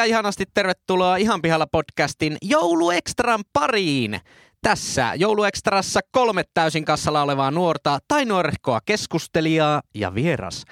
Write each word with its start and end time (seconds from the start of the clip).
Ja 0.00 0.04
ihanasti 0.04 0.44
tervetuloa 0.54 1.16
Ihan 1.16 1.42
pihalla 1.42 1.66
podcastin 1.66 2.36
Jouluekstran 2.42 3.40
pariin. 3.52 4.20
Tässä 4.62 5.12
Jouluekstrassa 5.14 6.00
kolme 6.10 6.44
täysin 6.54 6.84
kassalla 6.84 7.22
olevaa 7.22 7.50
nuorta 7.50 7.98
tai 8.08 8.24
nuorehkoa 8.24 8.80
keskustelijaa 8.84 9.82
ja 9.94 10.14
vieras 10.14 10.64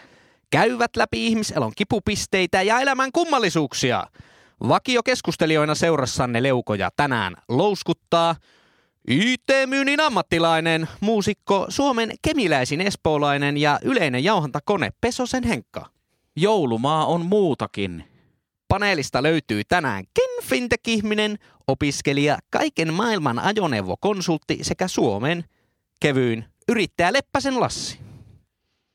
käyvät 0.51 0.97
läpi 0.97 1.27
ihmiselon 1.27 1.73
kipupisteitä 1.77 2.63
ja 2.63 2.81
elämän 2.81 3.13
kummallisuuksia. 3.13 4.07
Vakio 4.69 5.03
keskustelijoina 5.03 5.75
seurassanne 5.75 6.43
leukoja 6.43 6.91
tänään 6.97 7.37
louskuttaa 7.49 8.35
IT-myynnin 9.09 10.01
ammattilainen, 10.01 10.89
muusikko, 11.01 11.67
Suomen 11.69 12.13
kemiläisin 12.23 12.81
espoolainen 12.81 13.57
ja 13.57 13.79
yleinen 13.83 14.25
jauhantakone 14.25 14.91
Pesosen 15.01 15.45
Henkka. 15.45 15.87
Joulumaa 16.37 17.07
on 17.07 17.27
muutakin. 17.27 18.08
Paneelista 18.69 19.23
löytyy 19.23 19.63
tänään 19.65 20.05
Ken 20.15 20.45
Fintech-ihminen, 20.45 21.39
opiskelija, 21.67 22.39
kaiken 22.51 22.95
maailman 22.95 23.39
ajoneuvokonsultti 23.39 24.59
sekä 24.63 24.89
Suomen 24.89 25.45
kevyin 26.01 26.45
yrittäjä 26.69 27.13
Leppäsen 27.13 27.61
Lassi. 27.61 27.99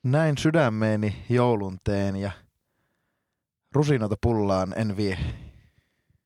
Näin 0.03 0.37
sydämeeni 0.37 1.15
joulun 1.29 1.77
teen 1.83 2.15
ja 2.15 2.31
rusinoita 3.75 4.15
pullaan 4.21 4.73
en 4.77 4.97
vie. 4.97 5.17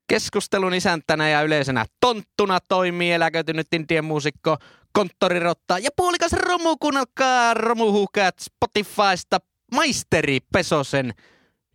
Keskustelun 0.08 0.74
isäntänä 0.74 1.30
ja 1.30 1.42
yleisenä 1.42 1.86
tonttuna 2.00 2.60
toimii 2.70 3.12
eläköitynyt 3.12 3.74
Intien 3.74 4.06
muusikko, 4.06 4.58
konttorirotta 4.92 5.80
ja 5.80 5.90
puolikas 5.96 6.34
romu, 6.34 6.78
kuunnelkaa 6.78 7.54
romuhukat 7.54 8.36
Spotifysta, 8.40 9.40
maisteri 9.72 10.40
Pesosen 10.54 11.14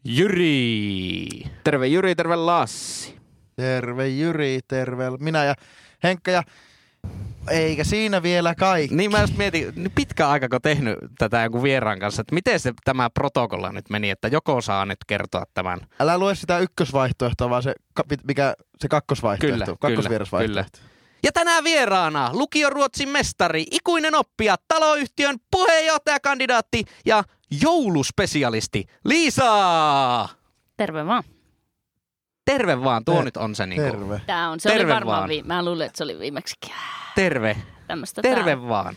Jyri. 0.05 1.27
Terve 1.64 1.86
Jyri, 1.86 2.14
terve 2.14 2.36
Lassi. 2.36 3.17
Terve 3.56 4.09
Jyri, 4.09 4.61
terve 4.69 5.11
minä 5.20 5.44
ja 5.44 5.55
Henkka 6.03 6.31
ja 6.31 6.42
eikä 7.50 7.84
siinä 7.84 8.22
vielä 8.22 8.55
kaikki. 8.55 8.97
Niin 8.97 9.11
mä 9.11 9.20
just 9.20 9.36
mietin, 9.36 9.72
niin 9.77 9.92
pitkä 9.94 10.28
aika 10.28 10.48
kun 10.48 10.62
tehnyt 10.62 10.98
tätä 11.19 11.42
jonkun 11.42 11.62
vieraan 11.62 11.98
kanssa, 11.98 12.20
että 12.20 12.34
miten 12.34 12.61
se 12.61 12.72
tämä 12.84 13.11
protokolla 13.11 13.72
nyt 13.72 13.91
meni, 13.91 14.11
että 14.11 14.28
joko 14.28 14.61
saa 14.61 14.86
nyt 14.86 14.98
kertoa 15.06 15.44
tämän. 15.55 15.81
Älä 16.00 16.19
lue 16.19 16.34
sitä 16.34 16.59
ykkösvaihtoehtoa, 16.59 17.50
vaan 17.50 17.62
se, 17.62 17.75
mikä, 18.27 18.55
se 18.78 18.89
kakkosvaihtoehto, 18.89 19.55
Kyllä, 19.55 19.64
kyllä, 19.66 19.78
kakkosvierasvaihtoehto. 19.81 20.78
Ja 21.25 21.33
tänään 21.33 21.64
vieraana 21.64 22.31
lukioruotsin 22.33 23.09
mestari, 23.09 23.64
ikuinen 23.70 24.14
oppija, 24.14 24.56
taloyhtiön 24.69 25.37
puheenjohtajakandidaatti 25.50 26.84
ja 27.06 27.25
jouluspesialisti 27.62 28.84
Liisa! 29.05 30.28
Terve 30.77 31.06
vaan. 31.06 31.22
Terve 32.44 32.84
vaan, 32.84 33.05
tuo 33.05 33.14
Ter- 33.14 33.25
nyt 33.25 33.36
on 33.36 33.55
se 33.55 33.67
niinku. 33.67 33.91
Terve. 33.91 34.20
Tää 34.27 34.50
on, 34.50 34.61
se 34.61 34.69
Terve 34.69 34.84
oli 34.84 34.94
varmaan 34.94 35.19
vaan. 35.19 35.28
vi- 35.28 35.42
Mä 35.42 35.64
luulen, 35.64 35.86
että 35.86 35.98
se 35.98 36.05
oli 36.05 36.19
viimeksikin. 36.19 36.72
Terve. 37.14 37.56
Tämmöstä 37.86 38.22
Terve 38.22 38.56
tää. 38.56 38.69
vaan. 38.69 38.97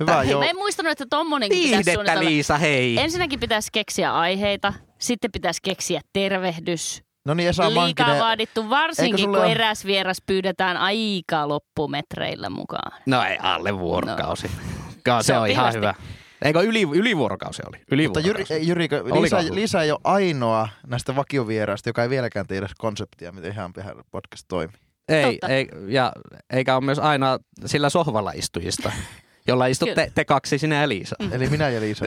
Hyvä, 0.00 0.16
Hei, 0.22 0.30
joo. 0.30 0.40
mä 0.40 0.50
en 0.50 0.56
muistanut, 0.56 0.92
että 0.92 1.06
tommonenkin 1.10 1.56
pitäisi 1.58 1.70
Viihdettä 1.76 1.92
suunnitella. 1.94 2.24
Liisa, 2.30 2.58
hei. 2.58 2.98
Ensinnäkin 3.00 3.40
pitäisi 3.40 3.68
keksiä 3.72 4.14
aiheita, 4.14 4.72
sitten 4.98 5.32
pitäisi 5.32 5.60
keksiä 5.62 6.00
tervehdys. 6.12 7.02
No 7.24 7.34
niin, 7.34 7.48
Esa 7.48 7.62
Liikaa 7.62 7.82
Mankinen. 7.82 8.18
vaadittu, 8.18 8.70
varsinkin 8.70 9.26
kun 9.30 9.38
ole- 9.38 9.52
eräs 9.52 9.84
vieras 9.84 10.22
pyydetään 10.26 10.76
aika 10.76 11.48
loppumetreillä 11.48 12.50
mukaan. 12.50 13.02
No 13.06 13.22
ei, 13.22 13.38
alle 13.42 13.78
vuorokausi. 13.78 14.50
No. 15.08 15.22
Se 15.22 15.38
on 15.38 15.48
ihan 15.48 15.72
Sopivasti. 15.72 15.76
hyvä. 15.76 15.94
Eikö 16.42 16.60
yli, 16.60 16.82
ylivuorokausi 16.82 17.62
oli? 17.68 17.78
Mutta 17.78 17.94
Ylivuorokausi. 17.94 18.52
Jyri, 18.52 18.66
Jyrikö, 18.66 19.00
Oliko 19.02 19.22
Liisa, 19.22 19.38
ollut? 19.38 19.54
Liisa 19.54 19.82
ei 19.82 19.90
ole 19.90 20.00
ainoa 20.04 20.68
näistä 20.86 21.16
vakiovieraista, 21.16 21.88
joka 21.88 22.02
ei 22.02 22.10
vieläkään 22.10 22.46
tiedä 22.46 22.68
konseptia, 22.78 23.32
miten 23.32 23.52
ihan 23.52 23.72
pihan 23.72 24.04
podcast 24.10 24.44
toimii. 24.48 24.80
Ei, 25.08 25.32
Totta. 25.32 25.48
ei, 25.48 25.68
ja 25.86 26.12
eikä 26.50 26.76
ole 26.76 26.84
myös 26.84 26.98
aina 26.98 27.38
sillä 27.66 27.90
sohvalla 27.90 28.32
istujista, 28.34 28.92
jolla 29.46 29.66
istutte 29.66 29.94
Kyllä. 29.94 30.10
te 30.14 30.24
kaksi, 30.24 30.58
sinä 30.58 30.80
ja 30.80 30.88
Liisa. 30.88 31.16
Eli 31.32 31.48
minä 31.48 31.68
ja 31.68 31.80
Liisa. 31.80 32.04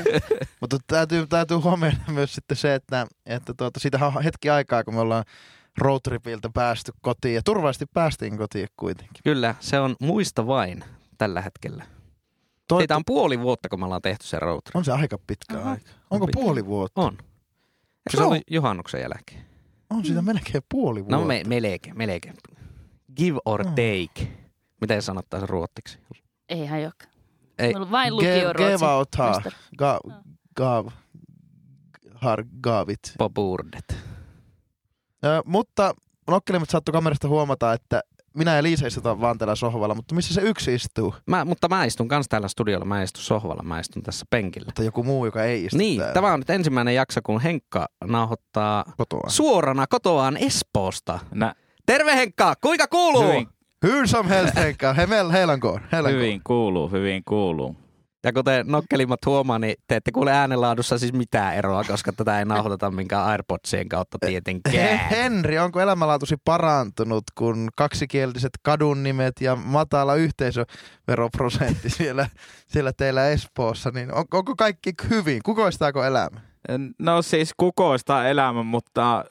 Mutta 0.60 0.76
täytyy, 0.86 1.26
täytyy 1.26 1.56
huomioida 1.56 1.96
myös 2.08 2.34
sitten 2.34 2.56
se, 2.56 2.74
että, 2.74 3.06
että 3.26 3.54
tuota, 3.54 3.80
siitä 3.80 4.06
on 4.06 4.22
hetki 4.24 4.50
aikaa, 4.50 4.84
kun 4.84 4.94
me 4.94 5.00
ollaan 5.00 5.24
roadtripiltä 5.78 6.50
päästy 6.54 6.92
kotiin. 7.00 7.34
Ja 7.34 7.42
turvallisesti 7.44 7.86
päästiin 7.94 8.38
kotiin 8.38 8.68
kuitenkin. 8.76 9.22
Kyllä, 9.24 9.54
se 9.60 9.80
on 9.80 9.96
muista 10.00 10.46
vain 10.46 10.84
tällä 11.18 11.40
hetkellä. 11.40 11.84
Toi, 12.70 12.80
Siitä 12.80 12.96
on 12.96 13.02
puoli 13.06 13.40
vuotta, 13.40 13.68
kun 13.68 13.78
me 13.80 13.84
ollaan 13.84 14.02
tehty 14.02 14.26
se 14.26 14.38
road 14.38 14.60
trip. 14.64 14.76
on 14.76 14.84
se 14.84 14.92
aika 14.92 15.18
pitkä 15.26 15.58
Aha. 15.58 15.70
aika. 15.70 15.90
Onko 16.10 16.26
pitkä. 16.26 16.40
puoli 16.40 16.66
vuotta? 16.66 17.00
On. 17.00 17.12
Eikö 17.12 17.26
se 18.10 18.16
Joo. 18.16 18.26
ollut 18.26 18.42
juhannuksen 18.50 19.00
jälkeen? 19.00 19.44
On 19.90 20.04
sitä 20.04 20.22
melkein 20.22 20.62
puoli 20.68 21.00
vuotta. 21.00 21.16
No 21.16 21.24
me, 21.24 21.42
melkein, 21.46 21.98
melkein. 21.98 22.34
Give 23.16 23.38
or 23.44 23.64
Mm. 23.64 23.70
take. 23.70 24.32
Miten 24.80 25.02
sanottaisiin 25.02 25.48
ruottiksi? 25.48 25.98
Eihän 26.48 26.82
joka. 26.82 27.04
Ei. 27.58 27.66
Ei. 27.66 27.74
Vain 27.90 28.12
Ge- 28.12 28.14
lukio 28.14 28.54
Geva 28.54 28.96
och 28.96 29.08
ta. 29.16 29.26
mestari. 29.30 29.56
Ga, 29.78 30.00
gav. 30.56 30.86
Har 32.14 32.44
gavit. 32.62 33.00
Poburdet. 33.18 33.96
Ö, 35.24 35.42
mutta 35.44 35.94
nokkelimet 36.28 36.70
saattoi 36.70 36.92
kamerasta 36.92 37.28
huomata, 37.28 37.72
että 37.72 38.02
minä 38.34 38.56
ja 38.56 38.62
Liisa 38.62 38.86
istutaan 38.86 39.20
vaan 39.20 39.38
täällä 39.38 39.54
sohvalla, 39.54 39.94
mutta 39.94 40.14
missä 40.14 40.34
se 40.34 40.40
yksi 40.40 40.74
istuu? 40.74 41.14
Mä, 41.26 41.44
mutta 41.44 41.68
mä 41.68 41.84
istun 41.84 42.08
kans 42.08 42.26
täällä 42.28 42.48
studiolla, 42.48 42.84
mä 42.84 43.02
istun 43.02 43.22
sohvalla, 43.22 43.62
mä 43.62 43.80
istun 43.80 44.02
tässä 44.02 44.26
penkillä. 44.30 44.66
Mutta 44.66 44.82
joku 44.82 45.02
muu, 45.04 45.24
joka 45.24 45.44
ei 45.44 45.64
istu 45.64 45.76
Niin, 45.78 45.98
täällä 45.98 46.14
tämä 46.14 46.32
on 46.32 46.40
nyt 46.40 46.50
ensimmäinen 46.50 46.94
jakso, 46.94 47.20
kun 47.24 47.40
Henkka 47.40 47.86
nauhoittaa 48.04 48.84
kotoa. 48.96 49.28
suorana 49.28 49.86
kotoaan 49.86 50.36
Espoosta. 50.36 51.18
Nä, 51.34 51.54
Terve 51.86 52.16
Henkka, 52.16 52.54
kuinka 52.60 52.86
kuuluu? 52.86 53.22
hyvin, 53.22 53.48
Hur 53.86 54.08
som 54.08 54.28
helst 54.28 54.56
Henkka, 54.56 54.92
Hemel, 54.92 55.30
heilankoon. 55.30 55.80
hyvin 56.10 56.40
kuuluu, 56.44 56.88
hyvin 56.88 57.22
kuuluu. 57.28 57.76
Ja 58.24 58.32
kuten 58.32 58.66
nokkelimmat 58.66 59.26
huomaa, 59.26 59.58
niin 59.58 59.76
te 59.86 59.96
ette 59.96 60.12
kuule 60.12 60.32
äänenlaadussa 60.32 60.98
siis 60.98 61.12
mitään 61.12 61.54
eroa, 61.54 61.84
koska 61.84 62.12
tätä 62.12 62.38
ei 62.38 62.44
nauhoiteta 62.44 62.90
minkään 62.90 63.26
AirPodsien 63.26 63.88
kautta 63.88 64.18
tietenkään. 64.26 64.98
Henri, 65.10 65.58
onko 65.58 65.80
elämänlaatusi 65.80 66.36
parantunut, 66.44 67.24
kun 67.34 67.68
kaksikieliset 67.76 68.50
kadun 68.62 69.02
nimet 69.02 69.34
ja 69.40 69.56
matala 69.56 70.14
yhteisöveroprosentti 70.14 71.90
siellä, 72.00 72.26
siellä 72.66 72.92
teillä 72.92 73.28
Espoossa, 73.28 73.90
niin 73.90 74.14
on, 74.14 74.24
onko 74.32 74.54
kaikki 74.56 74.92
hyvin? 75.10 75.40
Kukoistaako 75.44 76.04
elämä? 76.04 76.49
No 76.98 77.22
siis 77.22 77.54
kukoista 77.56 78.28
elämä, 78.28 78.62
mutta 78.62 79.24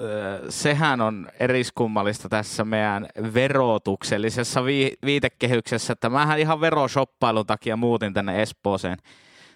sehän 0.50 1.02
on 1.02 1.28
eriskummallista 1.40 2.30
tässä 2.30 2.66
meidän 2.66 3.08
verotuksellisessa 3.34 4.66
vi- 4.66 4.94
viitekehyksessä, 5.06 5.94
että 5.94 6.10
mähän 6.10 6.40
ihan 6.40 6.62
veroshoppailun 6.62 7.46
takia 7.46 7.76
muutin 7.78 8.14
tänne 8.14 8.42
Espooseen. 8.42 8.98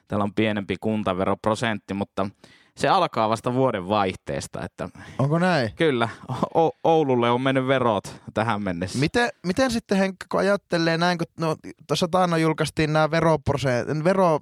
Täällä 0.08 0.24
on 0.24 0.34
pienempi 0.34 0.76
kuntaveroprosentti, 0.82 1.94
mutta 1.94 2.30
se 2.78 2.88
alkaa 2.88 3.30
vasta 3.30 3.54
vuoden 3.54 3.88
vaihteesta, 3.90 4.62
että 4.66 4.90
Onko 5.20 5.40
näin? 5.40 5.72
kyllä, 5.76 6.10
o- 6.56 6.76
Oululle 6.84 7.30
on 7.30 7.42
mennyt 7.42 7.68
verot 7.68 8.22
tähän 8.34 8.62
mennessä. 8.64 9.00
Miten, 9.00 9.30
miten 9.46 9.72
sitten 9.72 9.98
Henkka, 9.98 10.26
kun 10.32 10.40
ajattelee 10.40 10.98
näin, 10.98 11.18
kun 11.18 11.28
no, 11.40 11.56
tuossa 11.88 12.08
taannoin 12.08 12.42
julkaistiin 12.42 12.94
nämä 12.94 13.12
veroprosent, 13.12 14.04
vero, 14.04 14.40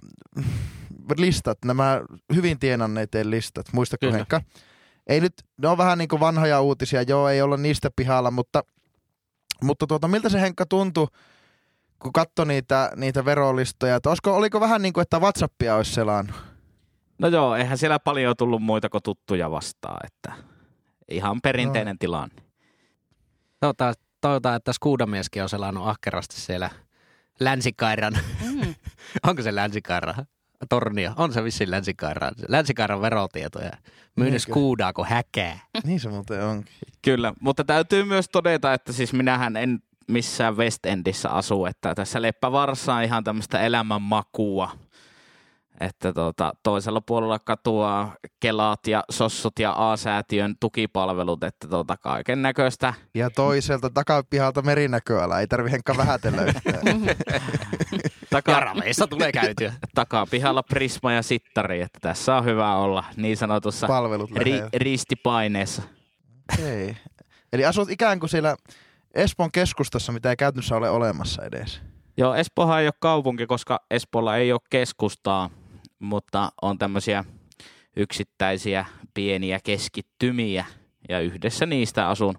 listat, 1.20 1.58
nämä 1.66 2.02
hyvin 2.36 2.60
tienanneiden 2.60 3.32
listat, 3.32 3.74
muistatko 3.74 4.06
Kyllä. 4.06 4.18
Henkka? 4.18 4.42
Ei 5.08 5.22
nyt, 5.22 5.34
ne 5.58 5.68
on 5.68 5.78
vähän 5.78 5.98
niin 5.98 6.08
kuin 6.08 6.20
vanhoja 6.20 6.62
uutisia, 6.62 7.02
joo, 7.02 7.30
ei 7.30 7.42
olla 7.42 7.58
niistä 7.58 7.90
pihalla, 7.96 8.32
mutta, 8.32 8.64
mutta 9.64 9.88
tuota, 9.88 10.08
miltä 10.08 10.30
se 10.30 10.42
Henkka 10.42 10.66
tuntui, 10.66 11.08
kun 12.00 12.14
katsoi 12.14 12.46
niitä, 12.46 12.92
niitä 12.96 13.26
verolistoja, 13.26 13.96
että 13.96 14.10
olisiko, 14.10 14.36
oliko 14.36 14.60
vähän 14.60 14.82
niin 14.82 14.94
kuin, 14.94 15.02
että 15.02 15.20
Whatsappia 15.20 15.76
olisi 15.76 15.94
selannut? 15.94 16.36
No 17.20 17.28
joo, 17.28 17.56
eihän 17.56 17.78
siellä 17.78 18.00
paljon 18.00 18.36
tullut 18.38 18.64
muita 18.64 18.90
kuin 18.90 19.04
tuttuja 19.04 19.52
vastaan, 19.52 20.00
että 20.06 20.34
ihan 21.12 21.42
perinteinen 21.42 21.94
no. 21.94 21.98
tilanne. 22.00 22.44
Toivotaan, 23.60 23.96
toivotaan, 24.22 24.56
että 24.56 24.74
Skuudamieskin 24.74 25.44
on 25.44 25.50
selannut 25.50 25.88
ahkerasti 25.88 26.42
siellä 26.42 26.70
Länsikairan. 27.40 28.14
Mm. 28.42 28.76
Onko 29.28 29.42
se 29.42 29.56
Länsikairan? 29.56 30.26
Tornio. 30.70 31.12
On 31.16 31.34
se 31.34 31.44
vissiin 31.44 31.72
Länsikairan. 31.72 32.34
Länsikairan 32.48 33.02
verotietoja. 33.02 33.72
Skuudaa 34.38 34.94
kuin 34.94 35.08
häkää. 35.08 35.60
Niin 35.84 36.00
se 36.00 36.10
muuten 36.10 36.44
onkin. 36.44 36.74
Kyllä, 37.02 37.34
mutta 37.40 37.64
täytyy 37.64 38.04
myös 38.04 38.30
todeta, 38.30 38.74
että 38.74 38.94
siis 38.94 39.14
minähän 39.14 39.58
en 39.58 39.80
missään 40.08 40.58
West 40.58 40.86
Endissä 40.86 41.30
asu, 41.30 41.66
että 41.66 41.96
tässä 41.96 42.22
Leppävarassa 42.22 42.94
on 42.94 43.04
ihan 43.04 43.24
tämmöistä 43.24 43.60
elämänmakua. 43.60 44.72
Että 45.80 46.14
tota, 46.14 46.54
toisella 46.64 47.02
puolella 47.02 47.40
katua 47.40 48.12
Kelaat 48.40 48.88
ja 48.88 49.04
Sossut 49.12 49.60
ja 49.60 49.92
A-säätiön 49.92 50.56
tukipalvelut, 50.60 51.44
että 51.44 51.68
tota, 51.68 51.98
kaiken 51.98 52.42
näköistä. 52.42 52.94
Ja 53.14 53.30
toiselta 53.30 53.90
takapihalta 53.90 54.62
merinäköala, 54.62 55.40
ei 55.40 55.48
tarvi 55.48 55.72
Henkka 55.72 55.98
vähätellä 55.98 56.42
yhtään. 56.42 56.82
Taka, 58.32 58.52
Jaraveissa 58.52 59.08
tulee 59.08 59.32
käytyä. 59.32 59.74
takapihalla 59.96 60.64
Prisma 60.64 61.14
ja 61.14 61.22
Sittari, 61.22 61.82
että 61.82 62.00
tässä 62.02 62.36
on 62.36 62.46
hyvä 62.46 62.76
olla 62.76 63.04
niin 63.16 63.38
sanotussa 63.38 63.88
Palvelut 63.88 64.32
ri, 64.32 64.54
ristipaineessa. 64.74 65.82
Okei. 66.54 66.98
Eli 67.54 67.66
asut 67.66 67.90
ikään 67.90 68.20
kuin 68.20 68.30
siellä 68.30 68.56
Espoon 69.14 69.52
keskustassa, 69.52 70.12
mitä 70.12 70.30
ei 70.30 70.36
käytännössä 70.36 70.76
ole 70.76 70.90
olemassa 70.90 71.46
edes. 71.46 71.82
Joo, 72.18 72.36
Espoohan 72.36 72.82
ei 72.82 72.88
ole 72.88 72.94
kaupunki, 73.00 73.48
koska 73.48 73.80
Espoolla 73.92 74.38
ei 74.38 74.52
ole 74.52 74.62
keskustaa, 74.70 75.50
mutta 76.00 76.52
on 76.62 76.78
tämmöisiä 76.78 77.24
yksittäisiä 77.96 78.86
pieniä 79.14 79.60
keskittymiä 79.64 80.66
ja 81.10 81.20
yhdessä 81.20 81.66
niistä 81.66 82.10
asun. 82.10 82.36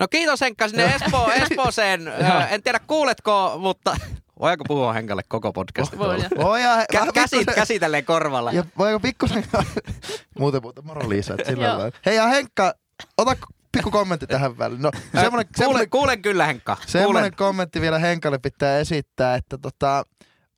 No 0.00 0.08
kiitos 0.10 0.40
Henkka 0.40 0.68
sinne 0.68 0.84
Espoo, 0.94 1.30
Espooseen. 1.30 2.08
En 2.50 2.62
tiedä 2.62 2.80
kuuletko, 2.86 3.54
mutta 3.58 3.96
voiko 4.40 4.64
puhua 4.68 4.92
Henkalle 4.92 5.22
koko 5.28 5.52
podcastin 5.52 5.98
Voi. 5.98 6.18
Voi 6.42 6.62
ja, 6.62 6.76
Kä- 6.76 6.94
vähän 6.94 7.12
käsi, 7.14 7.36
pikkusen- 7.36 7.54
käsitellen 7.54 8.04
korvalla. 8.04 8.52
Ja 8.52 8.64
voiko 8.78 9.00
pikkusen... 9.00 9.44
muuten 10.38 10.62
muuten, 10.62 10.86
moro 10.86 11.08
Liisa, 11.08 11.34
sillä 11.46 11.68
lailla. 11.78 11.92
Hei 12.06 12.16
ja 12.16 12.26
Henkka, 12.26 12.74
ota 13.18 13.36
pikku 13.72 13.90
kommentti 13.90 14.26
tähän 14.26 14.58
väliin. 14.58 14.82
No, 14.82 14.90
semmoinen, 14.94 15.30
Kuulen, 15.30 15.46
semmoinen, 15.56 15.90
kuulen 15.90 16.22
kyllä 16.22 16.46
Henkka. 16.46 16.76
semmoinen 16.86 17.22
Kuulen. 17.22 17.36
kommentti 17.36 17.80
vielä 17.80 17.98
Henkalle 17.98 18.38
pitää 18.38 18.78
esittää, 18.78 19.34
että 19.34 19.58
tota, 19.58 20.04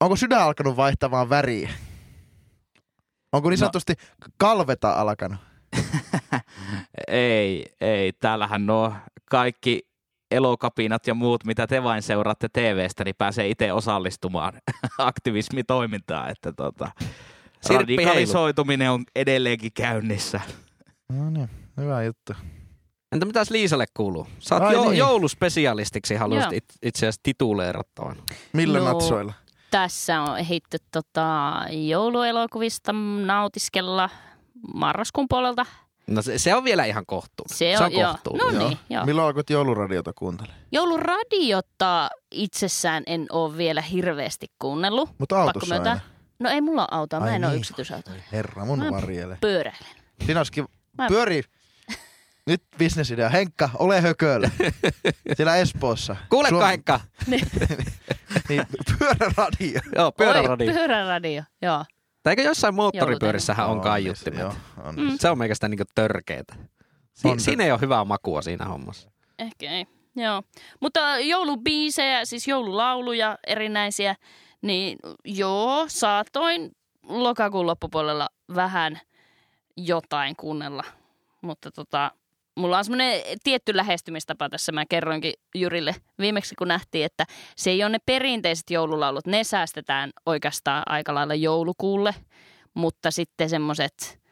onko 0.01 0.17
sydän 0.17 0.41
alkanut 0.43 0.77
vaihtamaan 0.77 1.31
väriä? 1.31 1.71
Onko 3.33 3.51
niin 3.51 3.59
No. 3.59 3.61
sanotusti 3.61 3.95
kalveta 4.39 4.93
alkanut? 4.93 5.39
Ei, 7.09 7.67
ei. 7.81 8.13
Täällähän 8.13 8.67
nuo 8.67 8.95
kaikki 9.33 9.83
elokapinat 10.31 11.07
ja 11.07 11.15
muut, 11.15 11.45
mitä 11.45 11.67
te 11.67 11.83
vain 11.83 12.03
seuraatte 12.03 12.49
TV-stä, 12.53 13.05
niin 13.05 13.15
pääsee 13.19 13.49
itse 13.49 13.73
osallistumaan 13.73 14.53
aktivismitoimintaan. 14.99 16.31
Että 16.31 16.53
tota, 16.53 16.91
radikalisoituminen 17.69 18.91
on 18.91 19.05
edelleenkin 19.17 19.73
käynnissä. 19.73 20.41
No 21.09 21.31
niin, 21.31 21.51
hyvä 21.77 22.03
juttu. 22.03 22.33
Entä 23.13 23.27
mitäs 23.27 23.51
Liisalle 23.51 23.85
kuuluu? 23.97 24.27
Sä 24.39 24.55
oot 24.57 24.73
jo, 24.73 24.85
niin. 24.85 24.99
jouluspesialistiksi 24.99 26.15
haluaisit 26.15 26.53
it, 26.53 26.65
itse 26.83 26.99
asiassa 27.07 27.21
tituleerattavan. 27.23 28.17
Millä 28.53 28.79
No. 28.79 28.85
natsoilla? 28.85 29.33
Tässä 29.71 30.21
on 30.21 30.39
ehditty 30.39 30.79
tota, 30.93 31.53
jouluelokuvista 31.71 32.93
nautiskella 33.27 34.11
marraskuun 34.75 35.27
puolelta. 35.29 35.67
No 36.07 36.23
se, 36.23 36.39
se 36.39 36.55
on 36.55 36.65
vielä 36.65 36.85
ihan 36.85 37.07
kohtuu. 37.07 37.47
Se 37.49 37.57
se 37.57 37.79
on, 37.79 37.85
on 37.85 37.93
joo. 37.93 38.11
kohtuullinen. 38.13 38.55
No 38.63 38.69
niin, 38.69 38.79
joo. 38.91 39.07
Milloin 39.07 39.27
alkoit 39.27 39.51
jouluradiota 39.51 40.13
kuuntelemaan? 40.13 40.61
Jouluradiota 40.73 42.11
itsessään 42.31 43.03
en 43.07 43.27
ole 43.31 43.57
vielä 43.57 43.81
hirveästi 43.83 44.47
kuunnellut. 44.59 45.11
Mutta 45.19 45.43
autossa 45.43 45.75
aina. 45.75 46.01
No 46.39 46.51
ei 46.51 46.61
mulla 46.61 46.83
ole 46.83 46.89
autoa, 46.91 47.21
mä 47.21 47.27
Ai 47.27 47.35
en 47.35 47.45
ole 47.45 47.53
niin. 47.53 47.61
yksityisauto. 47.61 48.11
Herra, 48.33 48.65
mun 48.65 48.79
Mä- 48.79 48.91
varjele. 48.91 49.39
Pyöräilen. 49.41 49.97
Siinä 50.27 50.41
olisikin 50.41 50.65
Mä- 50.99 51.09
pyöri. 51.09 51.43
Nyt 52.47 52.63
bisnesidea. 52.79 53.29
Henkka, 53.29 53.71
ole 53.79 54.01
hököllä. 54.01 54.51
Siellä 55.37 55.57
Espoossa. 55.57 56.17
Kuuletko 56.29 56.59
Suom- 56.59 56.67
Henkka? 56.69 57.01
Niin, 58.49 58.67
pyöräradio. 58.99 59.81
Joo, 59.97 60.13
pyöräradio. 60.13 60.67
Oi, 60.69 60.75
pyöräradio, 60.75 61.43
joo. 61.63 61.85
Tai 62.23 62.33
eikö 62.33 62.43
jossain 62.43 62.75
moottoripyörissähän 62.75 63.67
on 63.69 63.81
kaiuttimet? 63.81 64.41
Joo, 64.41 64.55
on. 64.85 64.95
Mm. 64.97 65.19
Se 65.19 65.31
on 65.31 65.39
meikästä 65.39 65.69
niinku 65.69 65.85
törkeetä. 65.95 66.55
Si- 67.13 67.29
On 67.29 67.41
siinä 67.41 67.65
ei 67.65 67.73
ole 67.73 67.81
hyvää 67.81 68.05
makua 68.05 68.43
siinä 68.43 68.65
hommassa. 68.65 69.11
Ehkä 69.39 69.71
ei. 69.71 69.87
Joo. 70.17 70.43
Mutta 70.81 71.19
joulubiisejä, 71.19 72.25
siis 72.25 72.49
joululauluja 72.49 73.39
erinäisiä, 73.47 74.15
niin 74.63 74.99
joo, 75.25 75.85
saatoin 75.89 76.71
lokakuun 77.03 77.67
loppupuolella 77.67 78.29
vähän 78.55 79.01
jotain 79.77 80.37
kuunnella. 80.37 80.85
Mutta 81.43 81.71
tota, 81.71 82.11
mulla 82.57 82.79
on 82.79 82.85
semmoinen 82.85 83.23
tietty 83.45 83.77
lähestymistapa 83.77 84.49
tässä. 84.49 84.73
Mä 84.73 84.87
kerroinkin 84.87 85.33
Jyrille 85.55 85.95
viimeksi, 86.19 86.55
kun 86.55 86.69
nähtiin, 86.69 87.05
että 87.05 87.25
se 87.57 87.71
ei 87.71 87.83
ole 87.83 87.91
ne 87.91 87.99
perinteiset 88.07 88.71
joululaulut. 88.71 89.27
Ne 89.27 89.45
säästetään 89.45 90.11
oikeastaan 90.27 90.83
aika 90.87 91.15
lailla 91.15 91.35
joulukuulle, 91.35 92.15
mutta 92.75 93.11
sitten 93.11 93.49
semmoiset 93.51 94.23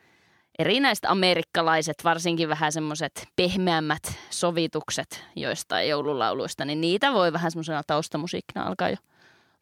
erinäiset 0.59 1.05
amerikkalaiset, 1.05 1.97
varsinkin 2.05 2.49
vähän 2.49 2.73
semmoiset 2.73 3.29
pehmeämmät 3.37 4.03
sovitukset 4.31 5.25
joistain 5.37 5.89
joululauluista, 5.89 6.65
niin 6.65 6.81
niitä 6.81 7.13
voi 7.13 7.33
vähän 7.33 7.51
semmoisena 7.51 7.83
taustamusiikkina 7.87 8.67
alkaa 8.67 8.89
jo 8.89 8.97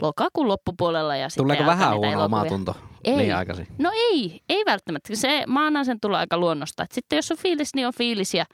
lokakuun 0.02 0.48
loppupuolella. 0.48 1.16
Ja 1.16 1.28
sitten 1.28 1.44
Tuleeko 1.44 1.66
vähän 1.66 1.88
huono 1.96 2.12
elokuvia. 2.12 2.24
omatunto 2.24 2.76
Ei. 3.04 3.16
liian 3.16 3.38
aikaisin? 3.38 3.66
No 3.78 3.90
ei, 3.94 4.40
ei 4.48 4.62
välttämättä. 4.66 5.16
Se, 5.16 5.44
mä 5.46 5.66
annan 5.66 5.84
sen 5.84 6.00
tulla 6.00 6.18
aika 6.18 6.38
luonnosta. 6.38 6.82
Et 6.82 6.92
sitten 6.92 7.16
jos 7.16 7.30
on 7.30 7.36
fiilis, 7.38 7.74
niin 7.74 7.86
on 7.86 7.92
fiilis 7.98 8.34
ja 8.34 8.44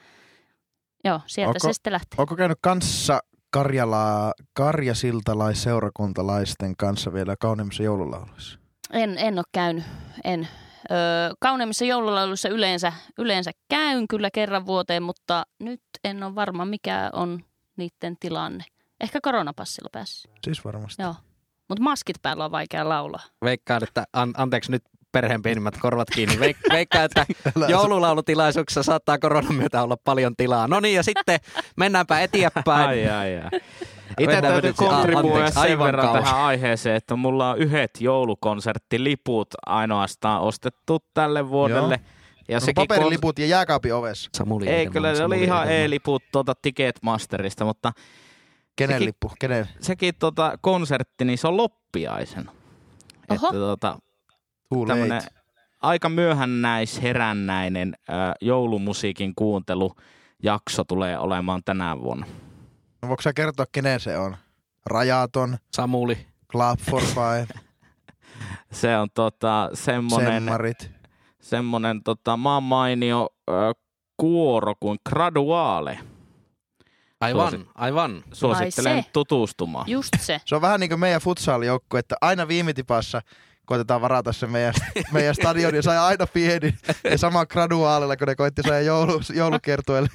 joo, 1.05 1.20
sieltä 1.26 1.49
Onko- 1.50 1.58
se 1.69 1.73
sitten 1.73 1.93
lähtee. 1.93 2.14
Onko 2.19 2.37
käynyt 2.37 2.58
kanssa 2.61 3.20
Karjalaa, 3.50 4.32
Karjasiltalais-seurakuntalaisten 4.55 6.75
kanssa 6.79 7.12
vielä 7.12 7.35
kauneimmissa 7.41 7.82
joululauluissa? 7.82 8.58
En, 8.93 9.19
en 9.19 9.38
ole 9.38 9.44
käynyt, 9.52 9.85
en. 10.25 10.49
Öö, 10.90 10.97
kauneimmissa 11.40 11.85
joululauluissa 11.85 12.49
yleensä, 12.49 12.93
yleensä 13.19 13.50
käyn 13.69 14.08
kyllä 14.08 14.29
kerran 14.35 14.67
vuoteen, 14.67 15.02
mutta 15.02 15.44
nyt 15.61 15.81
en 16.05 16.23
ole 16.23 16.35
varma, 16.35 16.64
mikä 16.64 17.11
on 17.12 17.40
niiden 17.76 18.17
tilanne. 18.20 18.64
Ehkä 19.00 19.19
koronapassilla 19.23 19.88
päässä. 19.93 20.29
Siis 20.44 20.64
varmasti. 20.64 21.02
Joo. 21.02 21.14
Mutta 21.69 21.82
maskit 21.82 22.16
päällä 22.22 22.44
on 22.44 22.50
vaikea 22.50 22.88
laulaa. 22.88 23.22
Veikkaan, 23.44 23.82
että 23.84 24.05
an- 24.12 24.34
anteeksi 24.37 24.70
nyt 24.70 24.82
perheen 25.12 25.43
pienimmät 25.43 25.75
korvat 25.81 26.11
kiinni. 26.11 26.37
Veik- 26.37 26.72
veikkaan, 26.76 27.05
että 27.05 27.26
joululaulutilaisuuksissa 27.69 28.82
saattaa 28.82 29.19
koronan 29.19 29.55
myötä 29.55 29.82
olla 29.82 29.96
paljon 30.05 30.37
tilaa. 30.37 30.69
No 30.69 30.81
niin, 30.81 30.94
ja 30.94 31.02
sitten 31.02 31.40
mennäänpä 31.76 32.20
eteenpäin. 32.20 32.88
Ai, 32.88 33.08
ai, 33.08 33.37
ai. 33.37 33.61
Itse 34.19 34.43
täytyy 34.43 34.72
kontribuoida 34.72 35.50
sen 35.50 35.78
verran 35.78 36.06
kauas. 36.06 36.25
tähän 36.25 36.40
aiheeseen, 36.40 36.96
että 36.96 37.16
mulla 37.16 37.50
on 37.50 37.58
yhdet 37.58 37.90
joulukonserttiliput 38.00 39.49
ainoastaan 39.66 40.40
ostettu 40.40 40.99
tälle 41.14 41.49
vuodelle. 41.49 42.00
Ja 42.49 42.56
Onko 42.56 42.66
sekin 42.66 42.83
kon- 42.83 42.87
paperiliput 42.87 43.38
ja 43.38 43.47
jääkaapin 43.47 43.94
ovessa? 43.94 44.30
Samuli 44.37 44.68
Ei, 44.68 44.87
kyllä 44.87 45.09
ne 45.09 45.14
Samuli 45.16 45.37
oli 45.37 45.44
ihan 45.44 45.73
e-liput 45.73 46.23
tuota 46.33 46.54
Ticketmasterista, 46.62 47.64
mutta 47.64 47.92
Kenen 48.76 48.95
Sekin- 48.97 49.07
lippu? 49.07 49.33
Kenen? 49.40 49.69
sekin 49.81 50.14
tota 50.19 50.59
konsertti, 50.61 51.25
niin 51.25 51.38
se 51.38 51.49
on 51.49 51.57
loppiaisen. 51.57 52.50
Oho. 53.31 53.47
Että 53.47 53.59
tota, 53.59 53.99
tämmönen 54.87 55.23
aika 55.83 56.09
myöhännäis 56.09 57.02
herännäinen 57.02 57.97
äh, 58.11 58.16
joulumusiikin 58.40 59.35
kuuntelujakso 59.35 60.85
tulee 60.88 61.19
olemaan 61.19 61.62
tänä 61.64 61.99
vuonna. 62.00 62.26
No, 63.02 63.09
voiko 63.09 63.23
sä 63.23 63.33
kertoa, 63.33 63.66
kenen 63.73 64.00
se 64.00 64.19
on? 64.19 64.37
Rajaton, 64.87 65.59
Samuli. 65.73 66.26
Club 66.52 66.78
for 66.90 67.02
Five, 67.02 67.47
Se 68.73 68.97
on 68.97 69.09
tota, 69.14 69.71
semmonen, 69.75 70.33
Semmarit. 70.43 70.90
semmonen 71.40 72.02
tota, 72.02 72.37
maan 72.37 72.62
mainio 72.62 73.28
äh, 73.50 73.54
kuoro 74.16 74.75
kuin 74.81 74.99
Graduale. 75.09 75.99
Aivan, 77.25 77.50
Suosi- 77.52 77.66
aivan. 77.75 78.25
Suosittelen 78.33 78.97
Ai 78.97 79.02
se. 79.02 79.09
tutustumaan. 79.12 79.88
Just 79.90 80.09
se. 80.19 80.40
Se 80.45 80.54
on 80.54 80.62
vähän 80.62 80.81
niin 80.81 80.90
kuin 80.90 81.00
meidän 81.00 81.21
futsal-joukkue, 81.21 81.99
että 81.99 82.16
aina 82.21 82.49
viimitipassa 82.49 83.23
koitetaan 83.66 84.00
varata 84.00 84.33
se 84.33 84.47
meidän, 84.47 84.75
meidän 85.12 85.35
stadion 85.35 85.75
ja 85.75 85.83
sai 85.83 85.99
aina 85.99 86.26
pieni. 86.26 86.75
Ja 87.11 87.19
sama 87.19 87.47
graduaalilla, 87.47 88.16
kun 88.16 88.26
ne 88.28 88.35
koitti 88.35 88.62
saada 88.62 88.81
joulu, 88.81 89.21
joulukiertueelle 89.35 90.09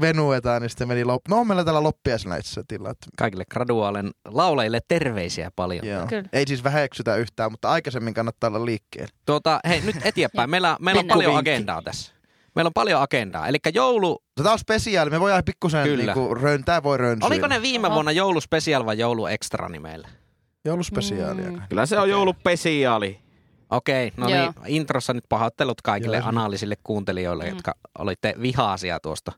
venuetaan, 0.00 0.62
niin 0.62 0.70
sitten 0.70 0.88
meni 0.88 1.04
loppu. 1.04 1.30
No 1.34 1.40
on 1.40 1.46
meillä 1.46 1.64
täällä 1.64 1.82
loppiaisena 1.82 2.36
itse 2.36 2.46
asiassa 2.48 2.64
tilat. 2.68 2.98
Kaikille 3.18 3.44
graduaalen 3.50 4.10
laulajille 4.24 4.80
terveisiä 4.88 5.50
paljon. 5.56 5.86
Joo. 5.86 6.06
Kyllä. 6.06 6.28
Ei 6.32 6.44
siis 6.48 6.64
väheksytä 6.64 7.16
yhtään, 7.16 7.50
mutta 7.50 7.68
aikaisemmin 7.68 8.14
kannattaa 8.14 8.48
olla 8.48 8.64
liikkeellä. 8.64 9.12
Tuota, 9.26 9.60
hei, 9.68 9.80
nyt 9.80 9.96
eteenpäin. 10.04 10.50
Meillä, 10.50 10.76
meillä 10.80 11.00
on 11.00 11.06
paljon 11.06 11.36
agendaa 11.36 11.82
tässä. 11.82 12.12
Meillä 12.56 12.68
on 12.68 12.72
paljon 12.74 13.02
agendaa. 13.02 13.46
Eli 13.48 13.56
joulu, 13.74 14.22
Tämä 14.34 14.52
on 14.52 14.58
spesiaali, 14.58 15.10
me 15.10 15.20
voidaan 15.20 15.44
pikkusen 15.44 15.84
Kyllä. 15.84 16.14
niinku 16.14 16.34
röntää, 16.34 16.82
voi 16.82 16.98
rönsyä. 16.98 17.26
oliko 17.26 17.46
ne 17.46 17.62
viime 17.62 17.90
vuonna 17.90 18.12
jouluspesial 18.12 18.86
vai 18.86 18.98
jouluekstra 18.98 19.68
nimeillä? 19.68 20.08
Jouluspesiaalia. 20.64 21.50
Mm. 21.50 21.62
Kyllä 21.68 21.86
se 21.86 21.98
on 21.98 22.10
joulupesiaali. 22.10 23.20
Okei, 23.70 24.12
no 24.16 24.28
Joo. 24.28 24.40
niin, 24.40 24.52
introssa 24.66 25.12
nyt 25.14 25.24
pahoittelut 25.28 25.82
kaikille 25.82 26.16
Joo. 26.16 26.26
analyysille 26.28 26.74
kuuntelijoille, 26.84 27.44
Mm. 27.44 27.50
jotka 27.50 27.74
olitte 27.98 28.34
vihaasia 28.42 29.00
tuosta 29.00 29.32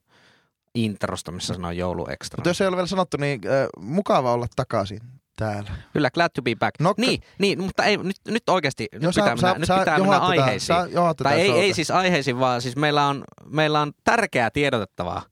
introsta, 0.75 1.33
missä 1.33 1.55
sanoo 1.55 1.71
jouluekstra. 1.71 2.37
Mutta 2.39 2.51
jos 2.51 2.61
ei 2.61 2.67
ole 2.69 2.77
vielä 2.77 2.87
sanottu, 2.87 3.17
niin 3.17 3.41
äh, 3.47 3.69
mukava 3.81 4.33
olla 4.33 4.47
takaisin 4.57 5.01
täällä. 5.39 5.71
Kyllä, 5.93 6.11
glad 6.11 6.31
to 6.35 6.43
be 6.43 6.55
back. 6.55 6.75
Nokka- 6.83 6.95
Niin, 7.01 7.23
niin, 7.39 7.63
mutta 7.63 7.85
ei, 7.85 7.97
nyt, 7.97 8.17
nyt 8.29 8.49
oikeasti, 8.49 8.89
nyt 8.93 9.15
pitää 9.15 9.35
mennä, 9.37 9.53
nyt 9.59 9.61
pitää 9.61 9.77
mennä 9.85 9.97
johat 9.99 10.21
tätä- 10.23 10.27
aiheisiin. 10.27 10.67
Sä 10.67 11.15
Tai 11.23 11.41
ei, 11.41 11.51
ei 11.51 11.75
siis 11.75 11.91
aiheisiin, 11.91 12.39
vaan 12.41 12.63
siis 12.63 12.77
meillä 12.77 13.07
on, 13.07 13.25
meillä 13.47 13.81
on 13.81 13.93
tärkeää 14.05 14.51
tiedotettavaa. 14.51 15.23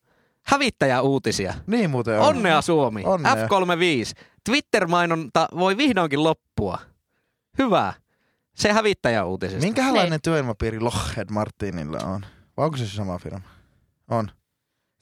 Hävittäjäuutisia. 0.46 1.54
Niin 1.66 1.90
muuten 1.90 2.20
on. 2.20 2.26
Onnea 2.26 2.62
Suomi. 2.62 3.02
Onnea. 3.04 3.34
F35. 3.34 4.20
Twitter-mainonta 4.44 5.48
voi 5.58 5.76
vihdoinkin 5.76 6.25
loppua. 6.25 6.78
Hyvä. 7.58 7.92
Se 8.54 8.72
hävittäjäuutisista. 8.72 9.64
Minkälainen 9.64 10.20
työilmapiiri 10.22 10.80
Lockheed 10.80 11.28
Martinilla 11.30 11.98
on? 11.98 12.26
Vai 12.56 12.64
onko 12.64 12.76
se 12.76 12.86
se 12.86 12.94
sama 12.96 13.18
firma? 13.18 13.40
On. 14.08 14.30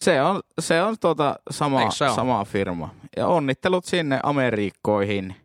Se 0.05 0.23
on, 0.23 0.41
se 0.61 0.83
on 0.83 0.97
tuota 1.01 1.37
sama, 1.51 1.91
se 1.91 2.07
sama 2.15 2.45
firma. 2.45 2.95
Ja 3.17 3.27
onnittelut 3.27 3.85
sinne 3.85 4.21
Amerikkoihin. 4.23 5.37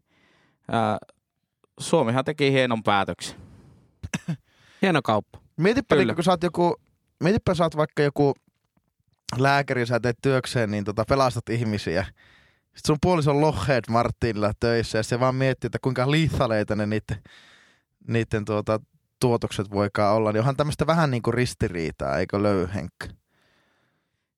Ää, 0.72 0.98
Suomihan 1.80 2.26
teki 2.26 2.52
hienon 2.52 2.84
päätöksen. 2.84 3.38
Hieno 4.82 5.02
kauppa. 5.02 5.40
Mietipä, 5.58 5.96
Kyllä. 5.96 6.06
niin, 6.06 6.16
kun 6.16 6.24
sä 6.24 6.32
oot 6.32 6.44
joku, 6.44 6.76
mietipä 7.24 7.54
sä 7.54 7.64
oot 7.64 7.78
vaikka 7.78 8.04
joku 8.04 8.34
lääkäri, 9.38 9.86
sä 9.86 10.00
teet 10.00 10.18
työkseen, 10.22 10.72
niin 10.72 10.84
tota, 10.84 11.06
pelastat 11.10 11.50
ihmisiä. 11.50 12.04
Sitten 12.04 12.88
sun 12.88 12.98
puoliso 13.02 13.32
on 13.32 13.42
Lockheed 13.42 13.84
Martinilla 13.90 14.52
töissä 14.60 14.98
ja 14.98 15.04
se 15.04 15.20
vaan 15.20 15.36
miettii, 15.36 15.68
että 15.68 15.80
kuinka 15.82 16.12
liithaleita 16.12 16.76
ne 16.76 16.86
niiden, 16.86 17.24
niiden 18.08 18.46
tuota, 18.46 18.80
tuotokset 19.20 19.72
voikaan 19.72 20.16
olla. 20.16 20.32
Niin 20.32 20.40
onhan 20.40 20.56
tämmöistä 20.56 20.88
vähän 20.88 21.12
niin 21.12 21.22
kuin 21.22 21.34
ristiriitaa, 21.34 22.18
eikö 22.18 22.44
löy 22.44 22.70
Henkka? 22.74 23.19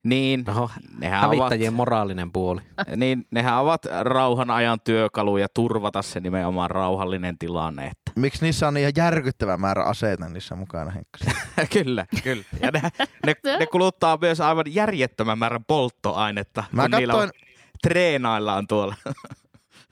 Niin, 0.03 0.50
Oho, 0.50 0.70
nehän 1.00 1.24
ovat, 1.29 1.38
hävittäjien 1.38 1.74
moraalinen 1.74 2.31
puoli. 2.31 2.62
niin, 2.96 3.27
nehän 3.31 3.60
ovat 3.60 3.86
rauhan 4.01 4.51
ajan 4.51 4.79
työkaluja 4.84 5.48
turvata 5.53 6.01
se 6.01 6.20
nimenomaan 6.20 6.72
rauhallinen 6.72 7.38
tilanne. 7.38 7.86
Että. 7.86 8.12
Miksi 8.15 8.46
niissä 8.46 8.67
on 8.67 8.77
ihan 8.77 8.93
järkyttävä 8.98 9.58
määrä 9.58 9.84
aseita 9.84 10.29
niissä 10.29 10.55
mukana, 10.55 10.93
kyllä, 11.74 12.05
kyllä. 12.24 12.43
Ja 12.62 12.72
ne, 12.72 12.81
ne, 13.25 13.36
ne, 13.60 13.65
kuluttaa 13.65 14.17
myös 14.22 14.41
aivan 14.41 14.65
järjettömän 14.67 15.39
määrän 15.39 15.65
polttoainetta, 15.65 16.63
Mä 16.72 16.89
kun 16.89 17.00
niillä 17.00 17.13
on, 17.13 17.20
katsoin, 17.20 17.48
treenaillaan 17.84 18.67
tuolla. 18.67 18.96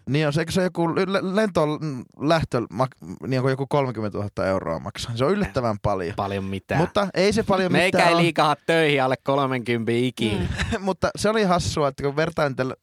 niin 0.09 0.27
on 0.27 0.33
se, 0.33 0.41
eikö 0.41 0.51
se 0.51 0.63
joku 0.63 0.95
le- 0.95 1.35
lentoon 1.35 1.79
lähtö 2.19 2.59
mak- 2.59 3.27
niin 3.27 3.41
kuin 3.41 3.51
joku 3.51 3.67
30 3.67 4.17
000 4.17 4.45
euroa 4.45 4.79
maksaa. 4.79 5.17
Se 5.17 5.25
on 5.25 5.31
yllättävän 5.31 5.79
paljon. 5.81 6.13
Paljon 6.15 6.43
mitään. 6.43 6.81
Mutta 6.81 7.07
ei 7.13 7.33
se 7.33 7.43
paljon 7.43 7.71
Meikä 7.71 7.97
mitään 7.97 8.07
ei 8.09 8.13
ole. 8.15 8.21
liikaa 8.21 8.55
töihin 8.65 9.03
alle 9.03 9.15
30 9.23 9.91
ikinä. 9.95 10.39
Mm. 10.39 10.81
mutta 10.85 11.09
se 11.15 11.29
oli 11.29 11.43
hassua, 11.43 11.87
että 11.87 12.03
kun 12.03 12.15
vertain 12.15 12.55
tällä, 12.55 12.75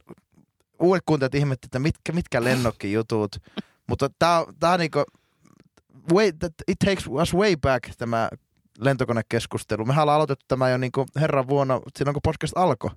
uudet 0.80 1.02
kuuntelijat 1.06 1.34
ihmetti, 1.34 1.66
että 1.66 1.78
mitkä, 1.78 2.12
mitkä 2.12 2.44
lennokkijutut. 2.44 3.36
mutta 3.88 4.10
tää, 4.18 4.40
on- 4.40 4.54
tää 4.60 4.72
on 4.72 4.80
niinku, 4.80 5.04
way, 6.14 6.32
that 6.32 6.52
it 6.68 6.78
takes 6.78 7.06
us 7.06 7.34
way 7.34 7.56
back 7.56 7.84
tämä 7.98 8.28
lentokonekeskustelu. 8.78 9.84
Mehän 9.84 10.02
ollaan 10.02 10.16
aloitettu 10.16 10.44
tämä 10.48 10.70
jo 10.70 10.76
niinku 10.78 11.06
herran 11.20 11.48
vuonna, 11.48 11.80
silloin 11.98 12.14
kun 12.14 12.22
podcast 12.22 12.52
alkoi. 12.56 12.90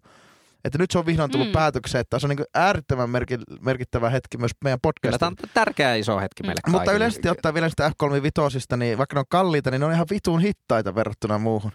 Että 0.65 0.77
nyt 0.77 0.91
se 0.91 0.99
on 0.99 1.05
vihdoin 1.05 1.31
tullut 1.31 1.47
Mm. 1.47 1.49
mm. 1.49 1.53
päätökseen, 1.53 1.99
että 2.01 2.19
se 2.19 2.25
on 2.25 2.29
niinku 2.29 2.43
äärettömän 2.53 3.09
merki, 3.09 3.37
merkittävä 3.61 4.09
hetki 4.09 4.37
myös 4.37 4.51
meidän 4.63 4.79
Kyllä 4.79 4.91
podcastille. 4.93 5.17
tämä 5.19 5.27
on 5.43 5.49
tärkeä 5.53 5.95
iso 5.95 6.19
hetki 6.19 6.43
meille 6.43 6.61
Mutta 6.67 6.77
kaikille. 6.77 6.95
yleisesti 6.97 7.29
ottaen 7.29 7.53
vielä 7.55 7.69
sitä 7.69 7.89
F35, 7.89 8.77
niin 8.77 8.97
vaikka 8.97 9.15
ne 9.15 9.19
on 9.19 9.25
kalliita, 9.29 9.71
niin 9.71 9.79
ne 9.79 9.85
on 9.85 9.93
ihan 9.93 10.07
vitun 10.11 10.39
hittaita 10.41 10.95
verrattuna 10.95 11.37
muuhun. 11.37 11.71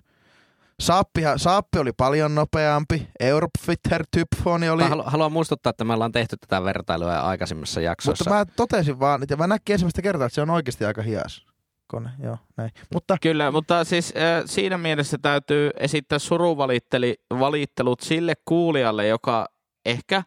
Saappihan, 0.80 1.38
Saappi 1.38 1.78
oli 1.78 1.92
paljon 1.92 2.34
nopeampi, 2.34 3.08
Europfitter 3.20 4.04
Typfoni 4.10 4.68
oli, 4.68 4.82
Mä 4.82 4.88
halu- 4.88 5.02
haluan 5.06 5.32
muistuttaa, 5.32 5.70
että 5.70 5.84
me 5.84 5.92
ollaan 5.92 6.12
tehty 6.12 6.36
tätä 6.36 6.64
vertailua 6.64 7.20
aikaisemmissa 7.20 7.80
jaksoissa. 7.80 8.30
mutta 8.30 8.44
mä 8.46 8.52
totesin 8.56 9.00
vaan, 9.00 9.22
että 9.22 9.36
mä 9.36 9.46
näkin 9.46 9.72
ensimmäistä 9.72 10.02
kertaa, 10.02 10.26
että 10.26 10.34
se 10.34 10.42
on 10.42 10.50
oikeasti 10.50 10.84
aika 10.84 11.02
hias 11.02 11.46
kone, 11.86 12.10
joo, 12.22 12.38
näin. 12.56 12.70
Mutta 12.94 13.16
Kyllä, 13.20 13.50
mutta 13.50 13.84
siis 13.84 14.14
äh, 14.16 14.42
siinä 14.46 14.78
mielessä 14.78 15.18
täytyy 15.22 15.70
esittää 15.76 16.18
suruvalittelut 16.18 18.00
sille 18.00 18.34
kuulijalle, 18.44 19.06
joka 19.06 19.48
ehkä 19.86 20.22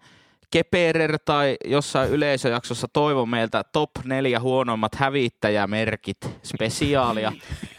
Keperer 0.51 1.19
tai 1.25 1.57
jossain 1.65 2.09
yleisöjaksossa 2.09 2.87
toivo 2.93 3.25
meiltä 3.25 3.63
top 3.63 3.89
neljä 4.03 4.39
huonoimmat 4.39 4.95
hävittäjämerkit 4.95 6.17
spesiaalia. 6.43 7.31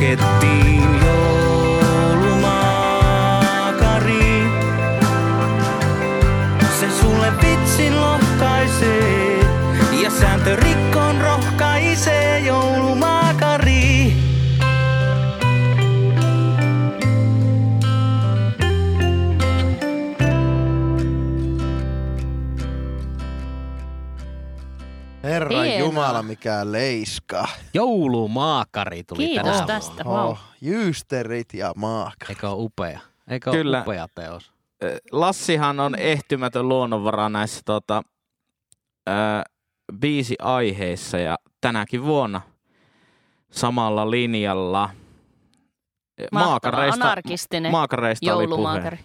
Pakettiin 0.00 0.29
Jumala, 25.90 26.22
mikä 26.22 26.72
leiska. 26.72 27.48
Joulumaakari 27.74 29.04
tuli 29.04 29.26
Kiitos 29.26 29.52
tänä 29.56 29.66
tästä. 29.66 30.04
Wow. 30.04 30.36
Jyysterit 30.60 31.54
ja 31.54 31.72
maaka. 31.76 32.26
Eikö 32.28 32.50
ole 32.50 32.56
upea? 32.64 33.00
Eikö 33.28 33.50
ole 33.50 33.56
Kyllä. 33.58 33.80
upea 33.80 34.08
teos? 34.14 34.52
Lassihan 35.12 35.80
on 35.80 35.94
ehtymätön 35.94 36.68
luonnonvara 36.68 37.28
näissä 37.28 37.60
tota, 37.64 38.02
ö, 39.08 39.12
biisiaiheissa 39.98 41.18
ja 41.18 41.38
tänäkin 41.60 42.04
vuonna 42.04 42.40
samalla 43.50 44.10
linjalla. 44.10 44.90
Mahtava, 46.32 46.76
anarkistinen 46.92 47.72
maakareista 47.72 48.34
oli 48.36 48.46
puhe. 48.46 48.54
joulumaakari. 48.54 48.98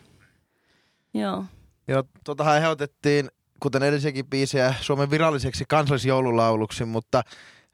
Joo. 1.13 1.46
Joo, 1.88 2.04
tuotahan 2.25 2.58
ehdotettiin, 2.58 3.30
kuten 3.60 3.84
edellisiäkin 3.84 4.26
biisejä, 4.26 4.74
Suomen 4.82 5.12
viralliseksi 5.12 5.64
kansallisjoululauluksi, 5.68 6.86
mutta 6.86 7.22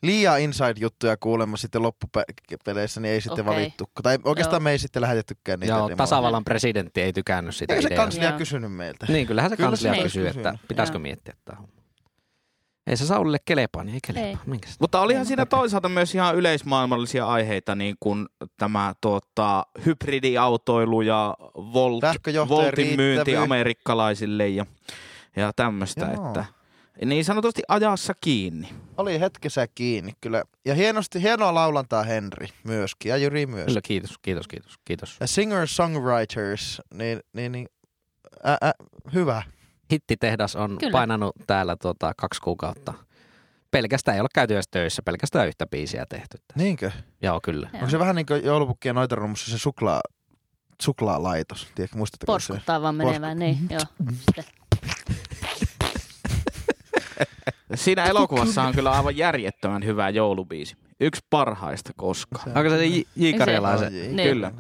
liian 0.02 0.42
inside-juttuja 0.42 1.18
kuulemma 1.18 1.58
sitten 1.58 1.82
loppupeleissä, 1.82 3.02
niin 3.02 3.14
ei 3.14 3.22
sitten 3.22 3.48
Okei. 3.48 3.56
valittu. 3.56 3.90
Tai 4.04 4.20
oikeastaan 4.24 4.60
Joo. 4.60 4.64
me 4.64 4.72
ei 4.72 4.80
sitten 4.80 5.02
lähetettykään 5.02 5.60
niitä 5.60 5.74
Joo, 5.74 5.90
tasavallan 5.98 6.44
presidentti 6.44 7.02
ei 7.02 7.14
tykännyt 7.14 7.56
sitä 7.56 7.74
Eikö 7.74 7.82
se 7.82 7.88
ideaa. 7.88 8.04
kanslia 8.04 8.30
Joo. 8.30 8.38
kysynyt 8.38 8.74
meiltä? 8.74 9.06
Niin, 9.10 9.28
kyllähän 9.28 9.52
se 9.52 9.58
Kyllä 9.58 9.70
kanslia 9.70 9.96
se 9.96 10.02
kysyy, 10.02 10.28
että 10.28 10.58
pitäisikö 10.68 10.96
Joo. 10.96 11.02
miettiä 11.02 11.34
tämä 11.46 11.58
homma. 11.58 11.82
Ei 12.88 12.98
se 12.98 13.06
Saulille 13.06 13.38
kelepaa, 13.46 13.84
niin 13.84 13.94
ei 13.94 14.00
kelepaa. 14.08 14.30
Ei. 14.30 14.38
Minkäs? 14.46 14.76
Mutta 14.80 15.02
olihan 15.02 15.26
siinä 15.26 15.46
toisaalta 15.46 15.90
myös 15.90 16.16
ihan 16.16 16.36
yleismaailmallisia 16.36 17.28
aiheita, 17.28 17.76
niin 17.76 17.96
kuin 18.00 18.26
tämä 18.58 18.94
tuota, 19.02 19.66
hybridiautoilu 19.86 21.02
ja 21.02 21.36
volt, 21.56 22.04
voltin 22.50 22.96
myynti 22.96 23.36
amerikkalaisille 23.36 24.48
ja, 24.48 24.66
ja 25.36 25.52
tämmöistä. 25.56 26.06
Joo. 26.06 26.28
Että, 26.28 26.46
niin 27.06 27.26
sanotusti 27.26 27.62
ajassa 27.68 28.14
kiinni. 28.22 28.70
Oli 28.98 29.20
hetkessä 29.20 29.68
kiinni 29.76 30.12
kyllä. 30.22 30.44
Ja 30.66 30.76
hienosti, 30.76 31.22
hienoa 31.22 31.54
laulantaa 31.54 32.04
Henri 32.04 32.48
myöskin 32.64 33.10
ja 33.10 33.18
Jyri 33.18 33.46
myös. 33.46 33.66
Kyllä, 33.66 33.82
kiitos, 33.84 34.18
kiitos, 34.22 34.48
kiitos, 34.48 34.76
kiitos. 34.86 35.18
Ja 35.20 35.28
singer-songwriters, 35.28 36.82
niin, 36.94 37.20
niin, 37.34 37.52
niin 37.52 37.68
ä, 38.46 38.58
ä, 38.64 38.72
hyvä. 39.14 39.44
Hittitehdas 39.92 40.56
on 40.56 40.78
Kyllä. 40.80 40.92
painanut 40.92 41.36
täällä 41.48 41.76
tota, 41.76 42.12
kaksi 42.18 42.42
kuukautta. 42.42 42.94
Pelkästään 43.72 44.16
ei 44.16 44.22
ole 44.22 44.30
käyty 44.34 44.54
edes 44.54 44.68
töissä, 44.72 45.02
pelkästään 45.02 45.48
yhtä 45.48 45.68
biisiä 45.68 46.06
tehty. 46.10 46.38
Niinkö? 46.56 46.92
Joo, 47.22 47.40
kyllä. 47.44 47.70
Joo. 47.74 47.80
Onko 47.80 47.92
se 47.92 48.00
vähän 48.00 48.16
niin 48.16 48.26
kuin 48.26 48.44
joulupukkien 48.44 48.96
noiterummussa 48.96 49.52
se 49.52 49.58
suklaa, 49.58 50.02
suklaalaitos? 50.82 51.68
Tiedätkö, 51.76 51.98
muistatteko 51.98 52.40
se? 52.40 52.48
Porskuttaa 52.48 52.82
vaan 52.82 52.96
menevään, 52.96 53.40
niin 53.40 53.58
joo. 53.70 53.82
Siinä 57.76 58.04
elokuvassa 58.04 58.64
on 58.64 58.74
kyllä 58.76 58.92
aivan 58.92 59.18
järjettömän 59.18 59.86
hyvä 59.86 60.10
joulubiisi. 60.10 60.76
Yksi 61.00 61.22
parhaista 61.30 61.92
koskaan. 61.98 62.58
Onko 62.58 62.70
se 62.70 62.86
J. 62.86 63.02
J. 63.16 63.38
Karjalaisen? 63.38 63.94
Ai. 63.94 64.08
Niin. 64.08 64.30
Kyllä. 64.30 64.52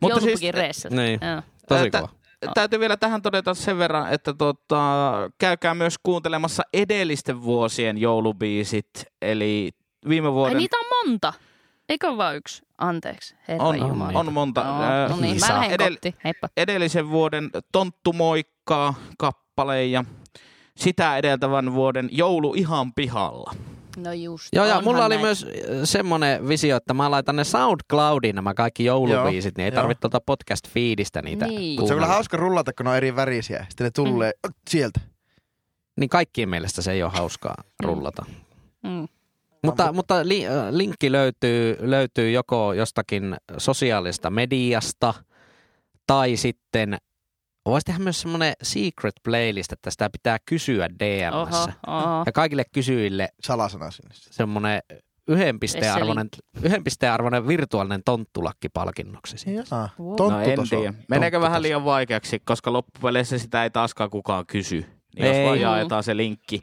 Mutta 0.00 0.20
siis, 0.20 0.40
reissat. 0.50 0.92
Niin. 0.92 1.20
Joo. 1.32 1.42
Tosi 1.68 1.90
kova. 1.90 2.08
täytyy 2.54 2.80
vielä 2.80 2.96
tähän 2.96 3.22
todeta 3.22 3.54
sen 3.54 3.78
verran, 3.78 4.12
että 4.12 4.34
tota, 4.34 5.12
käykää 5.38 5.74
myös 5.74 5.94
kuuntelemassa 6.02 6.62
edellisten 6.72 7.42
vuosien 7.42 7.98
joulubiisit. 7.98 8.90
Eli 9.22 9.70
viime 10.08 10.28
Ai 10.28 10.34
vuoden 10.34 10.56
niitä 10.58 10.76
on 10.76 11.08
monta. 11.08 11.32
Eikö 11.88 12.08
ole 12.08 12.16
vaan 12.16 12.36
yksi? 12.36 12.62
Anteeksi, 12.78 13.36
herra 13.48 13.64
on, 13.64 13.78
Jumala. 13.78 14.18
on 14.18 14.32
monta. 14.32 14.60
Ää, 14.60 15.08
no 15.08 15.16
niin, 15.16 15.40
mä 15.40 15.54
lähden 15.54 15.80
Edell- 15.80 16.48
edellisen 16.56 17.10
vuoden 17.10 17.50
Tonttu 17.72 18.12
moikkaa 18.12 18.94
kappale 19.18 19.86
ja 19.86 20.04
sitä 20.80 21.16
edeltävän 21.16 21.74
vuoden 21.74 22.08
Joulu 22.12 22.54
ihan 22.54 22.94
pihalla. 22.94 23.54
No 23.96 24.12
just. 24.12 24.48
Joo, 24.52 24.64
ja 24.64 24.80
mulla 24.80 25.04
oli 25.04 25.14
näin. 25.14 25.26
myös 25.26 25.44
äh, 25.44 25.50
semmoinen 25.84 26.48
visio, 26.48 26.76
että 26.76 26.94
mä 26.94 27.10
laitan 27.10 27.36
ne 27.36 27.44
SoundCloudiin 27.44 28.36
nämä 28.36 28.54
kaikki 28.54 28.84
joulubiisit, 28.84 29.56
niin 29.56 29.64
ei 29.64 29.72
tarvitse 29.72 30.00
tuolta 30.00 30.20
podcast-feedistä 30.20 31.22
niitä 31.22 31.46
Niin. 31.46 31.80
Mutta 31.80 31.88
se 31.88 31.94
on 31.94 31.96
kyllä 31.96 32.06
hauska 32.06 32.36
rullata, 32.36 32.72
kun 32.72 32.84
ne 32.84 32.90
on 32.90 32.96
eri 32.96 33.16
värisiä. 33.16 33.66
Sitten 33.68 33.84
ne 33.84 33.90
tulee 33.90 34.32
mm. 34.46 34.54
sieltä. 34.70 35.00
Niin 35.96 36.10
kaikkien 36.10 36.48
mielestä 36.48 36.82
se 36.82 36.92
ei 36.92 37.02
ole 37.02 37.12
hauskaa 37.14 37.54
rullata. 37.82 38.24
Mm. 38.82 39.08
Mutta, 39.64 39.92
mutta 39.92 40.28
li, 40.28 40.46
äh, 40.46 40.52
linkki 40.70 41.12
löytyy, 41.12 41.76
löytyy 41.80 42.30
joko 42.30 42.72
jostakin 42.72 43.36
sosiaalista 43.58 44.30
mediasta 44.30 45.14
tai 46.06 46.36
sitten 46.36 46.98
voisi 47.66 47.84
tehdä 47.84 47.98
myös 47.98 48.20
semmoinen 48.20 48.52
secret 48.62 49.14
playlist, 49.24 49.72
että 49.72 49.90
sitä 49.90 50.10
pitää 50.10 50.38
kysyä 50.46 50.88
DMssä. 50.90 51.62
Oho, 51.86 52.06
oho. 52.06 52.22
Ja 52.26 52.32
kaikille 52.32 52.64
kysyjille 52.72 53.28
Salasana 53.42 53.90
sinne. 53.90 54.14
semmoinen 54.14 54.82
yhden 55.28 55.60
pisteen, 55.60 55.92
arvoinen, 55.94 56.28
yhden 56.62 56.84
pisteen 56.84 57.12
arvoinen 57.12 57.48
virtuaalinen 57.48 58.02
tonttulakki 58.04 58.68
palkinnoksi. 58.68 59.36
Wow. 60.00 60.30
No 60.32 60.40
en 60.40 60.58
tiedä. 60.70 60.94
Meneekö 61.08 61.40
vähän 61.40 61.62
liian 61.62 61.84
vaikeaksi, 61.84 62.38
koska 62.44 62.72
loppupeleissä 62.72 63.38
sitä 63.38 63.62
ei 63.62 63.70
taaskaan 63.70 64.10
kukaan 64.10 64.46
kysy. 64.46 64.86
Niin 65.16 65.26
jos 65.26 65.36
Ei. 65.36 65.46
vaan 65.46 65.60
jaetaan 65.60 66.02
se 66.02 66.16
linkki, 66.16 66.60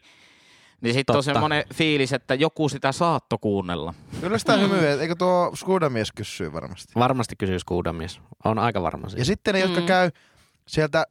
niin 0.82 0.94
sitten 0.94 1.16
on 1.16 1.24
semmoinen 1.24 1.64
fiilis, 1.74 2.14
että 2.14 2.36
joku 2.36 2.70
sitä 2.70 2.92
saatto 2.92 3.38
kuunnella. 3.38 3.94
Kyllä 4.22 4.38
sitä 4.38 4.58
hymyä. 4.58 4.94
Eikö 5.02 5.16
tuo 5.16 5.52
Skuudamies 5.56 6.12
kysyy 6.12 6.54
varmasti? 6.54 6.94
Varmasti 6.96 7.36
kysyisi 7.36 7.66
kuudamies. 7.66 8.20
On 8.46 8.60
aika 8.60 8.82
varma 8.82 9.10
siitä. 9.10 9.22
Ja 9.22 9.26
sitten 9.26 9.54
ne, 9.54 9.60
jotka 9.60 9.80
Mm. 9.80 9.86
käy 9.86 10.12
sieltä, 10.68 11.06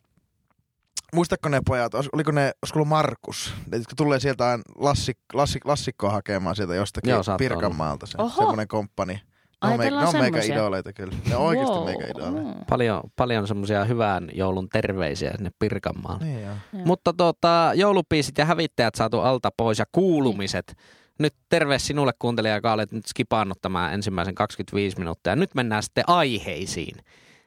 muistatko 1.15 1.49
ne 1.49 1.61
pojat, 1.67 1.95
oliko 1.95 2.33
ne, 2.33 2.53
olisiko 2.63 2.79
ollut 2.79 2.89
Markus, 2.89 3.55
ne, 3.71 3.77
jotka 3.77 3.95
tulee 3.97 4.21
sieltä 4.21 4.49
aina 4.49 4.63
lassik, 4.79 5.19
lassik, 5.33 5.67
lassikkoa 5.67 6.11
hakemaan 6.11 6.57
sieltä 6.57 6.75
jostakin 6.75 7.11
Joo, 7.11 7.23
Pirkanmaalta, 7.39 8.07
se, 8.07 8.19
semmoinen 8.37 8.69
komppani. 8.69 9.21
Ne 9.65 9.73
on, 9.73 9.79
me, 9.79 9.91
ne 9.91 9.97
on 9.97 10.19
meikä 10.19 10.41
idoleita 10.41 10.93
kyllä. 10.93 11.15
Ne 11.29 11.37
on 11.37 11.43
oikeasti 11.47 11.75
Wow. 11.75 11.85
meikä 11.85 12.07
idoleita. 12.07 12.41
Mm. 12.41 12.65
Paljon, 12.71 13.03
paljon 13.17 13.47
semmoisia 13.47 13.85
hyvän 13.85 14.29
joulun 14.35 14.69
terveisiä 14.69 15.33
sinne 15.37 15.51
Pirkanmaalle. 15.59 16.25
Niin 16.25 16.43
joo. 16.43 16.55
Joo. 16.73 16.85
Mutta 16.85 17.13
tota, 17.13 17.73
joulupiisit 17.75 18.39
ja 18.39 18.45
hävittäjät 18.45 18.95
saatu 18.95 19.21
alta 19.21 19.51
pois 19.57 19.79
ja 19.79 19.85
kuulumiset. 19.93 20.77
Nyt 21.19 21.35
terve 21.49 21.79
sinulle 21.79 22.13
kuuntelija, 22.19 22.55
joka 22.55 22.73
olet 22.73 22.93
nyt 22.93 23.07
skipannut 23.07 23.59
tämän 23.63 23.95
ensimmäisen 23.95 24.35
25 24.35 24.99
minuuttia. 24.99 25.37
Nyt 25.37 25.55
mennään 25.55 25.83
sitten 25.83 26.05
aiheisiin. 26.07 26.97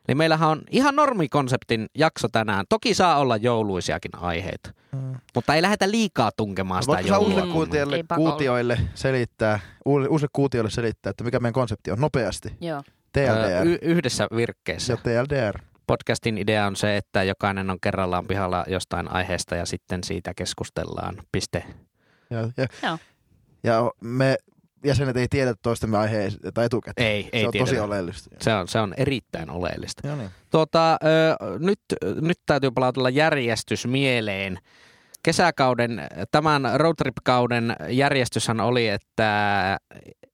Eli 0.09 0.15
meillähän 0.15 0.49
on 0.49 0.61
ihan 0.71 0.95
normikonseptin 0.95 1.87
jakso 1.97 2.27
tänään. 2.31 2.65
Toki 2.69 2.93
saa 2.93 3.17
olla 3.17 3.37
jouluisiakin 3.37 4.11
aiheita, 4.17 4.71
Mm. 4.91 5.15
mutta 5.35 5.55
ei 5.55 5.61
lähdetä 5.61 5.91
liikaa 5.91 6.31
tunkemaan 6.37 6.83
sitä 6.83 6.93
Voitko 6.93 7.07
joulua. 7.13 7.27
uusille 7.29 7.53
kuutioille, 7.53 8.03
kuutioille 8.15 8.77
selittää, 8.95 9.59
uusille, 9.85 10.27
kuutioille 10.33 10.69
selittää, 10.71 11.09
että 11.09 11.23
mikä 11.23 11.39
meidän 11.39 11.53
konsepti 11.53 11.91
on 11.91 11.99
nopeasti? 12.01 12.53
Joo. 12.61 12.83
TLDR. 13.11 13.67
Y- 13.67 13.77
yhdessä 13.81 14.27
virkkeessä. 14.35 14.93
Ja 14.93 14.97
TLDR. 14.97 15.59
Podcastin 15.87 16.37
idea 16.37 16.67
on 16.67 16.75
se, 16.75 16.97
että 16.97 17.23
jokainen 17.23 17.69
on 17.69 17.77
kerrallaan 17.81 18.27
pihalla 18.27 18.65
jostain 18.67 19.11
aiheesta 19.11 19.55
ja 19.55 19.65
sitten 19.65 20.03
siitä 20.03 20.33
keskustellaan. 20.35 21.15
Piste. 21.31 21.63
Ja, 22.29 22.39
ja, 22.57 22.67
Joo. 22.83 22.97
ja 23.63 23.91
me 24.01 24.37
jäsenet 24.83 25.17
ei 25.17 25.27
tiedä 25.29 25.53
toistemme 25.61 25.97
aiheita 25.97 26.63
etukäteen. 26.63 27.07
Ei, 27.07 27.29
ei 27.31 27.41
se 27.41 27.47
on 27.47 27.53
tosi 27.57 27.79
oleellista. 27.79 28.29
Se 28.41 28.53
on, 28.53 28.67
se 28.67 28.79
on 28.79 28.93
erittäin 28.97 29.49
oleellista. 29.49 30.07
Joo 30.07 30.15
niin. 30.15 30.29
Tuota, 30.51 30.93
ö, 30.93 30.97
nyt, 31.59 31.79
nyt 32.21 32.37
täytyy 32.45 32.71
palautella 32.71 33.09
järjestys 33.09 33.87
mieleen. 33.87 34.59
kesäkauden, 35.23 36.01
tämän 36.31 36.61
roadtrip-kauden 36.75 37.75
järjestyshän 37.89 38.59
oli, 38.59 38.87
että 38.87 39.77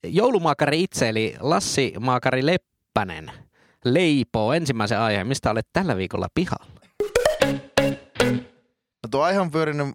joulumaakari 0.04 0.84
itse, 0.84 1.10
eli 1.10 1.36
Lassi 1.40 1.94
Maakari 2.00 2.46
Leppänen, 2.46 3.32
leipoo 3.86 4.54
ensimmäisen 4.54 5.00
aiheen. 5.00 5.28
Mistä 5.28 5.52
olet 5.52 5.68
tällä 5.74 5.98
viikolla 5.98 6.28
pihalla? 6.36 6.66
No 9.04 9.10
tuo 9.12 9.22
aihe 9.22 9.40
on 9.40 9.52
pyörinyt, 9.52 9.88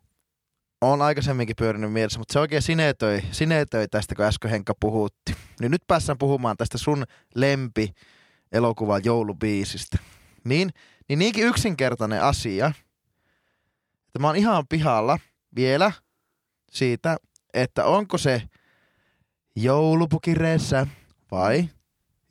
on 0.80 1.02
aikaisemminkin 1.02 1.56
pyörinyt 1.56 1.92
mielessä, 1.92 2.18
mutta 2.18 2.32
se 2.32 2.38
oikein 2.38 2.62
sinetöi, 2.62 3.22
sinetöi 3.30 3.88
tästä, 3.88 4.14
kun 4.14 4.24
äsken 4.24 4.50
Henkka 4.50 4.74
puhutti. 4.80 5.36
Niin 5.60 5.70
nyt 5.70 5.82
päästään 5.86 6.18
puhumaan 6.18 6.56
tästä 6.56 6.78
sun 6.78 7.04
lempi 7.34 7.92
elokuvan 8.52 9.00
joulubiisistä. 9.04 9.98
Niin, 10.44 10.70
niin 11.08 11.18
niinkin 11.18 11.46
yksinkertainen 11.46 12.22
asia, 12.22 12.72
että 14.06 14.18
mä 14.18 14.26
oon 14.26 14.36
ihan 14.36 14.64
pihalla 14.68 15.18
vielä 15.56 15.92
siitä, 16.70 17.16
että 17.54 17.84
onko 17.84 18.18
se 18.18 18.42
joulupukin 19.56 20.36
reessä 20.36 20.86
vai 21.30 21.68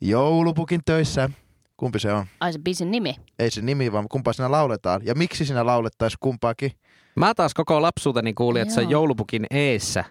joulupukin 0.00 0.80
töissä. 0.84 1.30
Kumpi 1.76 1.98
se 1.98 2.12
on? 2.12 2.26
Ai 2.40 2.52
se 2.52 2.58
biisin 2.58 2.90
nimi. 2.90 3.16
Ei 3.38 3.50
se 3.50 3.62
nimi, 3.62 3.92
vaan 3.92 4.08
kumpaa 4.08 4.32
siinä 4.32 4.50
lauletaan. 4.50 5.00
Ja 5.04 5.14
miksi 5.14 5.44
siinä 5.44 5.66
laulettaisiin 5.66 6.18
kumpaakin? 6.20 6.72
Mä 7.16 7.34
taas 7.34 7.54
koko 7.54 7.82
lapsuuteni 7.82 8.34
kuulin, 8.34 8.62
että 8.62 8.74
se 8.74 8.80
on 8.80 8.90
joulupukin 8.90 9.46
eessä. 9.50 10.04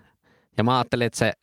Ja 0.58 0.64
mä 0.64 0.78
ajattelin, 0.78 1.08
että 1.08 1.20
se 1.20 1.34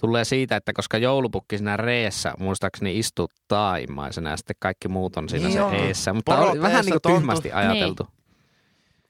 tulee 0.00 0.24
siitä, 0.24 0.56
että 0.56 0.72
koska 0.72 0.98
joulupukki 0.98 1.56
siinä 1.58 1.76
reessä 1.76 2.32
muistaakseni 2.38 2.98
istuu 2.98 3.28
taimaisena 3.48 4.30
ja 4.30 4.36
sitten 4.36 4.56
kaikki 4.58 4.88
muut 4.88 5.16
on 5.16 5.28
siinä 5.28 5.44
Niin 5.46 5.52
se 5.52 5.62
on. 5.62 5.74
eessä. 5.74 6.12
Mutta 6.12 6.34
Porot 6.36 6.50
oli 6.50 6.60
vähän 6.62 6.76
eessä, 6.76 6.90
niin 6.90 7.00
kuin 7.02 7.14
tyhmästi 7.14 7.52
ajateltu. 7.52 8.08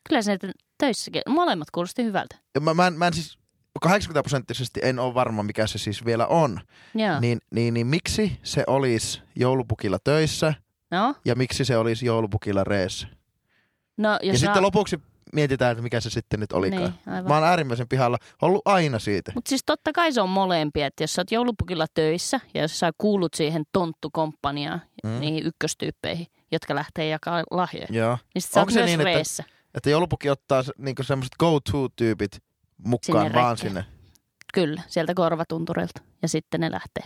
Kyllä 0.09 0.23
se 0.23 0.39
töissäkin. 0.79 1.23
Molemmat 1.29 1.71
kuulosti 1.71 2.05
hyvältä. 2.05 2.37
Ja 2.55 2.61
Mä, 2.61 2.75
mä, 2.75 2.87
en, 2.87 2.95
mä 2.95 3.07
en 3.07 3.13
siis 3.15 3.39
80 3.81 4.23
prosenttisesti 4.23 4.81
en 4.83 4.99
ole 4.99 5.15
varma, 5.15 5.43
mikä 5.43 5.67
se 5.67 5.79
siis 5.79 6.05
vielä 6.05 6.27
on. 6.27 6.61
Joo. 6.95 7.21
Niin, 7.21 7.39
niin, 7.51 7.75
niin 7.75 7.87
miksi 7.87 8.39
se 8.43 8.65
olisi 8.67 9.23
joulupukilla 9.37 9.99
töissä 10.05 10.55
No, 10.91 11.15
ja 11.25 11.35
miksi 11.35 11.65
se 11.65 11.77
olisi 11.77 12.07
joulupukilla 12.07 12.65
reessä? 12.65 13.09
no 13.97 14.11
Ja 14.13 14.19
jos 14.23 14.41
sitten 14.41 14.63
lopuksi 14.63 14.99
mietitään, 15.35 15.73
että 15.73 15.83
mikä 15.83 16.01
se 16.01 16.11
sitten 16.11 16.41
nyt 16.41 16.53
olikaan. 16.53 16.83
Niin, 16.83 17.15
aivan. 17.15 17.29
Mä 17.31 17.35
oon 17.35 17.45
äärimmäisen 17.45 17.89
pihalla 17.89 18.19
ollut 18.43 18.63
aina 18.65 18.99
siitä. 18.99 19.33
Mutta 19.35 19.49
siis 19.49 19.63
totta 19.67 19.93
kai 19.93 20.13
se 20.13 20.21
on 20.21 20.29
molempia, 20.29 20.87
että 20.87 21.03
jos 21.03 21.13
sä 21.15 21.21
oot 21.21 21.33
joulupukilla 21.33 21.87
töissä 21.95 22.41
ja 22.55 22.63
jos 22.63 22.79
sä 22.79 22.91
kuulut 22.99 23.35
siihen 23.35 23.63
tonttukomppaniaan, 23.73 24.83
Mm. 25.05 25.21
niihin 25.21 25.47
ykköstyyppeihin, 25.47 26.27
jotka 26.53 26.75
lähtee 26.75 27.09
jakaa 27.09 27.43
lahjoja, 27.51 27.87
Joo. 27.91 28.19
niin 28.35 28.43
sit 28.43 28.51
sä 28.53 28.61
Onko 28.61 28.71
oot 28.71 28.75
se 28.75 28.81
myös 28.81 28.87
niin, 28.91 29.01
että- 29.01 29.15
reessä. 29.15 29.45
Että 29.75 29.91
joulupukki 29.91 30.31
ottaa 30.31 30.63
niinku 30.79 31.03
semmoiset 31.03 31.33
go-to-tyypit 31.39 32.39
mukaan 32.85 33.27
Sinne 33.27 33.41
vaan 33.43 33.57
sinne. 33.59 33.85
Kyllä, 34.55 34.83
sieltä 34.87 35.15
korvatuntureilta. 35.15 36.01
Ja 36.23 36.29
sitten 36.29 36.61
ne 36.61 36.71
lähtee. 36.71 37.05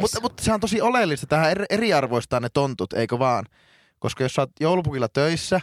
Mutta, 0.00 0.20
mutta 0.20 0.42
se 0.44 0.52
on 0.52 0.60
tosi 0.60 0.80
oleellista. 0.80 1.26
Tähän 1.26 1.50
eri- 1.50 1.66
eriarvoistaa 1.70 2.40
ne 2.40 2.48
tontut, 2.48 2.92
eikö 2.92 3.18
vaan? 3.18 3.44
Koska 3.98 4.22
jos 4.24 4.34
sä 4.34 4.42
oot 4.42 4.50
joulupukilla 4.60 5.08
töissä, 5.08 5.60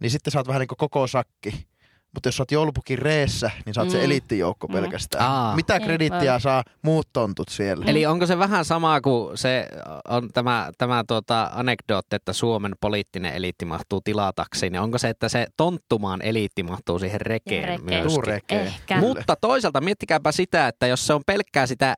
niin 0.00 0.10
sitten 0.10 0.30
sä 0.30 0.38
oot 0.38 0.46
vähän 0.48 0.60
niin 0.60 0.68
kuin 0.68 0.78
koko 0.78 1.06
sakki. 1.06 1.66
Mutta 2.14 2.28
jos 2.28 2.36
sä 2.36 2.42
oot 2.42 2.50
joulupukin 2.52 2.98
reessä, 2.98 3.50
niin 3.66 3.74
sä 3.74 3.80
oot 3.80 3.90
se 3.90 3.98
Mm. 3.98 4.04
eliittijoukko 4.04 4.66
Mm. 4.66 4.72
pelkästään. 4.74 5.24
Aa. 5.30 5.56
Mitä 5.56 5.80
kredittiä 5.80 6.38
saa 6.38 6.62
muut 6.82 7.08
tontut 7.12 7.48
siellä? 7.48 7.84
Eli 7.88 8.06
onko 8.06 8.26
se 8.26 8.38
vähän 8.38 8.64
sama 8.64 9.00
kuin 9.00 9.38
se 9.38 9.68
on 10.08 10.28
tämä, 10.34 10.70
tämä 10.78 11.04
tuota 11.08 11.50
anekdootti, 11.54 12.16
että 12.16 12.32
Suomen 12.32 12.72
poliittinen 12.80 13.34
eliitti 13.34 13.64
mahtuu 13.64 14.00
tilataksiin, 14.00 14.72
niin 14.72 14.80
onko 14.80 14.98
se, 14.98 15.08
että 15.08 15.28
se 15.28 15.46
tonttumaan 15.56 16.22
eliitti 16.22 16.62
mahtuu 16.62 16.98
siihen 16.98 17.20
rekeen, 17.20 17.68
Rekeen. 17.68 17.84
myöskin? 17.84 18.40
Kyllä. 18.46 19.00
Mutta 19.00 19.36
toisaalta 19.40 19.80
miettikääpä 19.80 20.32
sitä, 20.32 20.68
että 20.68 20.86
jos 20.86 21.06
se 21.06 21.14
on 21.14 21.22
pelkkää 21.26 21.66
sitä 21.66 21.94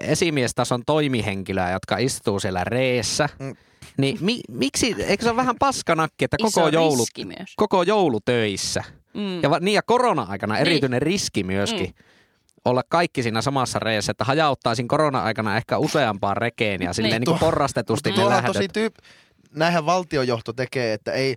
esimiestason 0.00 0.82
toimihenkilöä, 0.86 1.70
jotka 1.70 1.96
istuu 1.98 2.40
siellä 2.40 2.64
reessä, 2.64 3.28
Mm. 3.38 3.56
niin 3.98 4.18
mi, 4.20 4.40
miksi, 4.48 4.94
eikö 4.98 5.22
se 5.24 5.30
ole 5.30 5.36
vähän 5.36 5.56
paskanakki, 5.58 6.24
että 6.24 6.36
koko 6.42 6.68
joulu, 6.68 7.04
koko 7.56 7.82
joulu 7.82 8.20
töissä 8.20 8.84
Mm. 9.14 9.42
ja, 9.42 9.50
va- 9.50 9.58
niin 9.60 9.74
ja 9.74 9.82
korona-aikana 9.82 10.58
erityinen 10.58 11.02
riski 11.02 11.44
myöskin 11.44 11.86
Mm. 11.86 11.94
olla 12.64 12.82
kaikki 12.88 13.22
siinä 13.22 13.42
samassa 13.42 13.78
reessä, 13.78 14.10
että 14.10 14.24
hajauttaisin 14.24 14.88
korona-aikana 14.88 15.56
ehkä 15.56 15.78
useampaan 15.78 16.36
rekeen 16.36 16.82
ja 16.82 16.92
silleen 16.92 17.10
niin, 17.10 17.20
Niin. 17.20 17.30
niin 17.32 17.38
kuin 17.38 17.46
porrastetusti 17.50 18.10
ne 18.10 18.14
Tuolla 18.14 18.30
on 18.30 18.36
lähdöt. 18.36 18.52
tosi 18.52 18.68
tyyp... 18.68 18.94
Näinhän 19.54 19.86
valtiojohto 19.86 20.52
tekee, 20.52 20.92
että 20.92 21.12
ei, 21.12 21.36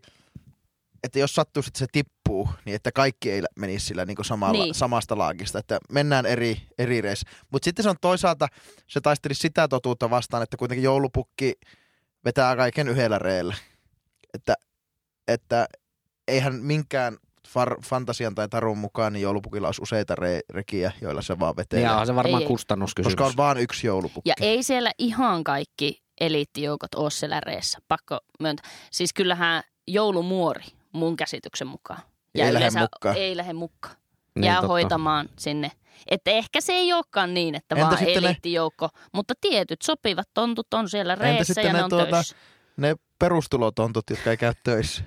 että 1.06 1.20
jos 1.20 1.36
sattuisi, 1.36 1.68
että 1.68 1.80
se 1.80 1.86
tippuu, 1.92 2.50
niin 2.66 2.76
että 2.76 2.92
kaikki 2.92 3.32
ei 3.32 3.42
menisi 3.60 3.86
sillä 3.86 4.06
niin 4.06 4.16
kuin 4.16 4.26
samalla, 4.26 4.64
niin. 4.64 4.74
Samasta 4.74 5.18
laagista, 5.18 5.60
että 5.60 5.78
mennään 5.92 6.26
eri, 6.26 6.62
eri 6.78 7.02
reissä. 7.02 7.30
Mutta 7.52 7.66
sitten 7.66 7.84
se 7.84 7.90
on 7.90 7.96
toisaalta, 8.02 8.48
se 8.88 9.02
taisteli 9.02 9.36
sitä 9.36 9.68
totuutta 9.68 10.10
vastaan, 10.10 10.44
että 10.44 10.58
kuitenkin 10.58 10.84
joulupukki 10.84 11.54
vetää 12.26 12.56
kaiken 12.56 12.88
yhdellä 12.88 13.20
reellä. 13.20 13.56
Että, 14.34 14.54
että 15.28 15.68
eihän 16.28 16.56
minkään 16.56 17.18
far, 17.48 17.82
fantasian 17.82 18.36
tai 18.36 18.50
tarun 18.50 18.78
mukaan 18.78 19.14
niin 19.14 19.24
joulupukilla 19.24 19.68
olisi 19.68 19.82
useita 19.82 20.16
re, 20.16 20.40
rekiä, 20.50 20.92
joilla 21.02 21.22
se 21.22 21.40
vaan 21.40 21.56
vetelee. 21.56 21.84
Ja 21.84 21.98
on 21.98 22.08
se 22.08 22.16
varmaan 22.16 22.42
Ei. 22.42 22.48
kustannuskysymys. 22.48 23.16
koska 23.16 23.26
on 23.26 23.38
vaan 23.38 23.58
yksi 23.58 23.88
joulupukki. 23.88 24.30
Ja 24.30 24.34
ei 24.42 24.64
siellä 24.64 24.92
ihan 24.98 25.44
kaikki 25.44 26.04
eliittijoukot 26.20 26.96
ole 26.96 27.12
siellä 27.12 27.40
reessä. 27.40 27.80
Pakko 27.88 28.20
myöntää. 28.40 28.72
Siis 28.92 29.14
kyllähän 29.14 29.64
joulumuori 29.88 30.66
mun 30.96 31.16
käsityksen 31.16 31.68
mukaan. 31.68 32.00
Ei 32.36 32.54
lähde 32.54 32.70
mukaan. 32.80 33.18
Ei 33.18 33.38
lähde 33.38 33.54
mukaan. 33.54 33.96
Niin, 34.36 34.44
Jää 34.46 34.56
totta. 34.56 34.68
hoitamaan 34.68 35.30
sinne. 35.40 35.72
Että 36.08 36.32
ehkä 36.32 36.62
se 36.62 36.74
ei 36.74 36.94
olekaan 36.94 37.34
niin, 37.34 37.56
että 37.56 37.76
Entä 37.76 37.86
vaan 37.86 37.98
sitten 37.98 38.24
ne- 38.24 38.28
eliittijoukko. 38.30 38.90
Mutta 39.14 39.34
tietyt 39.42 39.82
sopivat 39.82 40.30
tontut 40.34 40.74
on 40.74 40.90
siellä 40.90 41.14
Entä 41.14 41.26
reessä 41.26 41.54
sitten 41.54 41.64
ja 41.66 41.74
ne 41.74 41.78
ne 41.80 41.84
on 41.84 41.90
tuota- 41.90 42.12
töissä. 42.12 42.36
Ne 42.78 42.96
perustulotontut, 43.20 44.10
jotka 44.10 44.30
ei 44.30 44.38
käy 44.38 44.54
töissä. 44.64 45.04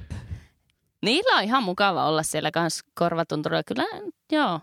Niillä 1.03 1.37
on 1.39 1.45
ihan 1.45 1.63
mukava 1.63 2.07
olla 2.09 2.23
siellä 2.23 2.51
kanssa 2.51 2.87
korvatunturilla. 2.95 3.63
Kyllä, 3.63 3.85
joo. 4.33 4.61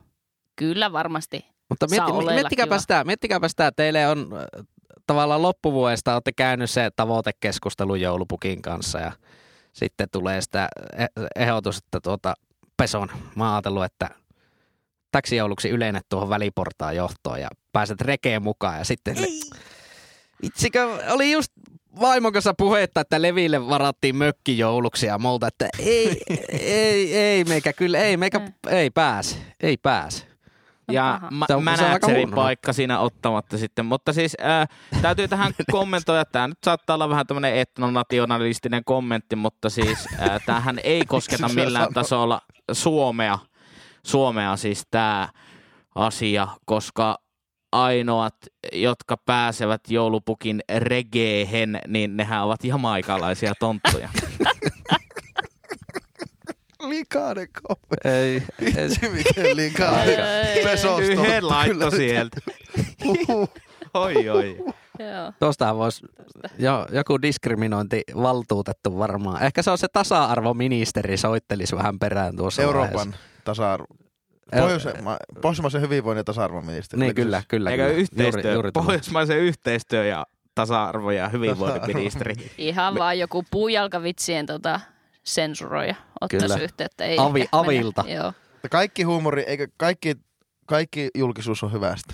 Kyllä 0.56 0.92
varmasti. 0.92 1.46
Mutta 1.70 1.88
mietti, 1.90 2.12
miettikääpä, 2.34 2.80
sitä, 2.80 3.04
miettikääpä 3.04 3.48
sitä, 3.48 3.72
teille 3.76 4.08
on 4.08 4.30
äh, 4.34 4.66
tavallaan 5.08 5.42
loppuvuodesta 5.42 6.14
olette 6.14 6.32
käynyt 6.32 6.70
se 6.70 6.90
tavoitekeskustelu 6.96 7.96
joulupukin 7.96 8.62
kanssa 8.62 9.00
ja 9.00 9.12
sitten 9.76 10.08
tulee 10.12 10.42
sitä 10.42 10.70
eh- 10.96 11.28
ehdotus, 11.36 11.78
että 11.78 12.00
tuota 12.04 12.34
Peson, 12.78 13.10
mä 13.36 13.44
oon 13.44 13.54
ajatellut, 13.54 13.84
että 13.84 14.10
täksi 15.12 15.36
jouluksi 15.36 15.70
ylenet 15.70 16.06
tuohon 16.10 16.30
väliportaan 16.30 16.96
johtoon 16.96 17.42
ja 17.42 17.50
pääset 17.72 18.02
rekeen 18.02 18.44
mukaan 18.44 18.78
ja 18.78 18.86
sitten 18.86 19.18
Itsikö, 20.44 20.88
oli 21.10 21.32
just 21.32 21.52
vaimon 22.00 22.34
kanssa 22.34 22.54
puhetta, 22.54 23.02
että 23.02 23.22
Leville 23.22 23.68
varattiin 23.68 24.16
mökki 24.16 24.58
jouluksi 24.58 25.06
ja 25.06 25.18
multa, 25.18 25.48
että 25.48 25.70
ei, 25.80 26.22
ei, 26.50 27.18
ei 27.18 27.44
meikä 27.44 27.74
kyllä, 27.74 28.00
ei 28.00 28.18
meikä, 28.18 28.42
ei 28.70 28.90
pääse, 28.90 29.38
ei 29.60 29.78
pääse. 29.78 30.35
Ja 30.92 31.20
ma- 31.32 31.46
Se 31.48 31.56
on- 31.56 31.64
se 31.64 31.84
managerin 31.84 32.32
paikka 32.32 32.74
siinä 32.74 33.00
ottamatta 33.00 33.58
sitten. 33.58 33.86
Mutta 33.86 34.14
siis 34.14 34.36
ää, 34.40 34.66
täytyy 35.02 35.28
tähän 35.28 35.54
kommentoida, 35.72 36.22
että 36.22 36.32
tämä 36.32 36.48
nyt 36.48 36.58
saattaa 36.66 36.94
olla 36.94 37.10
vähän 37.10 37.28
tämmöinen 37.28 37.56
etnonationalistinen 37.56 38.84
kommentti, 38.86 39.36
mutta 39.36 39.70
siis 39.70 40.08
ää, 40.20 40.40
tämähän 40.46 40.80
ei 40.84 41.06
kosketa 41.06 41.50
millään 41.50 41.94
tasolla 41.94 42.42
Suomea, 42.72 43.40
Suomea 44.06 44.56
siis 44.56 44.84
tämä 44.92 45.30
asia, 45.96 46.48
koska 46.66 47.18
ainoat, 47.72 48.36
jotka 48.74 49.18
pääsevät 49.18 49.82
joulupukin 49.90 50.62
regeehen, 50.78 51.80
niin 51.88 52.18
nehän 52.18 52.44
ovat 52.44 52.64
jamaikalaisia 52.64 53.54
tonttuja. 53.60 54.10
Likainen 56.90 57.48
kommentti. 57.64 58.08
Ei, 58.10 58.44
ei. 58.62 58.76
Vitsi, 58.84 59.10
miten 59.10 59.56
likainen. 59.56 60.18
Pesos 60.64 61.00
Yhden 61.00 61.48
laitto 61.48 61.74
kyllä. 61.74 61.90
sieltä. 61.98 62.38
Oi, 63.94 64.30
oi. 64.30 64.58
Joo. 65.00 65.34
Tuostahan 65.40 65.78
voisi 65.78 66.06
jo, 66.60 66.88
joku 66.92 67.22
diskriminointivaltuutettu 67.22 68.98
varmaan. 68.98 69.44
Ehkä 69.44 69.62
se 69.62 69.72
on 69.72 69.78
se 69.78 69.88
tasa-arvoministeri, 69.94 71.18
soittelisi 71.18 71.76
vähän 71.76 72.00
perään 72.00 72.36
tuossa 72.36 72.62
Euroopan 72.62 72.94
vaiheessa. 72.94 73.20
tasa-arvo. 73.44 73.88
Pohjoismaisen 75.42 75.82
hyvinvoinnin 75.82 76.20
ja 76.20 76.24
tasa-arvoministeri. 76.24 77.00
Niin 77.00 77.16
kyllä, 77.16 77.40
se- 77.40 77.46
kyllä. 77.48 77.72
Eikö 77.72 77.84
kyllä. 77.84 77.96
yhteistyö, 77.98 78.42
Juuri, 78.42 78.54
juuri 78.54 78.72
pohjoismaisen 78.72 79.38
yhteistyö 79.38 80.06
ja 80.06 80.26
tasa-arvo 80.56 81.12
ja 81.12 81.30
hyvinvointiministeri. 81.30 82.36
Ihan 82.58 82.96
vaan 82.96 83.20
joku 83.20 83.44
puujalkavitsien 83.52 84.46
tota, 84.46 84.80
sensuroija 85.28 85.96
ottaisi 86.22 86.46
Kyllä. 86.48 86.64
yhteyttä. 86.64 87.06
Ei 87.06 87.18
Avi- 87.18 87.34
mene. 87.34 87.48
avilta. 87.52 88.04
Joo. 88.08 88.34
Kaikki 88.72 89.04
huumori, 89.04 89.44
eikö 89.48 89.68
kaikki, 89.78 90.16
kaikki 90.66 91.10
julkisuus 91.16 91.64
on 91.64 91.72
hyvästä. 91.72 92.14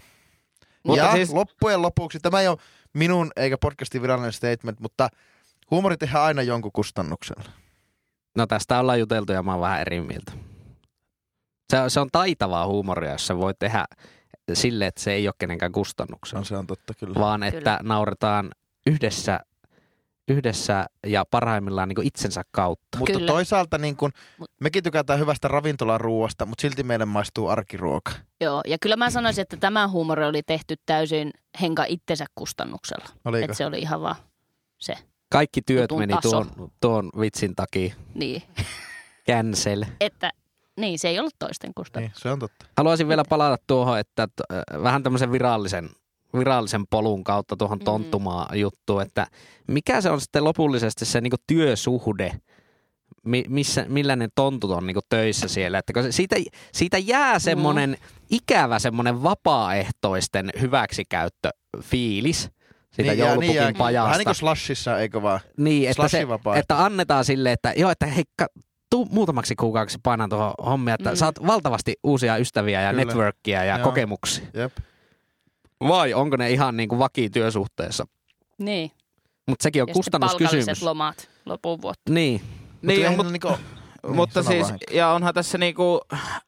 Mutta 0.84 1.04
ja 1.04 1.12
siis- 1.12 1.34
loppujen 1.34 1.82
lopuksi, 1.82 2.20
tämä 2.20 2.42
ei 2.42 2.48
ole 2.48 2.58
minun 2.94 3.32
eikä 3.36 3.58
podcastin 3.58 4.02
virallinen 4.02 4.34
statement, 4.34 4.80
mutta 4.80 5.10
huumori 5.72 5.98
tehdään 5.98 6.24
aina 6.24 6.42
jonkun 6.42 6.72
kustannuksella. 6.72 7.44
No 8.38 8.48
tästä 8.48 8.80
ollaan 8.80 9.00
juteltu 9.00 9.32
ja 9.34 9.44
mä 9.44 9.52
oon 9.52 9.62
vähän 9.62 9.82
eri 9.82 10.02
mieltä. 10.02 10.32
Se, 11.70 11.80
on- 11.80 11.92
se 11.92 12.00
on 12.00 12.10
taitavaa 12.12 12.68
huumoria, 12.68 13.12
jos 13.12 13.28
se 13.28 13.38
voi 13.38 13.54
tehdä 13.60 13.86
sille, 14.54 14.88
että 14.88 15.02
se 15.02 15.12
ei 15.14 15.28
ole 15.28 15.34
kenenkään 15.40 15.72
kustannuksella, 15.72 16.40
No, 16.42 16.46
se 16.46 16.58
on 16.58 16.68
totta 16.68 16.94
kyllä. 17.00 17.20
vaan 17.20 17.44
että 17.44 17.58
Kyllä. 17.60 17.80
nauretaan 17.84 18.52
yhdessä, 18.88 19.40
yhdessä 20.32 20.86
ja 21.08 21.26
parhaimmillaan 21.32 21.90
niin 21.90 22.04
itsensä 22.08 22.42
kautta. 22.52 22.98
Mutta 22.98 23.14
Kyllä. 23.14 23.28
toisaalta 23.28 23.78
niin 23.78 23.96
kun, 23.98 24.12
Mut- 24.40 24.52
mekin 24.62 24.84
tykätään 24.84 25.20
hyvästä 25.20 25.48
ravintolaruuasta, 25.48 26.46
mutta 26.46 26.62
silti 26.62 26.84
meille 26.84 27.06
maistuu 27.06 27.48
arkiruoka. 27.48 28.12
Joo, 28.42 28.62
ja 28.68 28.78
kyllä 28.82 28.96
mä 28.96 29.10
sanoisin, 29.10 29.42
että 29.42 29.58
tämä 29.58 29.88
huumori 29.88 30.26
oli 30.26 30.44
tehty 30.44 30.76
täysin 30.86 31.32
Henka 31.62 31.86
itsensä 31.88 32.26
kustannuksella. 32.36 33.06
Oliko? 33.26 33.46
Että 33.46 33.58
se 33.58 33.66
oli 33.66 33.80
ihan 33.80 34.02
vaan 34.02 34.16
se. 34.78 34.94
Kaikki 35.32 35.62
työt 35.62 35.92
meni 35.98 36.14
taso. 36.14 36.30
tuon, 36.30 36.72
tuon 36.82 37.10
vitsin 37.20 37.56
takia. 37.56 37.96
Niin, 38.14 38.44
Cancel. 39.28 39.86
että 40.00 40.32
niin, 40.80 41.00
se 41.00 41.10
ei 41.10 41.20
ollut 41.20 41.36
toisten 41.40 41.72
kustannus. 41.76 42.12
Niin, 42.12 42.22
se 42.22 42.30
on 42.32 42.40
totta. 42.40 42.66
Haluaisin 42.78 43.08
vielä 43.08 43.24
palata 43.30 43.64
tuohon, 43.68 44.00
että 44.00 44.28
t- 44.28 44.54
äh, 44.54 44.84
vähän 44.84 45.04
tämmöisen 45.04 45.32
virallisen, 45.32 45.90
virallisen 46.40 46.88
polun 46.90 47.24
kautta 47.24 47.56
tuohon 47.58 47.78
Mm. 47.78 47.84
tonttumaa 47.86 48.50
juttuun, 48.56 49.02
että 49.02 49.28
mikä 49.68 50.02
se 50.02 50.10
on 50.10 50.22
sitten 50.22 50.44
lopullisesti 50.44 51.06
se 51.06 51.22
niinku 51.22 51.38
työsuhde, 51.48 52.32
mi- 53.26 53.46
missä, 53.50 53.86
millä 53.88 54.16
ne 54.16 54.28
tontut 54.36 54.72
on 54.72 54.88
niinku 54.88 55.02
töissä 55.10 55.48
siellä. 55.48 55.78
Että 55.78 55.94
kun 55.94 56.04
se- 56.04 56.12
siitä, 56.12 56.36
siitä 56.74 56.98
jää 56.98 57.40
semmoinen 57.40 57.98
ikävä 58.30 58.80
semmoinen 58.80 59.24
vapaaehtoisten 59.24 60.50
hyväksikäyttöfiilis 60.62 62.50
siitä 62.92 63.12
Niin, 63.12 63.18
jää- 63.20 63.28
joulupukin 63.28 63.56
jää- 63.56 63.72
pajasta. 63.78 64.06
Vähän 64.06 64.18
niin 64.18 64.26
kuin 64.26 64.36
slashissa, 64.36 65.00
eikö 65.00 65.22
vaan? 65.22 65.40
Niin, 65.58 65.90
että, 65.90 66.08
se, 66.08 66.28
että 66.56 66.84
annetaan 66.86 67.26
sille, 67.26 67.52
että 67.52 67.74
joo, 67.78 67.92
että 67.92 68.06
hei, 68.06 68.24
ka- 68.38 68.48
tuu 68.90 69.08
muutamaksi 69.12 69.56
kuukaudeksi 69.56 69.98
painaa 70.04 70.28
tuohon 70.28 70.54
hommia, 70.66 70.94
että 70.96 71.10
Mm. 71.10 71.14
mm. 71.14 71.18
saat 71.18 71.36
valtavasti 71.48 71.94
uusia 72.04 72.38
ystäviä 72.38 72.82
ja 72.82 72.90
Kyllä. 72.92 73.06
networkia 73.06 73.64
ja 73.64 73.78
Joo. 73.78 73.84
kokemuksia. 73.84 74.46
Jep. 74.54 74.72
Vai 75.88 76.14
onko 76.14 76.38
ne 76.38 76.52
ihan 76.52 76.78
niin 76.78 76.90
kuin 76.90 77.00
vakityösuhteessa? 77.00 78.06
Niin. 78.58 78.92
Mutta 79.48 79.64
sekin 79.64 79.82
on 79.82 79.88
Ja 79.88 79.94
kustannuskysymys. 79.94 80.84
lomat 80.84 81.30
lopun 81.46 81.82
vuotta. 81.82 82.14
Niin, 82.14 82.42
Niin, 82.82 83.00
eihän 83.02 83.16
mut, 83.16 83.26
ne 83.26 83.32
niinku, 83.32 83.58
mutta 84.16 84.44
sano 84.44 84.54
siis, 84.56 84.68
vaan. 84.68 84.80
ja 84.92 85.10
onhan 85.12 85.34
tässä 85.34 85.58
niinku 85.58 86.02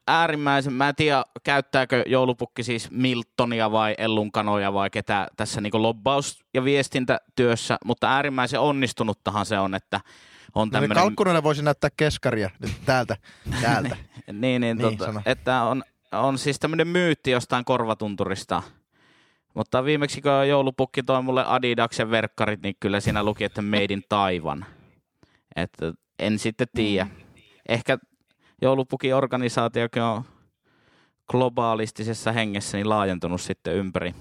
äärimmäisen, 0.07 0.73
mä 0.73 0.89
en 0.89 0.95
tiedä 0.95 1.23
käyttääkö 1.43 2.03
joulupukki 2.07 2.63
siis 2.63 2.91
Miltonia 2.91 3.71
vai 3.71 3.95
Ellunkanoja 3.97 4.73
vai 4.73 4.89
ketä 4.89 5.27
tässä 5.37 5.61
niinku 5.61 5.81
lobbaus- 5.81 6.43
ja 6.53 6.63
viestintätyössä, 6.63 7.77
mutta 7.85 8.09
äärimmäisen 8.15 8.59
onnistunuttahan 8.59 9.45
se 9.45 9.59
on, 9.59 9.75
että 9.75 9.97
on 10.55 10.59
No, 10.59 10.63
niin 10.65 10.71
tämmöinen... 10.71 10.97
kalkkunoille 10.97 11.43
voisi 11.43 11.61
näyttää 11.63 11.89
keskaria 11.97 12.49
nyt 12.59 12.71
täältä, 12.85 13.17
täältä. 13.61 13.95
Niin, 14.27 14.61
niin, 14.61 14.61
Niin, 14.61 14.77
tota, 14.79 15.05
sano. 15.05 15.21
että 15.25 15.61
on, 15.63 15.83
on 16.11 16.37
siis 16.37 16.59
tämmöinen 16.59 16.87
myytti 16.87 17.31
jostain 17.31 17.65
korvatunturista. 17.65 18.61
Mutta 19.53 19.83
viimeksi 19.85 20.21
kun 20.21 20.49
joulupukki 20.49 21.03
toi 21.03 21.21
mulle 21.21 21.45
Adidaksen 21.47 22.11
verkkarit, 22.11 22.61
niin 22.61 22.75
kyllä 22.79 22.99
siinä 22.99 23.23
luki, 23.23 23.43
että 23.43 23.61
Made 23.61 23.87
in 23.89 24.03
Taiwan. 24.09 24.65
Että 25.55 25.93
en 26.19 26.39
sitten 26.39 26.67
tiedä. 26.75 27.07
Ehkä 27.69 27.97
joulupukin 28.61 29.15
organisaatiokin 29.15 30.01
on 30.01 30.23
globaalistisessa 31.31 32.31
hengessä 32.31 32.77
niin 32.77 32.89
laajentunut 32.89 33.41
sitten 33.41 33.75
ympäri 33.75 34.13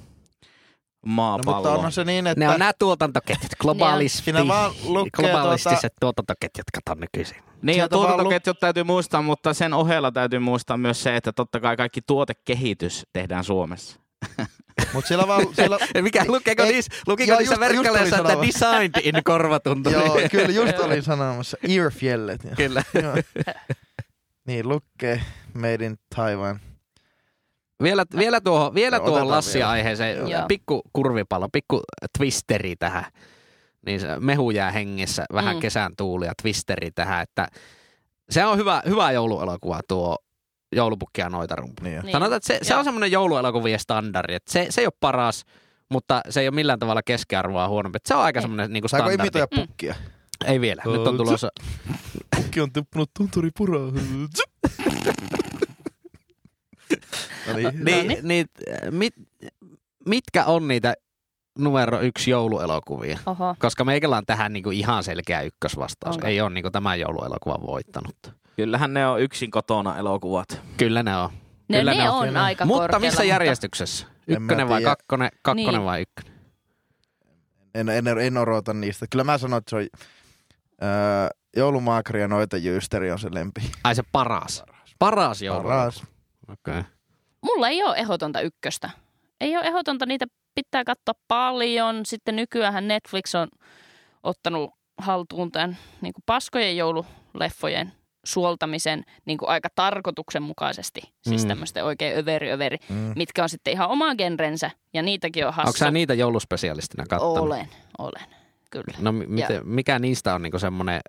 No, 1.07 1.13
maapalloa. 1.13 1.57
mutta 1.57 1.73
onhan 1.73 1.93
se 1.93 2.05
niin, 2.05 2.27
että 2.27 2.45
ne 2.45 2.49
on 2.49 2.59
nämä 2.59 2.73
tuotantoketjut, 2.79 3.53
globaalisti, 3.61 4.23
Siinä 4.23 4.49
vaan 4.49 4.73
lukee 4.87 5.11
globaalistiset 5.17 5.93
tuotantoketjut, 6.01 6.65
kato 6.75 7.01
nykyisin. 7.01 7.37
Niin 7.63 7.79
ja 7.79 7.89
tuotantoketjut 7.89 8.61
täytyy 8.61 8.85
muistaa, 8.85 9.23
mutta 9.23 9.55
sen 9.55 9.73
ohella 9.73 10.13
täytyy 10.13 10.39
muistaa 10.39 10.77
myös 10.77 11.03
se, 11.03 11.17
että 11.17 11.33
totta 11.33 11.61
kai 11.61 11.77
kaikki 11.77 12.01
tuotekehitys 12.03 13.07
tehdään 13.13 13.45
Suomessa. 13.45 14.01
Mutta 14.93 15.09
siellä 15.09 15.27
vaan, 15.29 15.47
siellä, 15.57 15.79
Mikä, 16.01 16.25
lukeeko 16.29 16.63
niissä, 16.63 16.93
lukiko 17.07 17.31
joo, 17.33 17.39
niissä 17.39 17.61
verkkaleissa, 17.61 18.17
että 18.19 18.35
designed 18.47 19.01
in 19.03 19.15
korvatunturi? 19.25 19.95
joo, 19.97 20.19
kyllä 20.31 20.49
just 20.49 20.79
olin 20.79 21.03
sanomassa, 21.03 21.57
earfjellet. 21.69 22.41
Kyllä. 22.57 22.83
Joo. 23.03 23.15
niin, 24.47 24.69
lukee 24.69 25.23
Made 25.55 25.87
in 25.87 25.99
Taiwan. 26.17 26.61
Vielä, 27.83 28.05
vielä 28.17 28.41
tuohon, 28.41 28.75
vielä 28.75 28.97
Joo, 28.97 29.07
tuohon 29.07 29.29
Lassi-aiheeseen, 29.31 30.19
pikku 30.49 30.83
kurvipallo, 30.93 31.49
pikku 31.53 31.81
twisteri 32.19 32.77
tähän. 32.77 33.05
Niin 33.87 34.01
se 34.01 34.09
mehu 34.21 34.51
jää 34.51 34.71
hengessä, 34.71 35.25
vähän 35.33 35.57
Mm. 35.57 35.61
kesän 35.61 35.93
tuuli 35.97 36.27
ja 36.27 36.33
twisteri 36.43 36.91
tähän, 36.91 37.23
että 37.23 37.49
se 38.31 38.45
on 38.45 38.59
hyvä, 38.59 38.83
hyvä 38.89 39.13
jouluelokuva 39.13 39.81
tuo 39.89 40.17
joulupukki 40.73 41.21
ja 41.21 41.29
noitarumpu. 41.29 41.83
Niin. 41.85 41.97
jo. 41.97 42.03
Niin. 42.03 42.13
Sanotaan, 42.13 42.37
että 42.37 42.47
se, 42.47 42.59
se 42.63 42.75
on 42.77 42.85
semmoinen 42.85 43.13
jouluelokuvien 43.13 43.79
standardi, 43.79 44.35
että 44.35 44.53
se, 44.53 44.67
se 44.71 44.81
ei 44.81 44.87
ole 44.87 44.93
paras, 45.01 45.45
mutta 45.91 46.21
se 46.31 46.41
ei 46.41 46.49
ole 46.49 46.55
millään 46.55 46.79
tavalla 46.79 47.03
keskiarvoa 47.03 47.69
huonompi. 47.69 47.97
Että 47.97 48.09
se 48.09 48.15
on 48.15 48.23
aika 48.23 48.39
Ei. 48.39 48.43
semmoinen 48.43 48.73
niin 48.73 48.83
Saako 48.87 49.03
standardi. 49.11 49.23
imitoida 49.23 49.47
Mm. 49.57 49.61
pukkia? 49.67 49.95
Ei 50.47 50.61
vielä, 50.61 50.83
nyt 50.87 51.07
on 51.07 51.17
tulossa. 51.17 51.49
Pukki 52.37 52.61
on 52.61 52.73
tippunut 52.73 53.11
tunturipuraa. 53.19 53.91
no 57.47 57.53
niin, 57.57 57.85
Niin, 57.85 58.19
niin, 58.23 58.47
mit, 58.91 59.15
mitkä 60.07 60.45
on 60.45 60.69
niitä 60.69 60.95
numero 61.59 62.01
yksi 62.01 62.31
jouluelokuvia? 62.31 63.19
Oho. 63.27 63.55
Koska 63.59 63.85
meikällä 63.85 64.17
on 64.17 64.27
tähän 64.27 64.53
niinku 64.53 64.71
ihan 64.71 65.05
selkeä 65.05 65.41
ykkösvastaus. 65.43 66.17
Onko? 66.17 66.29
Ei 66.29 66.41
ole 66.41 66.51
niinku 66.51 66.71
tämän 66.71 67.01
jouluelokuvan 67.01 67.63
voittanut. 67.67 68.17
Kyllähän 68.57 68.95
ne 68.95 69.07
on 69.07 69.21
yksin 69.21 69.51
kotona 69.51 69.97
elokuvat. 69.99 70.61
Kyllä 70.77 71.03
ne 71.03 71.17
on. 71.17 71.31
Ne, 71.69 71.79
Kyllä 71.79 71.91
ne, 71.95 72.03
ne 72.03 72.11
on, 72.11 72.29
on. 72.29 72.37
aika 72.37 72.65
mutta 72.65 72.99
missä 72.99 73.25
järjestyksessä? 73.25 74.07
Ykkönen 74.29 74.69
vai 74.69 74.83
kakkonen? 74.83 75.31
Kakkonen 75.43 75.75
Niin. 75.75 75.85
vai 75.85 76.03
ykkönen? 76.03 76.33
en, 77.75 77.89
en, 77.89 78.09
en 78.09 78.39
odota 78.39 78.75
niistä. 78.75 79.07
Kyllä 79.11 79.25
mä 79.25 79.39
sanon, 79.39 79.59
että 79.59 79.71
se 79.71 79.77
on 79.77 79.83
öö, 80.83 81.29
joulumaakari 81.57 82.21
ja 82.21 82.29
noita 82.29 82.57
jyysteri 82.57 83.11
on 83.11 83.19
se 83.19 83.29
lempi. 83.35 83.61
Ai 83.85 83.95
se 83.95 84.03
paras. 84.13 84.65
Paras 84.99 85.43
joulu. 85.43 85.63
Paras. 85.63 86.03
Okei. 86.49 86.79
Okay. 86.79 86.83
Mulla 87.43 87.69
ei 87.69 87.83
ole 87.83 87.97
ehdotonta 87.97 88.41
ykköstä. 88.41 88.91
Ei 89.41 89.57
ole 89.57 89.67
ehdotonta, 89.67 90.07
niitä 90.07 90.27
pitää 90.55 90.85
katsoa 90.85 91.15
paljon. 91.29 92.07
Sitten 92.07 92.37
nykyään 92.37 92.89
Netflix 92.89 93.35
on 93.35 93.49
ottanut 94.23 94.71
haltuun 94.99 95.53
tämän 95.53 95.77
niin 96.01 96.13
kuin 96.13 96.23
paskojen 96.27 96.77
joululeffojen 96.77 97.93
suoltamisen 98.25 99.05
niin 99.25 99.39
kuin 99.39 99.49
aika 99.49 99.69
tarkoituksenmukaisesti. 99.75 101.01
Siis 101.23 101.43
Mm. 101.45 101.49
tämmöisten 101.49 101.85
oikein 101.85 102.19
överi 102.19 102.53
överi, 102.53 102.77
Mm. 102.89 103.13
mitkä 103.17 103.43
on 103.43 103.49
sitten 103.49 103.73
ihan 103.73 103.89
oma 103.89 104.15
genrensä. 104.15 104.71
Ja 104.95 105.03
niitäkin 105.03 105.47
on 105.47 105.55
hassu. 105.55 105.69
Onko 105.69 105.77
sä 105.79 105.91
niitä 105.91 106.15
jouluspesialistina 106.15 107.05
katsonut? 107.09 107.39
Olen, 107.39 107.69
olen, 107.99 108.23
kyllä. 108.71 108.95
No 108.99 109.13
mi- 109.13 109.27
miten, 109.27 109.61
mikä 109.69 109.99
niistä 109.99 110.35
on 110.35 110.43
niinku 110.43 110.59
semmoinen 110.59 111.01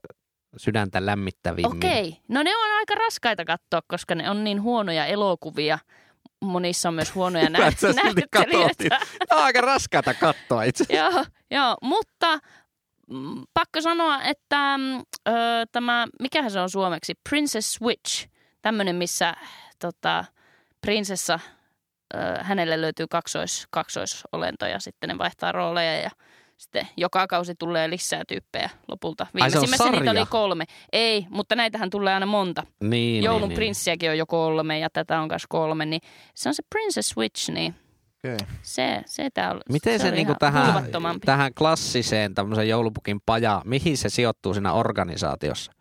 sydäntä 0.58 1.06
lämmittävimmin? 1.06 1.78
Okei, 1.78 2.18
no 2.28 2.44
ne 2.44 2.56
on 2.58 2.72
aika 2.78 2.96
raskaita 2.96 3.46
katsoa, 3.46 3.80
koska 3.88 4.16
ne 4.16 4.30
on 4.30 4.44
niin 4.44 4.62
huonoja 4.62 5.06
elokuvia. 5.06 5.80
Monissa 6.42 6.90
on 6.90 6.96
myös 6.96 7.16
huonoja 7.16 7.50
nä- 7.50 7.60
näyttelijöitä. 8.04 9.00
Aika 9.30 9.62
raskaita 9.62 10.14
katsoa 10.14 10.64
itse. 10.64 10.86
joo, 10.90 11.26
joo, 11.52 11.78
mutta 11.82 12.40
pakko 13.54 13.82
sanoa, 13.82 14.22
että 14.22 14.78
mm, 14.78 15.00
ö, 15.00 15.32
tämä, 15.72 16.08
mikähän 16.20 16.52
se 16.52 16.60
on 16.60 16.70
suomeksi, 16.70 17.14
Princess 17.30 17.74
Switch, 17.74 18.28
tämmöinen, 18.62 18.96
missä 18.96 19.34
tota, 19.80 20.26
prinsessa, 20.82 21.40
ö, 22.14 22.18
hänelle 22.44 22.82
löytyy 22.82 23.08
kaksois, 23.10 23.68
kaksoisolento 23.70 24.66
ja 24.66 24.80
sitten 24.80 25.10
ne 25.10 25.18
vaihtaa 25.18 25.52
rooleja 25.52 26.02
ja 26.02 26.10
sitten 26.58 26.88
joka 26.98 27.28
kausi 27.28 27.56
tulee 27.56 27.90
lisää 27.90 28.24
tyyppejä 28.28 28.70
lopulta. 28.88 29.28
Viimeisimmässä 29.36 29.92
niitä 29.92 30.12
oli 30.12 30.26
kolme. 30.30 30.66
Ei, 30.94 31.26
mutta 31.30 31.56
näitähän 31.56 31.90
tulee 31.90 32.14
aina 32.14 32.26
monta. 32.26 32.64
Niin, 32.82 33.24
Joulun 33.24 33.42
niin, 33.42 33.50
niin. 33.50 33.56
prinssiäkin 33.56 34.10
on 34.10 34.18
jo 34.18 34.26
kolme 34.26 34.80
ja 34.80 34.90
tätä 34.90 35.22
on 35.22 35.28
myös 35.30 35.44
kolme, 35.50 35.86
niin 35.86 36.02
se 36.36 36.50
on 36.50 36.56
se 36.56 36.64
Princess 36.70 37.10
Switch, 37.10 37.50
niin 37.50 37.76
Okay. 38.26 38.48
se, 38.62 39.02
se 39.06 39.30
tää 39.34 39.52
oli, 39.52 39.62
Miten 39.70 40.00
se, 40.00 40.08
oli 40.08 40.16
niinku 40.16 40.36
tähän, 40.40 40.86
tähän 41.26 41.54
klassiseen 41.54 42.36
tämmöisen 42.36 42.70
joulupukin 42.70 43.20
paja, 43.26 43.62
mihin 43.66 43.98
se 43.98 44.10
sijoittuu 44.10 44.54
siinä 44.54 44.74
organisaatiossa? 44.74 45.72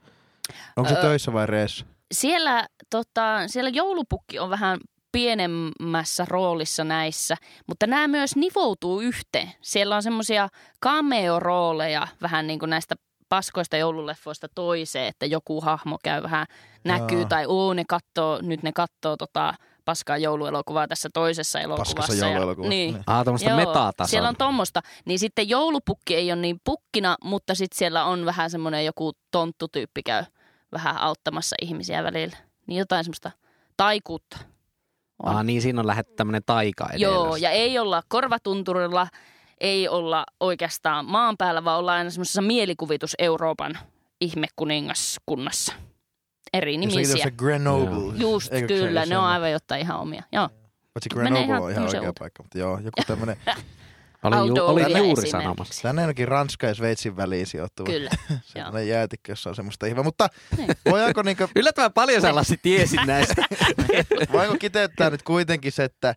Onko 0.76 0.88
se 0.90 0.96
Öö, 0.96 1.02
töissä 1.02 1.32
vai 1.32 1.46
reessä? 1.46 1.86
Siellä, 2.12 2.66
tota, 2.90 3.48
siellä 3.48 3.70
joulupukki 3.70 4.38
on 4.38 4.50
vähän 4.50 4.78
pienemmässä 5.12 6.24
roolissa 6.28 6.84
näissä, 6.84 7.36
mutta 7.66 7.86
nämä 7.86 8.08
myös 8.08 8.36
nivoutuu 8.36 9.00
yhteen. 9.00 9.52
Siellä 9.60 9.96
on 9.96 10.02
semmoisia 10.02 10.48
cameo-rooleja 10.84 12.08
vähän 12.22 12.46
niin 12.46 12.58
kuin 12.58 12.70
näistä 12.70 12.94
paskoista 13.28 13.76
joululeffoista 13.76 14.46
toiseen, 14.54 15.06
että 15.06 15.26
joku 15.26 15.60
hahmo 15.60 15.98
käy 16.04 16.22
vähän 16.22 16.46
näkyy 16.84 17.18
Jaa. 17.20 17.28
tai 17.28 17.46
uu, 17.46 17.72
ne 17.72 17.84
kattoo, 17.88 18.38
nyt 18.42 18.62
ne 18.62 18.72
kattoo 18.74 19.16
tota 19.16 19.54
paskaa 19.84 20.18
jouluelokuvaa 20.18 20.88
tässä 20.88 21.08
toisessa 21.14 21.60
elokuvassa. 21.60 21.94
Paskassa 21.96 22.24
ja- 22.26 22.30
jouluelokuvassa. 22.30 22.68
Niin. 22.70 22.94
Niin. 22.94 23.04
Ah, 23.06 23.24
tämmöistä 23.24 23.50
Joo, 23.50 23.56
metatasoa. 23.56 24.10
Siellä 24.10 24.28
on 24.28 24.36
tommosta. 24.36 24.80
Niin 25.04 25.18
sitten 25.18 25.48
joulupukki 25.48 26.14
ei 26.14 26.32
ole 26.32 26.40
niin 26.40 26.60
pukkina, 26.64 27.16
mutta 27.24 27.54
sitten 27.54 27.78
siellä 27.78 28.04
on 28.04 28.24
vähän 28.24 28.50
semmoinen 28.50 28.84
joku 28.84 29.12
tonttutyyppi 29.30 30.02
käy 30.02 30.24
vähän 30.72 30.96
auttamassa 30.98 31.56
ihmisiä 31.62 32.04
välillä. 32.04 32.36
Niin 32.66 32.78
jotain 32.78 33.04
semmoista 33.04 33.30
taikuutta. 33.76 34.38
On. 35.22 35.36
Ah, 35.36 35.44
niin 35.44 35.62
siinä 35.62 35.80
on 35.80 35.86
lähdetty 35.86 36.12
tämmöinen 36.16 36.42
taika 36.46 36.86
edellä. 36.90 37.04
Joo, 37.14 37.36
ja 37.36 37.50
ei 37.50 37.78
olla 37.78 38.02
korvatunturilla, 38.08 39.06
ei 39.60 39.88
olla 39.88 40.24
oikeastaan 40.40 41.06
maan 41.06 41.36
päällä, 41.36 41.64
vaan 41.64 41.78
ollaan 41.78 41.98
aina 41.98 42.10
semmoisessa 42.10 42.42
mielikuvitus 42.42 43.14
Euroopan 43.18 43.78
ihmekuningaskunnassa. 44.20 45.72
Eri 46.52 46.74
Ja 46.74 46.80
sekin 46.80 46.90
on 46.98 47.02
nimisiä. 47.02 47.24
se 47.24 47.30
Grenoble. 47.30 48.12
Just 48.18 48.52
Eikö 48.52 48.68
se- 48.68 48.74
kyllä, 48.74 49.00
ne 49.00 49.06
se 49.06 49.16
on 49.18 49.24
aivan 49.24 49.50
jotain 49.52 49.80
ihan 49.80 50.00
omia. 50.00 50.22
Joo. 50.32 50.48
Paitsi 50.94 51.08
Grenoble 51.08 51.40
ihan 51.44 51.62
on 51.62 51.70
ihan 51.70 51.84
oikea 51.84 52.00
uutta. 52.00 52.12
paikka, 52.18 52.42
mutta 52.42 52.58
joo, 52.58 52.78
joku 52.78 53.02
tämmönen, 53.06 53.36
Olin, 54.22 54.38
ju- 54.56 54.64
olin 54.66 54.84
Olia 54.86 54.98
juuri 54.98 55.28
sanomassa. 55.30 55.82
tänne 55.82 56.02
ainakin 56.02 56.28
Ranska 56.28 56.66
ja 56.66 56.74
Sveitsin 56.74 57.16
väliin 57.16 57.46
sijoittuva. 57.46 57.86
Kyllä. 57.90 58.10
Sellainen 58.44 58.88
jäätikkö, 58.88 59.32
jossa 59.32 59.50
on 59.50 59.56
semmoista 59.56 59.86
ihme. 59.86 60.02
Mutta 60.02 60.28
Niin. 60.56 60.68
voidaanko, 60.90 61.22
niinku, 61.22 61.48
Yllättävän 61.56 61.92
paljon 61.92 62.20
sellaisia 62.20 62.56
tiesin 62.62 63.00
näistä. 63.06 63.42
voinko 64.32 64.56
kiteyttää 64.58 65.10
nyt 65.10 65.22
kuitenkin 65.22 65.72
se, 65.72 65.84
että 65.84 66.14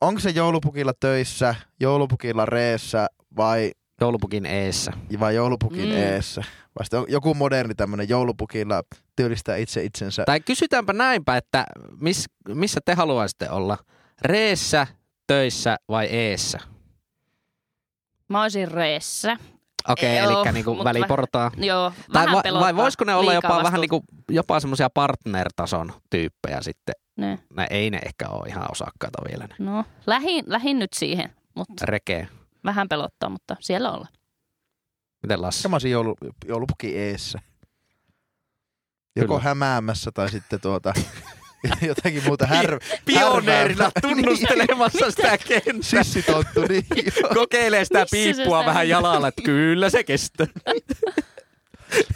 onko 0.00 0.20
se 0.20 0.30
joulupukilla 0.30 0.92
töissä, 1.00 1.54
joulupukilla 1.80 2.46
reessä 2.46 3.06
vai, 3.36 3.72
Joulupukin 4.04 4.46
eessä. 4.46 4.92
vai 5.20 5.34
joulupukin 5.34 5.88
Mm. 5.88 5.96
eessä? 5.96 6.40
Vai 6.78 6.84
sitten 6.84 7.00
on 7.00 7.06
joku 7.08 7.34
moderni 7.34 7.74
tämmöinen 7.74 8.08
joulupukilla 8.08 8.82
työllistää 9.16 9.56
itse 9.56 9.84
itsensä. 9.84 10.22
Tai 10.26 10.40
kysytäänpä 10.40 10.92
näinpä, 10.92 11.36
että 11.36 11.66
miss, 12.00 12.26
missä 12.48 12.80
te 12.84 12.94
haluaisitte 12.94 13.50
olla? 13.50 13.78
Reessä, 14.22 14.86
töissä 15.26 15.76
vai 15.88 16.06
eessä? 16.06 16.58
Mä 18.28 18.42
olisin 18.42 18.70
reessä. 18.70 19.36
Okei, 19.88 20.18
Joo, 20.18 20.42
eli 20.44 20.52
niinku 20.52 20.74
mut 20.74 20.84
väliportaa. 20.84 21.50
Joo, 21.56 21.92
Tai 22.12 22.22
vähän 22.24 22.34
vai, 22.34 22.42
pelottaa. 22.42 22.64
vai 22.66 22.76
voisiko 22.76 23.04
ne 23.04 23.14
olla 23.14 23.32
jopa 23.34 23.48
vähän 23.48 23.62
vastuuta. 23.62 23.80
niinku, 23.80 24.04
jopa 24.28 24.60
semmoisia 24.60 24.90
partner-tason 24.90 25.92
tyyppejä 26.10 26.60
sitten? 26.62 26.94
Ne. 27.16 27.38
Ne, 27.56 27.66
ei 27.70 27.90
ne 27.90 27.98
ehkä 28.06 28.28
ole 28.28 28.48
ihan 28.48 28.66
osakkaita 28.70 29.18
vielä 29.30 29.46
ne. 29.46 29.54
No, 29.58 29.84
lähin, 30.06 30.44
lähin 30.46 30.78
nyt 30.78 30.92
siihen, 30.92 31.30
mutta 31.54 31.86
Rekee. 31.86 32.28
Vähän 32.64 32.88
pelottaa, 32.88 33.28
mutta 33.30 33.56
siellä 33.60 33.92
olla. 33.92 34.08
Miten 35.22 35.42
Lassi? 35.42 35.68
Mä 35.68 35.74
olisin 35.76 35.90
joulu, 35.90 36.16
joulupukin 36.44 36.96
eessä. 36.98 37.38
Joko 39.16 39.34
Kyllä. 39.34 39.44
hämäämässä 39.48 40.12
tai 40.12 40.30
sitten 40.30 40.60
tuota, 40.60 40.94
jotakin 41.88 42.24
muuta 42.24 42.46
här, 42.46 42.78
Pioneerina 43.06 43.84
härväämässä. 43.84 44.00
tunnustelemassa 44.08 45.10
sitä 45.10 45.38
kenttää. 45.38 46.02
Sissitonttu, 46.02 46.60
niin 46.68 46.86
joo. 47.22 47.30
Kokeilee 47.34 47.84
sitä 47.84 47.98
Missä 47.98 48.16
piippua 48.16 48.64
vähän 48.66 48.88
jalalla, 48.88 49.28
että 49.28 49.42
kyllä 49.42 49.90
se 49.90 50.04
kestää. 50.04 50.46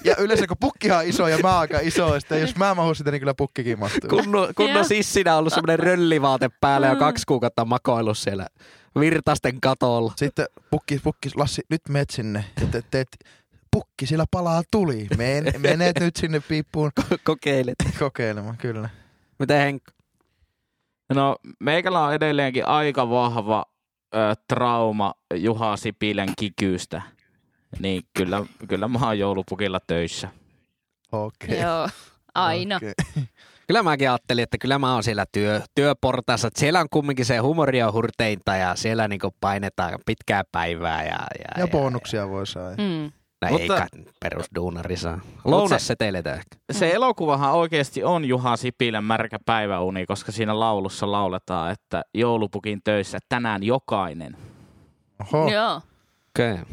Ja 0.05 0.17
yleensä 0.19 0.47
kun 0.47 0.57
pukkihan 0.61 0.99
on 0.99 1.05
iso 1.07 1.29
ja 1.29 1.39
mä 1.39 1.59
aika 1.59 1.79
iso, 1.81 2.15
ja 2.15 2.21
sitten 2.21 2.41
jos 2.41 2.57
mä 2.57 2.75
mahun 2.75 2.97
sitä, 2.97 3.11
niin 3.11 3.21
kyllä 3.21 3.35
pukkikin 3.35 3.79
mahtuu. 3.79 4.11
Kunnon, 4.11 4.55
kunnon 4.55 4.85
sissinä 4.85 5.33
on 5.33 5.39
ollut 5.39 5.53
semmoinen 5.53 5.79
röllivaate 5.79 6.51
päällä 6.61 6.87
ja 6.87 6.93
Mm. 6.95 6.99
kaksi 6.99 7.25
kuukautta 7.27 7.65
makoillut 7.65 8.19
siellä 8.19 8.47
virtasten 9.01 9.61
katolla. 9.61 10.13
Sitten 10.17 10.47
pukki, 10.71 11.01
pukki, 11.05 11.31
Lassi, 11.37 11.63
nyt 11.71 11.83
meet 11.89 12.11
sinne. 12.11 12.45
Te, 12.71 12.83
teet, 12.91 13.09
pukki, 13.71 14.07
sillä 14.07 14.25
palaa 14.31 14.63
tuli. 14.71 15.07
Men, 15.17 15.45
menet 15.59 16.01
nyt 16.01 16.17
sinne 16.17 16.41
piippuun 16.41 16.91
Kokeilet. 17.25 17.75
kokeilemaan, 17.99 18.57
kyllä. 18.57 18.89
Miten 19.39 19.61
Henkka? 19.61 19.93
No, 21.15 21.37
meikällä 21.61 22.05
on 22.05 22.15
edelleenkin 22.15 22.67
aika 22.67 23.11
vahva 23.11 23.65
ö, 24.15 24.19
trauma 24.49 25.15
Juha 25.35 25.77
Sipilän 25.77 26.29
kikystä. 26.39 27.03
Niin 27.79 28.03
kyllä, 28.17 28.45
kyllä 28.69 28.89
mä 28.89 28.99
oon 29.07 29.19
joulupukilla 29.19 29.81
töissä. 29.87 30.29
Okei. 31.13 31.61
Joo, 31.61 31.89
aina. 32.35 32.77
Okei. 32.77 32.93
Kyllä 33.69 33.83
mäkin 33.83 34.11
ajattelin, 34.11 34.43
että 34.43 34.59
kyllä 34.59 34.79
mä 34.79 34.95
oon 34.95 35.03
siellä 35.03 35.25
työ, 35.33 35.61
työportaassa. 35.75 36.49
Että 36.49 36.61
siellä 36.61 36.81
on 36.81 36.87
kumminkin 36.91 37.25
se 37.25 37.39
humoria 37.39 37.93
hurteinta 37.93 38.57
ja 38.57 38.75
siellä 38.77 39.09
niinku 39.09 39.35
painetaan 39.41 39.99
pitkää 40.07 40.43
päivää. 40.53 41.05
Ja, 41.05 41.19
ja, 41.39 41.61
Ja 41.61 41.69
bonuksia 41.69 42.29
voi 42.29 42.47
saa. 42.47 42.71
Mm. 42.71 43.05
Ja, 43.05 43.51
Mutta- 43.51 43.75
eikä 43.75 43.87
perusduunari 44.21 44.97
saa. 44.97 45.21
Lounasseteleitä 45.45 46.35
ehkä. 46.35 46.57
Se 46.73 46.91
elokuvahan 46.91 47.53
oikeasti 47.53 48.05
on 48.05 48.25
Juha 48.25 48.57
Sipilän 48.57 49.05
märkä 49.05 49.39
päiväuni, 49.47 50.07
koska 50.07 50.33
siinä 50.33 50.61
laulussa 50.61 51.13
lauletaan, 51.13 51.73
että 51.73 52.03
joulupukin 52.15 52.81
töissä 52.85 53.19
tänään 53.29 53.63
jokainen. 53.63 54.37
Oho. 55.21 55.51
Joo. 55.51 55.77
Okei. 56.29 56.53
Okay. 56.53 56.65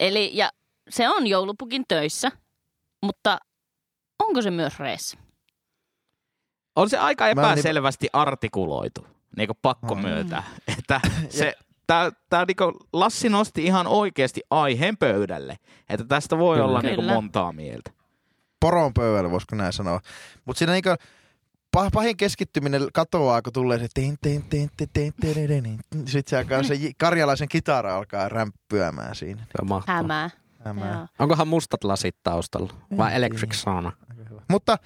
Eli 0.00 0.30
ja 0.34 0.50
se 0.88 1.08
on 1.08 1.26
joulupukin 1.26 1.84
töissä, 1.88 2.30
mutta 3.02 3.38
onko 4.18 4.42
se 4.42 4.50
myös 4.50 4.78
reessä? 4.78 5.23
On 6.76 6.90
se 6.90 6.98
aika 6.98 7.28
en 7.28 7.38
epäselvästi 7.38 8.08
artikuloitu, 8.12 9.06
niin 9.36 9.46
kuin 9.48 9.58
pakko 9.62 9.94
Mm. 9.94 10.00
myöntää. 10.00 10.42
Että 10.78 11.00
se, 11.28 11.54
tää, 11.86 12.12
tää 12.30 12.44
niinku 12.44 12.72
Lassi 12.92 13.28
nosti 13.28 13.64
ihan 13.64 13.86
oikeasti 13.86 14.40
aiheen 14.50 14.96
pöydälle, 14.96 15.56
että 15.88 16.04
tästä 16.06 16.38
voi 16.38 16.56
Kyllä. 16.56 16.68
olla 16.68 16.80
niinku 16.82 17.02
montaa 17.02 17.52
mieltä. 17.52 17.90
Poron 18.60 18.94
pöydällä, 18.94 19.30
voisiko 19.30 19.56
näin 19.56 19.72
sanoa. 19.72 20.00
Mutta 20.44 20.58
siinä 20.58 20.72
niinku, 20.72 20.90
pah, 21.72 21.92
pahin 21.92 22.16
keskittyminen 22.16 22.86
katoaa, 22.92 23.42
kun 23.42 23.52
tulee 23.52 23.78
se 23.78 23.86
tin, 23.94 24.16
tin, 24.22 24.42
tin, 24.42 24.70
tin, 24.76 24.88
tin, 24.92 25.12
tin, 25.20 25.34
tin, 25.34 25.78
tin. 25.90 26.08
Sitten 26.08 26.30
se 26.30 26.36
alkaa, 26.38 26.62
se 26.62 26.74
karjalaisen 26.98 27.48
kitara 27.48 27.96
alkaa 27.96 28.28
rämpyämään 28.28 29.14
siinä. 29.14 29.46
Hämää. 29.86 30.30
Hämää. 30.64 31.06
Onkohan 31.18 31.48
mustat 31.48 31.84
lasit 31.84 32.16
taustalla? 32.22 32.72
Vai 32.96 33.14
Electric. 33.14 33.54
Sauna? 33.54 33.92
Mutta 34.48 34.78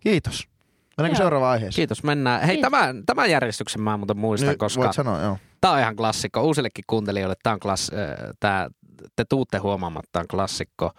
kiitos. 0.00 0.48
Mennäänkö 0.96 1.16
Joo. 1.16 1.24
seuraavaan 1.24 1.52
aiheeseen? 1.52 1.76
Kiitos, 1.76 2.02
mennään. 2.02 2.40
Hei, 2.40 2.56
Kiitos. 2.56 2.70
tämän, 2.70 3.02
tämän 3.06 3.30
järjestyksen 3.30 3.82
mä 3.82 3.96
muuten 3.96 4.18
muistan, 4.18 4.48
Nyt 4.48 4.58
koska 4.58 4.82
Voit 4.82 4.92
sanoa, 4.92 5.20
joo. 5.22 5.38
tämä 5.60 5.74
on 5.74 5.80
ihan 5.80 5.96
klassikko. 5.96 6.42
Uusillekin 6.42 6.84
kuuntelijoille 6.86 7.34
tämä 7.42 7.54
on 7.54 7.60
klass, 7.60 7.90
äh, 7.92 8.30
tää, 8.40 8.68
te 9.16 9.24
tuutte 9.28 9.58
huomaamatta, 9.58 10.08
tämä 10.12 10.20
on 10.20 10.28
klassikko. 10.28 10.90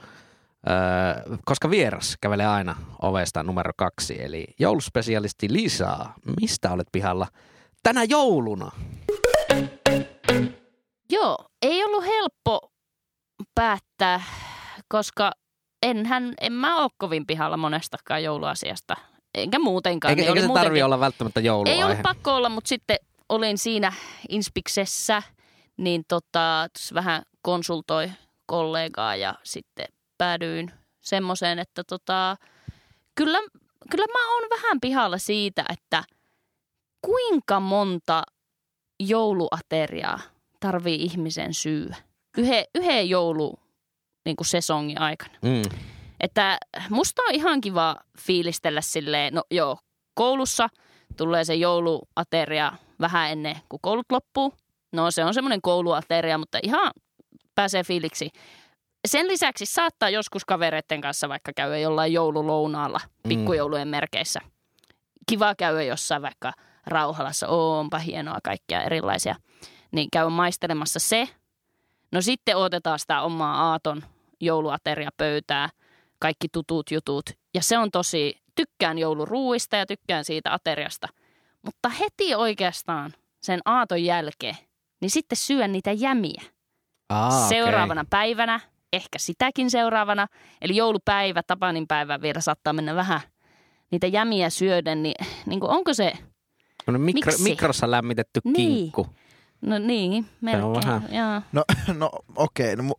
Äh, 0.70 1.40
koska 1.46 1.70
vieras 1.70 2.18
kävelee 2.22 2.48
aina 2.48 2.76
ovesta 3.02 3.44
numero 3.44 3.72
kaksi, 3.78 4.24
eli 4.24 4.48
jouluspesialisti 4.60 5.54
Lisa, 5.54 6.06
mistä 6.42 6.72
olet 6.72 6.88
pihalla 6.92 7.28
tänä 7.84 8.04
jouluna? 8.04 8.72
Joo, 11.10 11.38
ei 11.62 11.84
ollut 11.84 12.06
helppo 12.06 12.72
päättää, 13.56 14.24
koska 14.88 15.32
enhän, 15.84 16.34
en 16.42 16.54
mä 16.54 16.82
ole 16.82 16.90
kovin 16.98 17.26
pihalla 17.26 17.58
monestakaan 17.58 18.24
jouluasiasta. 18.24 18.96
Enkä 19.36 19.60
muutenkaan. 19.60 20.10
Eikä, 20.10 20.22
niin 20.22 20.28
eikä 20.28 20.32
oli 20.32 20.42
se 20.42 20.48
muutenkin- 20.48 20.66
tarvi 20.68 20.84
olla 20.84 21.00
välttämättä 21.00 21.40
Ei 21.40 21.46
jouluaihe. 21.46 21.86
ollut 21.86 22.02
pakko 22.02 22.36
olla, 22.36 22.50
mutta 22.50 22.68
sitten 22.68 22.98
olin 23.30 23.58
siinä 23.58 23.94
Inspiksessä, 24.30 25.24
niin 25.78 26.04
tota, 26.08 26.68
vähän 26.94 27.24
konsultoi 27.42 28.12
kollegaa 28.46 29.16
ja 29.16 29.36
sitten 29.44 29.86
päädyin 30.18 30.72
semmoiseen, 31.02 31.60
että 31.60 31.84
tota, 31.84 32.36
kyllä, 33.16 33.40
kyllä 33.92 34.06
mä 34.14 34.34
oon 34.34 34.50
vähän 34.50 34.80
pihalla 34.82 35.18
siitä, 35.18 35.66
että 35.70 36.04
kuinka 37.02 37.60
monta 37.60 38.24
jouluateriaa 39.00 40.20
tarvii 40.60 40.96
ihmisen 41.04 41.52
yhden, 42.38 42.66
yhden 42.76 43.10
joulu 43.10 43.60
niin 44.26 44.36
kuin 44.36 44.48
sesongin 44.48 45.02
aikana. 45.02 45.34
Mm. 45.42 45.62
Että 46.20 46.58
musta 46.90 47.22
on 47.22 47.36
ihan 47.36 47.62
kiva 47.62 47.96
fiilistellä 48.20 48.82
silleen, 48.82 49.34
no 49.34 49.44
joo, 49.52 49.78
koulussa 50.14 50.70
tulee 51.18 51.44
se 51.44 51.56
jouluateria 51.56 52.74
vähän 53.00 53.32
ennen 53.32 53.56
kuin 53.70 53.80
koulut 53.82 54.12
loppuu. 54.12 54.54
No 54.94 55.12
se 55.12 55.26
on 55.26 55.34
semmoinen 55.34 55.62
kouluateria, 55.62 56.38
mutta 56.38 56.60
ihan 56.64 56.92
pääsee 57.56 57.84
fiiliksi. 57.84 58.30
Sen 59.08 59.28
lisäksi 59.28 59.66
saattaa 59.66 60.10
joskus 60.10 60.46
kavereiden 60.46 61.02
kanssa 61.02 61.30
vaikka 61.30 61.52
käydä 61.56 61.78
jollain 61.78 62.14
joululounaalla 62.14 63.00
pikkujoulujen 63.28 63.88
merkeissä. 63.88 64.40
Kiva 65.30 65.56
käydä 65.56 65.84
jossain 65.84 66.22
vaikka 66.22 66.54
Rauhalassa, 66.88 67.48
onpa 67.48 68.00
hienoa 68.00 68.38
kaikkia 68.44 68.84
erilaisia. 68.84 69.36
Niin 69.92 70.10
käy 70.12 70.30
maistelemassa 70.30 71.00
se. 71.00 71.30
No 72.12 72.22
sitten 72.22 72.58
otetaan 72.58 73.00
sitä 73.00 73.22
omaa 73.22 73.72
aaton 73.72 74.04
jouluateria 74.42 75.10
pöytää, 75.18 75.70
kaikki 76.26 76.48
tutut 76.52 76.92
jutut. 76.92 77.30
Ja 77.54 77.62
se 77.62 77.78
on 77.78 77.92
tosi, 77.92 78.38
tykkään 78.56 78.98
jouluruuista 78.98 79.76
ja 79.76 79.86
tykkään 79.86 80.26
siitä 80.26 80.54
ateriasta. 80.54 81.08
Mutta 81.62 81.90
heti 81.90 82.36
oikeastaan 82.36 83.14
sen 83.42 83.60
aaton 83.66 84.04
jälkeen, 84.04 84.56
niin 85.02 85.10
sitten 85.10 85.38
syön 85.38 85.72
niitä 85.72 85.92
jämiä. 85.92 86.42
Aa, 87.10 87.48
seuraavana 87.48 88.06
päivänä, 88.10 88.60
ehkä 88.94 89.20
sitäkin 89.20 89.72
seuraavana. 89.72 90.28
Eli 90.62 90.76
joulupäivä, 90.76 91.44
Tapanin 91.44 91.88
päivä 91.88 92.22
vielä 92.22 92.42
saattaa 92.42 92.74
mennä 92.74 92.96
vähän 92.96 93.22
niitä 93.92 94.08
jämiä 94.08 94.50
syöden, 94.50 95.04
niin, 95.04 95.26
niin 95.46 95.60
kuin 95.60 95.72
onko 95.72 95.94
se, 95.94 96.14
Okay. 96.88 96.98
Mikro, 96.98 97.32
Miksi? 97.32 97.44
mikrossa 97.44 97.92
lämmitetty 97.92 98.42
Niin. 98.44 98.54
kinkku. 98.56 99.08
no 99.62 99.78
niin, 99.80 100.26
melkein. 100.42 101.02
No, 101.52 101.64
no 101.98 102.10
okei. 102.36 102.74
Okay, 102.74 102.86
no, 102.86 102.94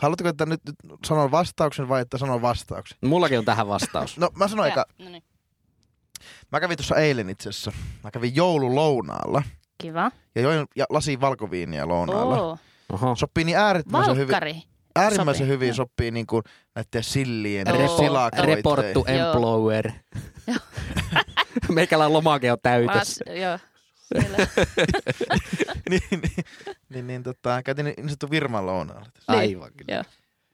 haluatteko, 0.00 0.28
että 0.28 0.46
nyt, 0.46 0.60
nyt 0.66 0.76
sanon 1.06 1.30
vastauksen 1.30 1.88
vai 1.88 2.00
että 2.00 2.18
sanon 2.18 2.42
vastauksen? 2.42 2.98
Mullakin 3.04 3.38
on 3.38 3.44
tähän 3.44 3.68
vastaus. 3.68 4.18
No 4.18 4.30
mä 4.36 4.48
sanon 4.48 4.66
eka, 4.68 4.86
No 4.98 5.08
niin. 5.08 5.22
Mä 6.52 6.60
kävin 6.60 6.76
tuossa 6.76 6.96
eilen 6.96 7.30
itse 7.30 7.48
asiassa. 7.48 7.72
Mä 8.04 8.10
kävin 8.10 8.36
joululounaalla 8.36 9.42
Kiva. 9.78 10.10
ja 10.34 10.42
join 10.42 10.66
ja 10.76 10.84
lasin 10.90 11.20
valkoviiniä 11.20 11.88
lounaalla. 11.88 12.42
Oo. 12.42 12.58
Oho. 12.92 13.16
Sopii 13.16 13.44
niin 13.44 13.58
äärimmäisen 13.58 14.16
hyvin. 14.16 14.28
Valkkari. 14.32 14.62
Äärimmäisen 14.96 15.46
Sopii, 15.46 15.52
hyvin 15.54 15.74
sopii 15.74 16.10
niin 16.10 16.26
kuin 16.26 16.42
näiden 16.74 17.04
sillien, 17.04 17.66
Joo. 17.68 17.96
silakoiteen. 17.96 18.56
Report 18.56 18.92
to 18.92 19.04
Joo. 19.08 19.26
employer. 19.32 19.90
Meikälän 21.68 22.12
lomake 22.12 22.52
on 22.52 22.58
täytössä. 22.62 23.24
Vas, 23.28 23.36
joo. 23.40 23.58
Siellä. 24.18 24.36
niin, 25.90 26.02
niin, 26.10 26.44
niin, 26.88 27.06
niin 27.06 27.22
tota, 27.22 27.62
käytiin 27.62 27.84
niin 27.84 27.94
sanottu 28.04 28.30
Virman 28.30 28.66
lounaalla. 28.66 29.06
tässä. 29.14 29.32
Aivan 29.32 29.70
kyllä. 29.76 29.94
Joo. 29.94 30.04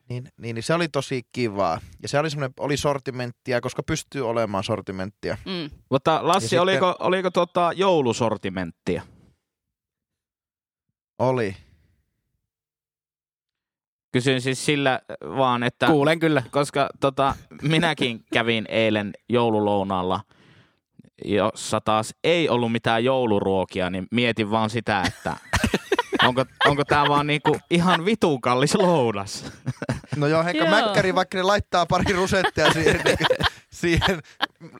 Niin, 0.08 0.28
niin, 0.36 0.54
niin, 0.54 0.62
se 0.62 0.74
oli 0.74 0.88
tosi 0.88 1.22
kivaa. 1.32 1.80
Ja 2.02 2.08
se 2.08 2.18
oli 2.18 2.30
semmoinen, 2.30 2.54
oli 2.60 2.76
sortimenttia, 2.76 3.60
koska 3.60 3.82
pystyy 3.82 4.28
olemaan 4.28 4.64
sortimenttia. 4.64 5.38
Mm. 5.44 5.70
Mutta 5.90 6.20
Lassi, 6.22 6.48
sitten- 6.48 6.60
oliko, 6.60 6.96
oliko 6.98 7.30
tota 7.30 7.72
joulusortimenttia? 7.76 9.02
Oli. 11.18 11.56
Kysyn 14.12 14.40
siis 14.40 14.64
sillä 14.66 15.00
vaan, 15.36 15.62
että 15.62 15.86
Kuulen 15.86 16.18
kyllä. 16.18 16.42
koska 16.50 16.90
tota, 17.00 17.34
minäkin 17.62 18.24
kävin 18.32 18.66
eilen 18.68 19.12
joululounaalla, 19.28 20.20
jossa 21.24 21.80
taas 21.80 22.14
ei 22.24 22.48
ollut 22.48 22.72
mitään 22.72 23.04
jouluruokia, 23.04 23.90
niin 23.90 24.06
mietin 24.10 24.50
vaan 24.50 24.70
sitä, 24.70 25.02
että 25.06 25.36
onko, 26.28 26.44
onko 26.66 26.84
tämä 26.84 27.08
vaan 27.08 27.26
niinku 27.26 27.56
ihan 27.70 28.04
vitun 28.04 28.40
kallis 28.40 28.74
lounas. 28.74 29.44
No 30.16 30.26
joo, 30.26 30.44
Henkka 30.44 30.64
Joo. 30.64 30.70
Mäkkäri, 30.70 31.14
vaikka 31.14 31.38
ne 31.38 31.42
laittaa 31.42 31.86
pari 31.86 32.12
rusettia 32.12 32.72
siihen, 32.72 33.00
niin, 33.04 33.18
siihen 33.72 34.20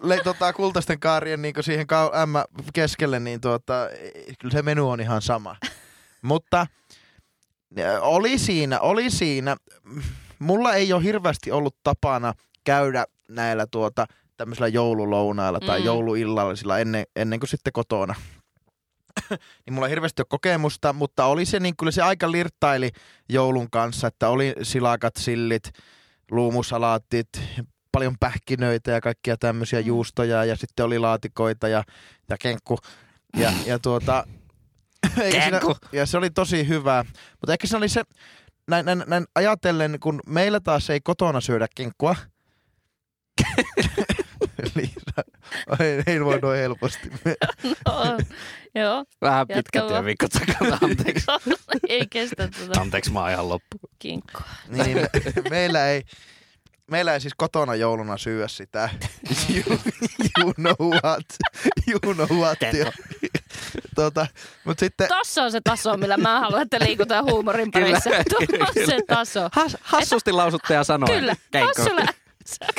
le, 0.02 0.20
tota, 0.24 0.52
kultaisten 0.52 1.00
kaarien 1.00 1.42
niin 1.42 1.54
siihen 1.60 1.86
kau, 1.86 2.10
ämmä 2.14 2.44
keskelle, 2.72 3.20
niin 3.20 3.40
tuota, 3.40 3.88
kyllä 4.38 4.52
se 4.52 4.62
menu 4.62 4.90
on 4.90 5.00
ihan 5.00 5.22
sama. 5.22 5.56
Mutta 6.22 6.66
äh, 7.80 7.86
oli 8.00 8.38
siinä, 8.38 8.80
oli 8.80 9.10
siinä. 9.10 9.56
Mulla 10.38 10.74
ei 10.74 10.92
ole 10.92 11.02
hirveästi 11.02 11.52
ollut 11.52 11.76
tapana 11.82 12.32
käydä 12.64 13.04
näillä 13.28 13.66
tuota, 13.70 14.06
tämmöisillä 14.36 14.68
joululounailla 14.68 15.60
tai 15.60 15.78
Mm. 15.80 15.84
jouluillallisilla 15.84 16.78
ennen, 16.78 17.04
ennen 17.16 17.40
kuin 17.40 17.48
sitten 17.48 17.72
kotona. 17.72 18.14
niin 19.66 19.74
mulla 19.74 19.86
ei 19.86 19.90
hirveästi 19.90 20.22
ole 20.22 20.26
kokemusta, 20.28 20.92
mutta 20.92 21.24
oli 21.24 21.44
se 21.44 21.60
niin 21.60 21.76
kyllä 21.76 21.92
se 21.92 22.02
aika 22.02 22.30
lirttaili 22.32 22.90
joulun 23.28 23.70
kanssa, 23.70 24.06
että 24.06 24.28
oli 24.28 24.54
silakat, 24.62 25.16
sillit, 25.18 25.70
luumusalaatit, 26.30 27.28
paljon 27.92 28.14
pähkinöitä 28.20 28.90
ja 28.90 29.00
kaikkia 29.00 29.36
tämmöisiä 29.36 29.80
Mm. 29.80 29.86
juustoja 29.86 30.44
ja 30.44 30.56
sitten 30.56 30.86
oli 30.86 30.98
laatikoita 30.98 31.68
ja, 31.68 31.84
ja 32.30 32.36
kenkku. 32.40 32.78
Ja, 33.36 33.52
ja 33.66 33.78
tuota, 33.78 34.26
siinä, 35.30 35.60
ja 35.92 36.06
se 36.06 36.18
oli 36.18 36.30
tosi 36.30 36.68
hyvä. 36.68 37.04
Mutta 37.40 37.52
ehkä 37.52 37.66
se 37.66 37.76
oli 37.76 37.88
se, 37.88 38.02
näin, 38.68 38.86
näin, 38.86 39.04
näin 39.06 39.24
ajatellen, 39.34 40.00
kun 40.00 40.20
meillä 40.26 40.60
taas 40.60 40.90
ei 40.90 41.00
kotona 41.00 41.40
syödä 41.40 41.66
kenkkua. 41.74 42.16
Liisa, 44.74 45.24
ei, 45.80 46.02
ei 46.06 46.24
voi 46.24 46.38
noin 46.38 46.58
helposti. 46.58 47.10
No, 47.86 48.18
joo. 48.82 49.04
Vähän 49.22 49.46
pitkä 49.48 49.80
työviikko 49.88 50.26
takana, 50.28 50.78
anteeksi. 50.90 51.26
ei 51.88 52.06
kestä 52.10 52.48
tuota 52.48 52.80
Anteeksi, 52.80 53.12
mä 53.12 53.20
oon 53.20 53.30
ihan 53.30 53.48
loppu. 53.48 53.78
kinkkua. 53.98 54.42
Niin, 54.68 54.96
me, 54.96 55.08
meillä 55.50 55.88
ei, 55.88 56.02
meillä 56.90 57.14
ei 57.14 57.20
siis 57.20 57.34
kotona 57.36 57.74
jouluna 57.74 58.16
syödä 58.16 58.48
sitä. 58.48 58.88
You, 59.54 59.78
you 60.38 60.52
know 60.54 60.90
what. 60.90 61.26
You 61.88 62.14
know 62.14 62.38
what. 62.38 62.58
Tota, 63.94 64.26
mut 64.64 64.78
sitten, 64.78 65.08
Tossa 65.08 65.42
on 65.42 65.52
se 65.52 65.60
taso, 65.64 65.96
millä 65.96 66.16
mä 66.16 66.40
haluan, 66.40 66.62
että 66.62 66.78
liikutaan 66.80 67.24
huumorin 67.24 67.70
Kyllä, 67.70 67.86
parissa. 67.86 68.10
Tuo 68.28 68.58
on 68.60 68.86
se 68.86 68.98
taso. 69.06 69.48
Has, 69.52 69.76
hassusti 69.80 70.32
lausuttuja 70.32 70.84
sanoja. 70.84 71.18
Kyllä, 71.18 71.36
Keikko. 71.50 71.82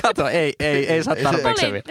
Kato, 0.08 0.28
ei, 0.28 0.54
ei, 0.60 0.88
ei 0.88 1.04
saa 1.04 1.16
tarpeeksi 1.24 1.66
Oli, 1.66 1.82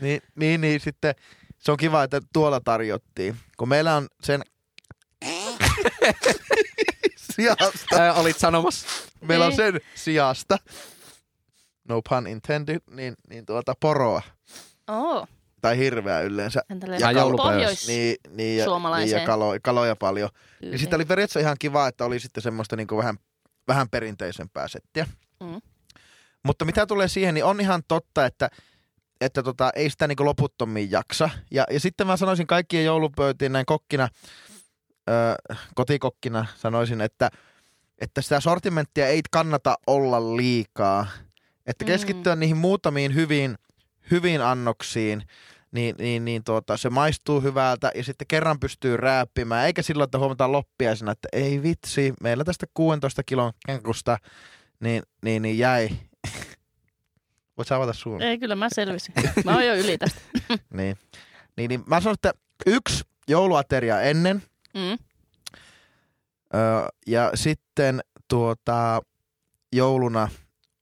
niin, 0.00 0.22
niin, 0.34 0.60
niin, 0.60 0.80
sitten 0.80 1.14
se 1.58 1.72
on 1.72 1.76
kiva, 1.76 2.02
että 2.02 2.20
tuolla 2.32 2.60
tarjottiin. 2.60 3.36
Kun 3.56 3.68
meillä 3.68 3.96
on 3.96 4.08
sen 4.22 4.42
sijasta, 7.16 7.96
Ö, 7.96 8.12
olit 8.12 8.38
sanomassa. 8.38 8.86
meillä 9.20 9.44
on 9.44 9.50
Ei. 9.50 9.56
sen 9.56 9.80
sijasta, 9.94 10.58
no 11.88 12.02
pun 12.08 12.26
intended, 12.26 12.80
niin, 12.90 13.14
niin 13.28 13.46
tuota 13.46 13.74
poroa. 13.80 14.22
Oo. 14.88 15.26
Tai 15.60 15.78
hirveä 15.78 16.20
yleensä. 16.20 16.62
Ja. 17.00 17.24
Pohjois. 17.36 17.88
Niin, 17.88 18.16
niin, 18.30 18.58
ja, 18.58 18.66
niin 18.96 19.10
ja 19.10 19.26
kalo, 19.26 19.54
kaloja 19.62 19.96
paljon. 19.96 20.30
Ja 20.60 20.78
sitten 20.78 20.96
oli 20.96 21.04
periaatteessa 21.04 21.40
ihan 21.40 21.56
kiva, 21.58 21.88
että 21.88 22.04
oli 22.04 22.20
sitten 22.20 22.42
semmoista 22.42 22.76
niin 22.76 22.88
vähän, 22.96 23.18
vähän 23.68 23.88
perinteisempää 23.88 24.68
settiä. 24.68 25.06
Mm. 25.40 25.60
Mutta 26.46 26.64
mitä 26.64 26.86
tulee 26.86 27.08
siihen, 27.08 27.34
niin 27.34 27.44
on 27.44 27.60
ihan 27.60 27.82
totta, 27.88 28.26
että, 28.26 28.50
että 29.20 29.42
tota, 29.42 29.70
ei 29.74 29.90
sitä 29.90 30.06
niin 30.06 30.16
loputtomiin 30.24 30.90
jaksa. 30.90 31.30
Ja, 31.50 31.64
ja 31.70 31.80
sitten 31.80 32.06
mä 32.06 32.16
sanoisin 32.16 32.46
kaikkien 32.46 32.84
joulupöytiin 32.84 33.52
näin 33.52 33.66
kokkina, 33.66 34.08
ö, 35.08 35.12
kotikokkina 35.74 36.46
sanoisin, 36.56 37.00
että, 37.00 37.30
että 37.98 38.22
sitä 38.22 38.40
sortimenttia 38.40 39.06
ei 39.06 39.20
kannata 39.30 39.74
olla 39.86 40.36
liikaa. 40.36 41.06
Että 41.66 41.84
Mm. 41.84 41.86
keskittyä 41.86 42.36
niihin 42.36 42.56
muutamiin 42.56 43.14
hyviin, 43.14 43.58
hyviin 44.10 44.42
annoksiin, 44.42 45.22
niin, 45.72 45.94
niin, 45.98 46.24
niin 46.24 46.44
tuota, 46.44 46.76
se 46.76 46.90
maistuu 46.90 47.40
hyvältä 47.40 47.90
ja 47.94 48.04
sitten 48.04 48.26
kerran 48.26 48.60
pystyy 48.60 48.96
rääppimään, 48.96 49.66
eikä 49.66 49.82
silloin, 49.82 50.06
että 50.06 50.18
huomataan 50.18 50.52
loppiaisena, 50.52 51.12
että 51.12 51.28
ei 51.32 51.62
vitsi, 51.62 52.14
meillä 52.22 52.44
tästä 52.44 52.66
16 52.74 53.22
kilon 53.22 53.52
kenkusta 53.66 54.18
niin, 54.80 55.02
niin, 55.24 55.42
niin 55.42 55.58
jäi. 55.58 55.88
Voit 57.58 57.68
sä 57.68 57.76
avata 57.76 57.92
suun? 57.92 58.22
Ei, 58.22 58.38
kyllä 58.38 58.56
mä 58.56 58.68
selvisin. 58.74 59.14
Mä 59.44 59.54
oon 59.54 59.66
jo 59.66 59.74
yli 59.74 59.98
tästä. 59.98 60.20
Niin. 60.76 60.96
Niin, 61.56 61.68
niin 61.68 61.82
mä 61.86 62.00
sanon, 62.00 62.14
että 62.14 62.32
yksi 62.66 63.04
jouluateria 63.28 64.00
ennen 64.00 64.42
Mm. 64.74 64.98
öö, 66.54 66.88
ja 67.06 67.30
sitten 67.34 68.00
tuota, 68.28 69.00
jouluna 69.72 70.28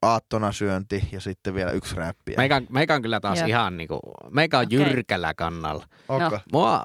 aattona 0.03 0.53
syönti 0.53 1.09
ja 1.13 1.21
sitten 1.21 1.55
vielä 1.55 1.71
yksi 1.71 1.95
räppiä. 1.97 2.35
Meikä, 2.37 2.63
meikä 2.71 2.95
on 2.95 3.03
kyllä 3.03 3.21
taas 3.21 3.39
Joo. 3.39 3.49
ihan 3.49 3.77
niinku, 3.77 4.01
meikä 4.31 4.59
on 4.59 4.67
Okei. 4.67 4.79
jyrkällä 4.79 5.35
kannalla. 5.35 5.87
Onko? 6.09 6.31
No. 6.31 6.41
Mua, 6.53 6.83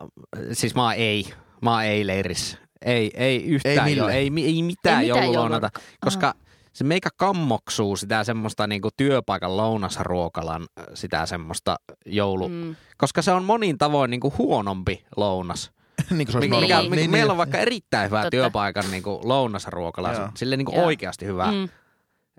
siis 0.54 0.76
mä 0.76 0.94
ei, 0.94 1.26
mä 1.62 1.84
ei 1.84 2.08
leirissä. 2.08 2.58
Ei, 2.86 3.12
ei 3.14 3.44
yhtään, 3.46 3.88
Ei 3.88 3.94
ei, 3.94 3.98
jo, 3.98 4.08
ei, 4.08 4.16
ei 4.18 4.30
mitään, 4.30 4.56
Ei 4.56 4.62
mitään 4.64 5.08
joululounata, 5.08 5.70
koska 6.02 6.34
se 6.74 6.84
meikä 6.84 7.10
kammoksuu 7.18 7.96
sitä 7.96 8.24
semmoista 8.24 8.68
niinku 8.68 8.90
työpaikan 8.98 9.58
lounasruokalan 9.58 10.68
sitä 10.94 11.26
semmoista 11.26 11.76
joulu, 12.06 12.50
mm. 12.50 12.76
Koska 12.98 13.22
se 13.22 13.32
on 13.32 13.44
monin 13.44 13.78
tavoin 13.78 14.12
niinku 14.12 14.34
huonompi 14.38 15.06
lounas. 15.16 15.72
niin 16.10 16.18
kuin 16.28 16.32
se 16.32 16.38
olisi 16.38 16.50
Mikä, 16.50 16.62
mikä, 16.62 16.76
normaali. 16.76 16.90
mikä, 16.90 17.02
niin, 17.02 17.12
meillä 17.12 17.32
on 17.32 17.36
niin. 17.36 17.38
vaikka 17.38 17.58
erittäin 17.58 18.10
hyvä 18.10 18.18
Totta. 18.18 18.32
työpaikan 18.32 18.92
niinku 18.92 19.22
lounasruokala, 19.24 20.14
Joo. 20.14 20.30
sille 20.36 20.58
niinku 20.58 20.76
Joo. 20.76 20.86
oikeasti 20.86 21.26
hyvä. 21.26 21.52
Mm. 21.52 21.70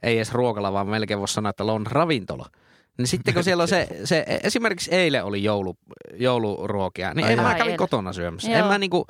Ei 0.03 0.17
edes 0.17 0.33
ruokala, 0.33 0.73
vaan 0.73 0.89
melkein 0.89 1.21
voisi 1.21 1.35
sanoa, 1.35 1.51
että 1.51 1.67
lounasravintola. 1.67 2.47
Niin 2.99 3.07
sitten 3.07 3.35
kun 3.35 3.45
siellä 3.49 3.63
on 3.63 3.69
se, 3.69 3.89
se 4.05 4.25
esimerkiksi 4.43 4.95
eilen 4.95 5.25
oli 5.25 5.45
joulu, 5.45 5.77
jouluruokia, 6.15 7.15
niin 7.15 7.27
Ai 7.27 7.33
en 7.33 7.39
joo. 7.39 7.49
mä 7.49 7.55
kävin 7.55 7.77
kotona 7.77 8.13
syömässä. 8.13 8.51
Joo. 8.51 8.61
En 8.61 8.67
mä 8.67 8.79
niinku, 8.79 9.07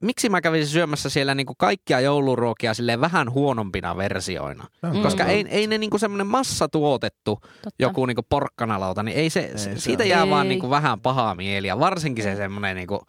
miksi 0.00 0.28
mä 0.28 0.40
kävisin 0.40 0.66
syömässä 0.72 1.10
siellä 1.10 1.34
niinku 1.34 1.54
kaikkia 1.58 2.00
jouluruokia 2.00 2.74
silleen 2.74 3.00
vähän 3.00 3.30
huonompina 3.32 3.96
versioina? 3.96 4.64
Mm. 4.82 5.02
Koska 5.02 5.24
ei, 5.24 5.44
ei 5.48 5.66
ne 5.66 5.78
niinku 5.78 5.98
semmoinen 5.98 6.26
massatuotettu 6.26 7.34
Totta. 7.34 7.70
joku 7.78 8.06
niinku 8.06 8.22
porkkanalauta, 8.28 9.02
niin 9.02 9.16
ei 9.16 9.30
se, 9.30 9.40
Ei 9.40 9.58
se 9.58 9.80
siitä 9.80 10.02
ole. 10.02 10.10
jää 10.10 10.30
vaan 10.30 10.46
Ei. 10.46 10.48
niinku 10.48 10.70
vähän 10.70 11.00
pahaa 11.00 11.34
mieli. 11.34 11.66
Ja 11.66 11.78
varsinkin 11.78 12.24
se 12.24 12.36
semmoinen 12.36 12.76
niinku, 12.76 13.00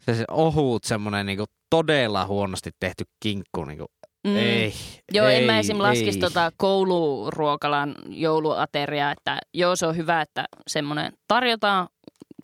se, 0.00 0.14
se 0.14 0.24
ohut 0.30 0.84
semmoinen 0.84 1.26
niinku 1.26 1.44
todella 1.70 2.26
huonosti 2.26 2.70
tehty 2.80 3.04
kinkku. 3.20 3.64
Niinku, 3.64 3.86
Mm. 4.26 4.36
Ei, 4.36 4.74
Joo, 5.12 5.26
ei, 5.26 5.36
en 5.40 5.44
mä 5.44 5.58
esim. 5.58 5.78
laskisi 5.78 6.18
ei. 6.18 6.20
tota 6.20 6.50
kouluruokalan 6.56 7.94
jouluateriaa, 8.08 9.10
että 9.12 9.38
joo 9.54 9.76
se 9.76 9.86
on 9.86 9.96
hyvä, 9.96 10.20
että 10.20 10.44
semmoinen 10.68 11.12
tarjotaan 11.28 11.88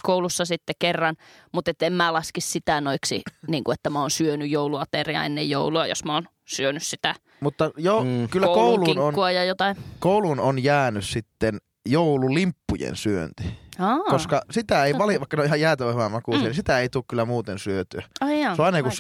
koulussa 0.03 0.45
sitten 0.45 0.75
kerran, 0.79 1.17
mutta 1.53 1.71
et 1.71 1.83
en 1.83 1.93
mä 1.93 2.13
laskisi 2.13 2.51
sitä 2.51 2.81
noiksi, 2.81 3.23
niin 3.49 3.65
kuin, 3.65 3.75
että 3.75 3.91
mä 3.91 4.01
oon 4.01 4.11
syönyt 4.11 4.51
jouluateriaa 4.51 5.25
ennen 5.25 5.51
joulua, 5.51 5.87
jos 5.87 6.05
mä 6.05 6.15
oon 6.15 6.27
syönyt 6.45 6.83
sitä 6.83 7.15
Mutta 7.41 7.71
jo, 7.77 8.01
Mm. 8.05 8.29
kyllä 8.31 8.47
kouluun 8.47 8.99
on, 8.99 9.35
ja 9.35 9.45
jotain. 9.45 9.77
kouluun 9.99 10.41
on 10.41 10.65
jäänyt 10.65 11.05
sitten 11.05 11.59
joululimppujen 11.87 12.97
syönti. 12.97 13.43
Aa, 13.79 13.99
Koska 13.99 14.43
sitä 14.51 14.85
ei 14.85 14.99
vali, 14.99 15.21
vaikka 15.21 15.37
ne 15.37 15.41
on 15.41 15.47
ihan 15.47 15.61
jäätävän 15.61 15.95
hyvää 15.95 16.09
makuisia, 16.09 16.43
Mm. 16.43 16.47
niin 16.47 16.55
sitä 16.55 16.79
ei 16.79 16.89
tule 16.89 17.05
kyllä 17.09 17.25
muuten 17.25 17.59
syötyä. 17.59 18.03
ai 18.21 18.41
jaa, 18.41 18.57
Se 18.57 18.63
on 18.63 18.67
aina 18.67 18.79
joku 18.79 18.91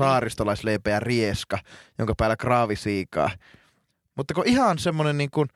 ja 0.90 1.00
rieska, 1.00 1.58
jonka 1.98 2.14
päällä 2.18 2.36
kraavisiikaa. 2.36 3.30
Mutta 4.16 4.34
kun 4.34 4.46
ihan 4.46 4.78
semmoinen 4.78 5.18
niin 5.18 5.30
kuin 5.30 5.48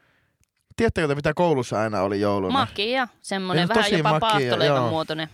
tiedättekö 0.78 1.08
te, 1.08 1.14
mitä 1.14 1.34
koulussa 1.34 1.80
aina 1.80 2.00
oli 2.00 2.20
jouluna? 2.20 2.52
Makia, 2.52 3.08
semmoinen 3.20 3.62
Ei, 3.62 3.68
vähän 3.68 3.92
jopa 3.92 4.20
paahtoleivän 4.20 4.82
muotoinen. 4.82 5.28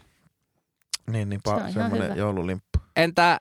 Niin, 1.11 1.29
niin 1.29 1.41
Se 1.45 1.51
pa- 1.51 1.59
ihan 1.59 1.73
semmoinen 1.73 2.03
hyvä. 2.09 2.15
joululimppu. 2.15 2.79
Entä 2.97 3.37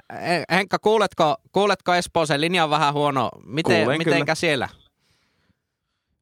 Henkka, 0.52 0.80
kuuletko, 0.80 1.36
kuuletko 1.52 1.94
Espoon? 1.94 2.28
Se 2.28 2.42
linja 2.42 2.64
on 2.64 2.70
vähän 2.70 2.94
huono. 2.94 3.30
Miten, 3.46 3.78
Kuulen 3.82 3.98
mitenkä 3.98 4.20
kyllä. 4.26 4.36
siellä? 4.36 4.70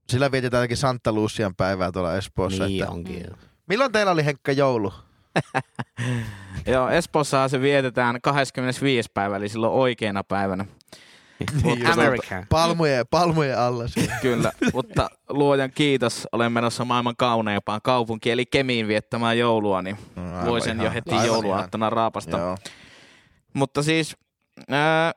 Sillä 0.10 0.32
vietetään 0.32 0.60
jotenkin 0.62 0.78
Santa 0.78 1.12
Lucian 1.14 1.56
päivää 1.56 1.92
tuolla 1.92 2.16
Espoossa. 2.18 2.66
Niin 2.66 2.84
että... 2.84 2.94
onkin. 2.94 3.28
Milloin 3.68 3.92
teillä 3.92 4.12
oli 4.12 4.26
Henkka 4.26 4.52
joulu? 4.52 4.94
Joo, 6.74 6.90
Espoossahan 6.90 7.50
se 7.50 7.62
vietetään 7.62 8.22
25. 8.22 9.10
päivä, 9.14 9.36
eli 9.36 9.50
silloin 9.50 9.74
oikeana 9.74 10.24
päivänä. 10.24 10.66
Niin, 11.64 11.88
America. 11.88 12.46
Palmujen, 12.50 13.06
palmujen 13.12 13.60
alla. 13.60 13.84
Kyllä, 14.22 14.52
mutta 14.74 15.10
luojan 15.30 15.72
kiitos, 15.76 16.28
olen 16.32 16.52
menossa 16.52 16.86
maailman 16.86 17.16
kauneimpaan 17.18 17.82
kaupunkiin, 17.84 18.34
eli 18.34 18.46
Kemiin 18.46 18.88
viettämään 18.88 19.38
joulua, 19.38 19.82
niin 19.82 19.98
No, 20.16 20.24
aivan 20.24 20.46
voi 20.46 20.62
sen 20.62 20.82
jo 20.82 20.92
heti 20.92 21.12
aivan 21.12 21.28
jouluaattona 21.28 21.90
raapasta. 21.90 22.38
Joo. 22.38 22.58
Mutta 23.54 23.84
siis, 23.84 24.18
ää, 24.70 25.12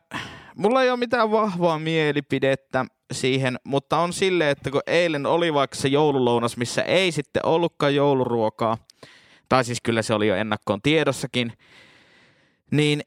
mulla 0.57 0.83
ei 0.83 0.91
ole 0.91 0.99
mitään 0.99 1.31
vahvaa 1.31 1.79
mielipidettä 1.79 2.85
siihen, 3.13 3.57
mutta 3.65 3.99
on 3.99 4.13
silleen, 4.13 4.51
että 4.51 4.71
kun 4.71 4.81
eilen 4.87 5.27
oli 5.27 5.55
vaikka 5.55 5.77
se 5.77 5.89
joululounas, 5.89 6.57
missä 6.57 6.83
ei 6.83 7.13
sitten 7.13 7.47
ollutkaan 7.47 7.95
jouluruokaa, 7.95 8.79
tai 9.49 9.65
siis 9.65 9.79
kyllä 9.83 10.03
se 10.03 10.15
oli 10.15 10.29
jo 10.29 10.35
ennakkoon 10.37 10.83
tiedossakin, 10.83 11.53
niin 12.71 13.03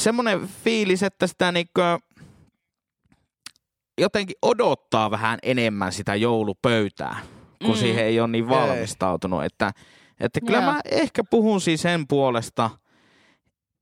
semmoinen 0.00 0.48
fiilis, 0.48 1.02
että 1.02 1.26
sitä 1.26 1.52
niinku 1.52 1.80
jotenkin 4.00 4.36
odottaa 4.42 5.10
vähän 5.10 5.38
enemmän 5.42 5.92
sitä 5.92 6.14
joulupöytää, 6.14 7.16
kun 7.64 7.74
Mm. 7.74 7.80
siihen 7.80 8.04
ei 8.04 8.20
ole 8.20 8.28
niin 8.28 8.48
valmistautunut. 8.48 9.44
Että, 9.44 9.72
että 10.20 10.40
kyllä 10.40 10.58
Joo. 10.62 10.72
mä 10.72 10.80
ehkä 10.90 11.24
puhun 11.24 11.60
siis 11.60 11.82
sen 11.82 12.06
puolesta, 12.08 12.70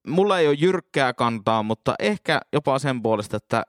mulla 0.08 0.38
ei 0.38 0.46
ole 0.48 0.56
jyrkkää 0.58 1.14
kantaa, 1.14 1.62
mutta 1.62 1.94
ehkä 1.98 2.40
jopa 2.52 2.78
sen 2.78 3.02
puolesta, 3.02 3.36
että 3.36 3.62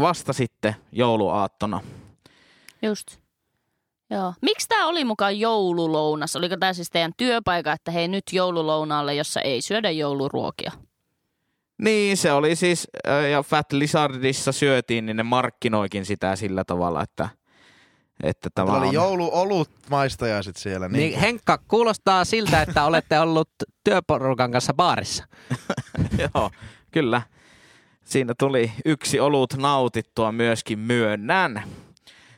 vasta 0.00 0.32
sitten 0.32 0.76
jouluaattona. 0.92 1.80
Just. 2.82 3.06
Joo. 4.10 4.34
Miksi 4.42 4.68
tämä 4.68 4.86
oli 4.86 5.04
mukaan 5.04 5.40
joululounas? 5.40 6.36
Oliko 6.36 6.56
tämä 6.56 6.72
siis 6.72 6.90
teidän 6.90 7.12
työpaikka, 7.16 7.72
että 7.72 7.90
hei 7.90 8.08
nyt 8.08 8.24
joululounaalle, 8.32 9.14
jossa 9.14 9.40
ei 9.40 9.62
syödä 9.62 9.90
jouluruokia? 9.90 10.72
Niin, 11.80 12.16
se 12.16 12.32
oli 12.32 12.56
siis, 12.56 12.88
ja 13.30 13.42
Fat 13.42 13.72
Lizardissa 13.72 14.52
syötiin, 14.52 15.06
niin 15.06 15.16
ne 15.16 15.22
markkinoikin 15.22 16.04
sitä 16.04 16.36
sillä 16.36 16.64
tavalla, 16.64 17.02
että, 17.02 17.28
että 18.22 18.48
tämä 18.54 18.72
oli 18.72 18.86
on... 18.86 18.94
jouluolut 18.94 19.70
maistajaiset 19.90 20.56
siellä. 20.56 20.88
Niin, 20.88 20.98
Niin, 20.98 21.10
niin 21.10 21.20
Henkka, 21.20 21.58
kuulostaa 21.68 22.24
siltä, 22.24 22.62
että 22.62 22.84
olette 22.84 23.20
ollut 23.20 23.48
työporukan 23.84 24.52
kanssa 24.52 24.74
baarissa. 24.74 25.24
Joo, 26.34 26.50
kyllä. 26.90 27.22
Siinä 28.04 28.34
tuli 28.38 28.72
yksi 28.84 29.20
olut 29.20 29.54
nautittua 29.56 30.32
myöskin 30.32 30.78
myönnän. 30.78 31.62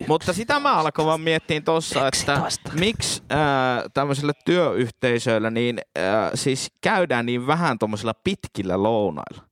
Mutta 0.09 0.33
sitä 0.33 0.61
mä 0.61 0.75
alkoin 0.75 1.07
vaan 1.07 1.21
miettiä 1.21 1.61
tuossa, 1.61 2.09
että 2.09 2.33
11. 2.33 2.71
miksi 2.73 3.23
ää, 3.31 3.85
tämmöisillä 3.95 4.33
työyhteisöillä 4.45 5.51
niin 5.51 5.79
ää, 5.97 6.31
siis 6.35 6.71
käydään 6.81 7.27
niin 7.27 7.47
vähän 7.47 7.79
tuommoisilla 7.79 8.15
pitkillä 8.25 8.83
lounailla. 8.83 9.43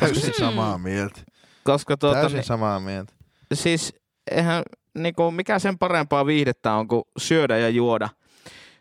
täysin 0.00 0.28
Mm. 0.28 0.32
samaa 0.38 0.78
mieltä. 0.78 1.20
Koska 1.64 1.96
tuota, 1.96 2.20
Täysin 2.20 2.36
niin, 2.36 2.44
samaa 2.44 2.80
mieltä. 2.80 3.12
siis 3.54 3.94
eihän 4.30 4.62
niinku, 4.94 5.30
mikä 5.30 5.58
sen 5.58 5.78
parempaa 5.78 6.26
viihdettä 6.26 6.72
on 6.72 6.88
kuin 6.88 7.02
syödä 7.18 7.58
ja 7.58 7.68
juoda 7.68 8.08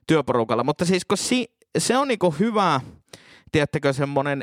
työporukalla. 0.08 0.64
Mutta 0.64 0.86
siis 0.86 1.06
kun 1.06 1.18
si, 1.18 1.48
se 1.78 1.98
on 1.98 2.08
niinku 2.08 2.36
hyvä, 2.40 2.82
tiedättekö, 3.52 3.94
semmoinen 3.94 4.42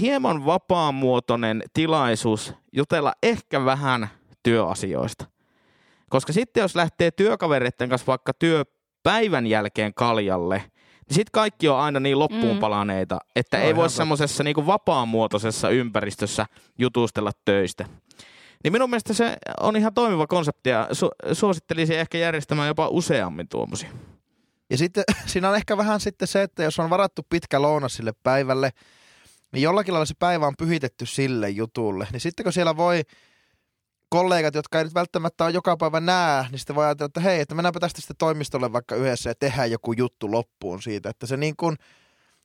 hieman 0.00 0.46
vapaamuotoinen 0.46 1.62
tilaisuus 1.72 2.54
jutella 2.72 3.12
ehkä 3.22 3.64
vähän 3.64 4.08
työasioista. 4.42 5.24
Koska 6.08 6.32
sitten 6.32 6.60
jos 6.60 6.74
lähtee 6.76 7.10
työkavereiden 7.10 7.88
kanssa 7.88 8.06
vaikka 8.06 8.32
työpäivän 8.34 9.46
jälkeen 9.46 9.94
kaljalle, 9.94 10.56
niin 11.08 11.14
sitten 11.14 11.32
kaikki 11.32 11.68
on 11.68 11.78
aina 11.80 12.00
niin 12.00 12.18
loppuun 12.18 12.56
Mm. 12.56 12.60
palaneita, 12.60 13.18
että 13.36 13.56
Se 13.56 13.62
on 13.62 13.66
ei 13.68 13.76
voi 13.76 13.90
semmoisessa 13.90 14.44
niinku 14.44 14.66
vapaamuotoisessa 14.66 15.70
ympäristössä 15.70 16.46
jutustella 16.78 17.30
töistä. 17.44 17.84
Niin 18.64 18.72
minun 18.72 18.90
mielestä 18.90 19.14
se 19.14 19.36
on 19.60 19.76
ihan 19.76 19.94
toimiva 19.94 20.26
konsepti 20.26 20.70
ja 20.70 20.88
su- 20.92 21.34
suosittelisin 21.34 21.98
ehkä 21.98 22.18
järjestämään 22.18 22.68
jopa 22.68 22.88
useammin 22.88 23.48
tuommoisia. 23.48 23.90
Ja 24.70 24.78
sitten 24.78 25.04
siinä 25.26 25.48
on 25.50 25.56
ehkä 25.56 25.76
vähän 25.76 26.00
sitten 26.00 26.28
se, 26.28 26.42
että 26.42 26.62
jos 26.62 26.78
on 26.78 26.90
varattu 26.90 27.26
pitkä 27.30 27.62
lounas 27.62 27.94
sille 27.94 28.12
päivälle, 28.22 28.70
niin 29.52 29.62
jollakin 29.62 29.94
lailla 29.94 30.06
se 30.06 30.14
päivä 30.18 30.46
on 30.46 30.54
pyhitetty 30.58 31.06
sille 31.06 31.50
jutulle. 31.50 32.08
Niin 32.12 32.20
sitten 32.20 32.44
kun 32.44 32.52
siellä 32.52 32.76
voi 32.76 33.02
kollegat, 34.08 34.54
jotka 34.54 34.78
ei 34.78 34.84
nyt 34.84 34.94
välttämättä 34.94 35.44
ole 35.44 35.52
joka 35.52 35.76
päivä 35.76 36.00
näe, 36.00 36.46
niin 36.50 36.58
sitten 36.58 36.76
voi 36.76 36.84
ajatella, 36.84 37.06
että 37.06 37.20
hei, 37.20 37.40
että 37.40 37.54
mennäänpä 37.54 37.80
tästä 37.80 38.00
sitten 38.00 38.16
toimistolle 38.16 38.72
vaikka 38.72 38.94
yhdessä 38.94 39.30
ja 39.30 39.34
tehdään 39.34 39.70
joku 39.70 39.92
juttu 39.92 40.30
loppuun 40.30 40.82
siitä. 40.82 41.10
Että 41.10 41.26
se 41.26 41.36
niin 41.36 41.56
kuin 41.56 41.76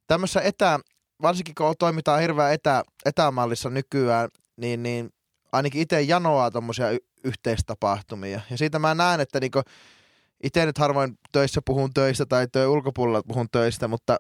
tämmöisessä 0.07 0.41
etä, 0.41 0.80
varsinkin 1.22 1.55
kun 1.55 1.76
toimitaan 1.80 2.22
hirveän 2.22 2.53
etä, 2.53 2.84
etämallissa 3.05 3.70
nykyään, 3.70 4.30
niin, 4.57 4.84
niin 4.84 5.09
ainakin 5.51 5.82
itse 5.82 6.01
janoaa 6.01 6.51
tuommoisia 6.51 6.91
y- 6.91 6.97
yhteistapahtumia. 7.24 8.41
Ja 8.49 8.57
siitä 8.57 8.80
mä 8.80 8.95
näen, 8.95 9.22
että 9.22 9.39
niinku 9.39 9.61
itse 10.43 10.66
nyt 10.66 10.78
harvoin 10.78 11.18
töissä 11.32 11.61
puhun 11.66 11.93
töistä 11.93 12.26
tai 12.26 12.47
työ 12.51 12.70
ulkopuolella 12.70 13.24
puhun 13.28 13.47
töistä, 13.51 13.88
mutta 13.88 14.18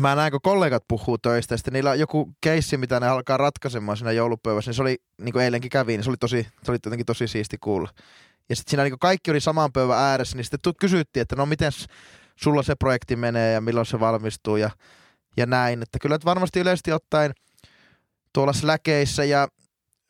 mä 0.00 0.14
näen, 0.14 0.30
kun 0.30 0.40
kollegat 0.42 0.84
puhuu 0.88 1.18
töistä, 1.18 1.54
ja 1.54 1.70
niillä 1.70 1.90
on 1.90 1.98
joku 1.98 2.32
keissi, 2.40 2.76
mitä 2.76 3.00
ne 3.00 3.08
alkaa 3.08 3.36
ratkaisemaan 3.36 3.96
siinä 3.96 4.12
joulupöydässä, 4.12 4.68
niin 4.68 4.74
se 4.74 4.82
oli, 4.82 4.98
niin 5.18 5.32
kuin 5.32 5.44
eilenkin 5.44 5.70
kävi, 5.70 5.92
niin 5.92 6.04
se 6.04 6.10
oli, 6.10 6.16
tosi, 6.16 6.46
se 6.62 6.70
oli 6.70 6.78
jotenkin 6.84 7.06
tosi 7.06 7.28
siisti 7.28 7.58
kuulla. 7.58 7.88
Ja 8.48 8.56
sitten 8.56 8.70
siinä 8.70 8.84
niin 8.84 8.98
kaikki 8.98 9.30
oli 9.30 9.40
saman 9.40 9.72
pöydän 9.72 9.98
ääressä, 9.98 10.36
niin 10.36 10.44
sitten 10.44 10.74
kysyttiin, 10.80 11.22
että 11.22 11.36
no 11.36 11.46
miten 11.46 11.72
sulla 12.36 12.62
se 12.62 12.74
projekti 12.74 13.16
menee 13.16 13.52
ja 13.52 13.60
milloin 13.60 13.86
se 13.86 14.00
valmistuu 14.00 14.56
ja, 14.56 14.70
ja 15.36 15.46
näin. 15.46 15.82
Että 15.82 15.98
kyllä 15.98 16.14
että 16.14 16.24
varmasti 16.24 16.60
yleisesti 16.60 16.92
ottaen 16.92 17.32
tuolla 18.32 18.52
Slackeissä 18.52 19.24
ja 19.24 19.48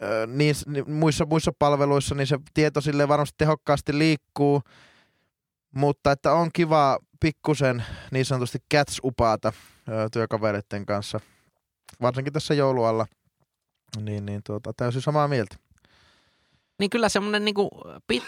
ö, 0.02 0.26
niin, 0.26 0.54
muissa, 0.86 1.24
muissa 1.24 1.52
palveluissa, 1.58 2.14
niin 2.14 2.26
se 2.26 2.38
tieto 2.54 2.80
sille 2.80 3.08
varmasti 3.08 3.34
tehokkaasti 3.38 3.98
liikkuu, 3.98 4.62
mutta 5.74 6.12
että 6.12 6.32
on 6.32 6.50
kiva 6.52 6.98
pikkusen 7.24 7.84
niin 8.10 8.24
sanotusti 8.24 8.58
ö, 9.88 10.08
työkavereiden 10.12 10.86
kanssa, 10.86 11.20
varsinkin 12.02 12.32
tässä 12.32 12.54
joulualla. 12.54 13.06
Niin, 14.00 14.26
niin 14.26 14.40
tuota, 14.46 14.72
täysin 14.76 15.02
samaa 15.02 15.28
mieltä. 15.28 15.56
Niin 16.78 16.90
kyllä 16.90 17.08
semmoinen 17.08 17.44
niinku 17.44 17.70
pit, 18.06 18.24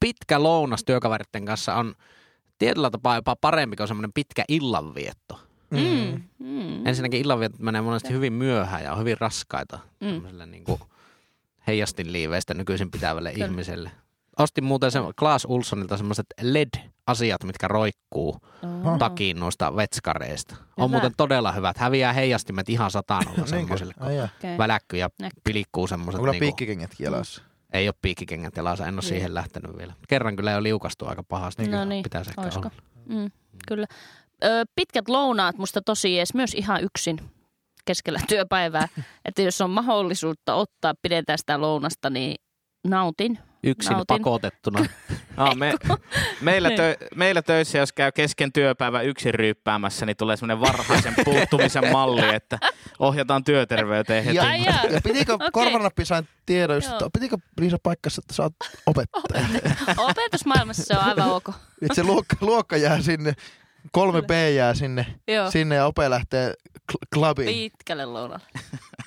pitkä 0.00 0.42
lounas 0.42 0.84
työkaveritten 0.84 1.44
kanssa 1.44 1.74
on 1.74 1.94
tietyllä 2.58 2.90
tapaa 2.90 3.16
jopa 3.16 3.36
parempi 3.40 3.76
kuin 3.76 3.88
semmoinen 3.88 4.12
pitkä 4.12 4.44
illanvietto. 4.48 5.40
Mm. 5.70 6.22
Mm. 6.38 6.86
Ensinnäkin 6.86 7.20
illanvietot 7.20 7.60
menee 7.60 7.80
monesti 7.82 8.12
hyvin 8.12 8.32
myöhään 8.32 8.84
ja 8.84 8.92
on 8.92 8.98
hyvin 8.98 9.18
raskaita 9.20 9.78
Mm. 10.00 10.06
tämmöiselle 10.08 10.46
niinku 10.46 10.80
heijastinliiveistä 11.66 12.54
nykyisin 12.54 12.90
pitävälle 12.90 13.32
Kyllä. 13.32 13.46
ihmiselle. 13.46 13.90
Ostin 14.38 14.64
muuten 14.64 14.90
se 14.90 14.98
Klaas 15.18 15.44
Ulssonilta 15.48 15.96
semmoiset 15.96 16.26
LED-asiat, 16.42 17.44
mitkä 17.44 17.68
roikkuu 17.68 18.36
Oo. 18.84 18.98
takiin 18.98 19.40
noista 19.40 19.76
vetskareista. 19.76 20.54
On 20.76 20.88
Hyvä. 20.88 20.88
muuten 20.88 21.12
todella 21.16 21.52
hyvät. 21.52 21.78
Häviää 21.78 22.12
heijastimet 22.12 22.68
ihan 22.68 22.90
satanolla? 22.90 23.44
Ai 24.00 24.16
jaa. 24.16 24.28
Okei. 24.38 24.58
Väläkky 24.58 24.96
ja 24.96 25.08
pilikkuu 25.44 25.86
semmoiset. 25.86 26.18
Onko 26.18 26.30
Niinku, 26.32 26.40
piikkikengät 26.44 26.90
kielassa? 26.96 27.42
ei 27.72 27.88
ole 27.88 27.94
piikkikengät 28.02 28.56
jalassa, 28.56 28.86
en 28.86 28.94
ole 28.94 29.00
Niin. 29.00 29.08
siihen 29.08 29.34
lähtenyt 29.34 29.76
vielä. 29.78 29.92
Kerran 30.08 30.36
kyllä 30.36 30.50
jo 30.50 30.62
liukastuu 30.62 31.08
aika 31.08 31.22
pahasti. 31.22 31.68
No 31.68 31.84
niin, 31.84 32.02
Pitäisi 32.02 32.30
ehkä 32.30 32.40
oisko? 32.40 32.60
olla. 32.60 32.70
Mm, 33.08 33.30
kyllä. 33.68 33.86
Ö, 34.44 34.64
pitkät 34.74 35.08
lounaat 35.08 35.58
musta 35.58 35.80
tosi 35.82 36.18
ees 36.18 36.34
myös 36.34 36.54
ihan 36.54 36.84
yksin 36.84 37.20
keskellä 37.84 38.20
työpäivää. 38.28 38.88
että 39.24 39.42
jos 39.42 39.60
on 39.60 39.70
mahdollisuutta 39.70 40.54
ottaa, 40.54 40.94
pidetään 41.02 41.38
sitä 41.38 41.60
lounasta, 41.60 42.10
niin 42.10 42.36
nautin. 42.90 43.38
Yksin 43.64 43.92
Nautin. 43.92 44.06
pakotettuna. 44.06 44.84
No, 45.36 45.54
me, 45.54 45.74
meillä, 46.40 46.68
Niin. 46.68 46.76
tö, 46.76 46.96
meillä 47.14 47.42
töissä, 47.42 47.78
jos 47.78 47.92
käy 47.92 48.12
kesken 48.12 48.52
työpäivä 48.52 49.00
yksin 49.00 49.34
ryyppäämässä, 49.34 50.06
niin 50.06 50.16
tulee 50.16 50.36
semmoinen 50.36 50.60
varhaisen 50.60 51.14
puuttumisen 51.24 51.92
malli, 51.92 52.34
että 52.34 52.58
ohjataan 52.98 53.44
työterveyteen 53.44 54.24
heti. 54.24 54.36
Ja, 54.36 54.56
jaa. 54.56 54.84
ja 54.90 55.00
pitikö 55.04 55.34
okay. 55.34 55.50
korvanappi 55.52 56.04
sain 56.04 56.28
tiedon, 56.46 56.76
että 56.78 57.10
pitikö 57.12 57.36
Liisa 57.60 57.76
paikassa, 57.82 58.22
että 58.24 58.34
sä 58.34 58.42
oot 58.42 58.52
opettaja? 58.86 59.46
Opetusmaailmassa 59.98 60.82
se 60.86 60.94
on 60.98 61.04
aivan 61.04 61.30
ok. 61.30 61.48
että 61.82 61.94
se 61.94 62.02
luokka, 62.04 62.36
luokka 62.40 62.76
jää 62.76 63.02
sinne, 63.02 63.32
kolme 63.92 64.22
B 64.22 64.30
jää 64.54 64.74
sinne, 64.74 65.06
Joo. 65.28 65.50
sinne 65.50 65.74
ja 65.74 65.86
Ope 65.86 66.10
lähtee 66.10 66.54
kl- 66.92 67.06
klubiin. 67.14 67.46
Pitkälle 67.72 68.04
lounalle. 68.04 68.44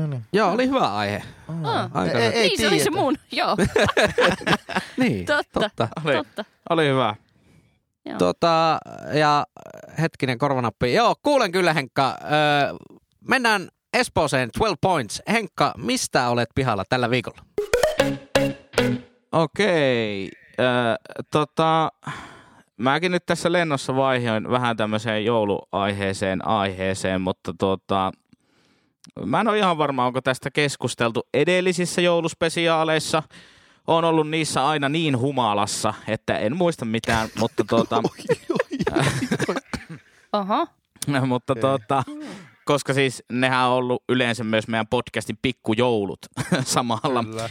No 0.00 0.06
niin. 0.06 0.24
Joo, 0.32 0.52
oli 0.52 0.66
hyvä 0.68 0.94
aihe. 0.96 1.22
Ah. 1.64 1.90
Aika 1.94 2.18
Ei- 2.18 2.32
ei 2.32 2.48
niin, 2.48 2.58
se 2.60 2.68
oli 2.68 2.80
se 2.80 2.90
mun. 2.90 3.16
Joo, 3.32 3.56
Niin, 4.96 5.26
totta. 5.26 5.60
totta. 5.60 5.88
Oli, 6.04 6.14
totta. 6.16 6.44
oli 6.70 6.88
hyvä. 6.88 7.14
Joo. 8.04 8.18
Tota, 8.18 8.78
ja 9.12 9.46
hetkinen 10.00 10.38
korvanappi. 10.38 10.94
Joo, 10.94 11.14
kuulen 11.22 11.52
kyllä 11.52 11.72
Henkka. 11.72 12.18
Öö, 12.22 12.72
mennään 13.28 13.68
Espooseen 13.94 14.48
12 14.58 14.76
points. 14.80 15.22
Henkka, 15.32 15.72
mistä 15.76 16.28
olet 16.28 16.48
pihalla 16.54 16.84
tällä 16.88 17.10
viikolla? 17.10 17.38
Okei. 19.32 20.30
Äh, 20.60 20.96
tota, 21.30 21.92
mäkin 22.76 23.12
nyt 23.12 23.26
tässä 23.26 23.52
lennossa 23.52 23.96
vaihoin 23.96 24.50
vähän 24.50 24.76
tämmöiseen 24.76 25.24
jouluaiheeseen 25.24 26.46
aiheeseen, 26.48 27.20
mutta 27.20 27.54
tota, 27.58 28.12
mä 29.24 29.40
en 29.40 29.48
ole 29.48 29.58
ihan 29.58 29.78
varma, 29.78 30.06
onko 30.06 30.20
tästä 30.20 30.50
keskusteltu 30.50 31.28
edellisissä 31.34 32.00
jouluspesiaaleissa. 32.00 33.22
On 33.86 34.04
ollut 34.04 34.30
niissä 34.30 34.66
aina 34.66 34.88
niin 34.88 35.18
humalassa, 35.18 35.94
että 36.08 36.38
en 36.38 36.56
muista 36.56 36.84
mitään, 36.84 37.28
mutta 37.40 37.64
tota, 37.64 38.02
Oho. 40.32 40.66
mutta 41.26 41.54
tota, 41.54 42.02
koska 42.64 42.94
siis 42.94 43.22
nehän 43.32 43.68
on 43.68 43.72
ollut 43.72 44.04
yleensä 44.08 44.44
myös 44.44 44.68
meidän 44.68 44.86
podcastin 44.86 45.38
pikkujoulut 45.42 46.18
samalla 46.64 47.24
Kyllä. 47.24 47.48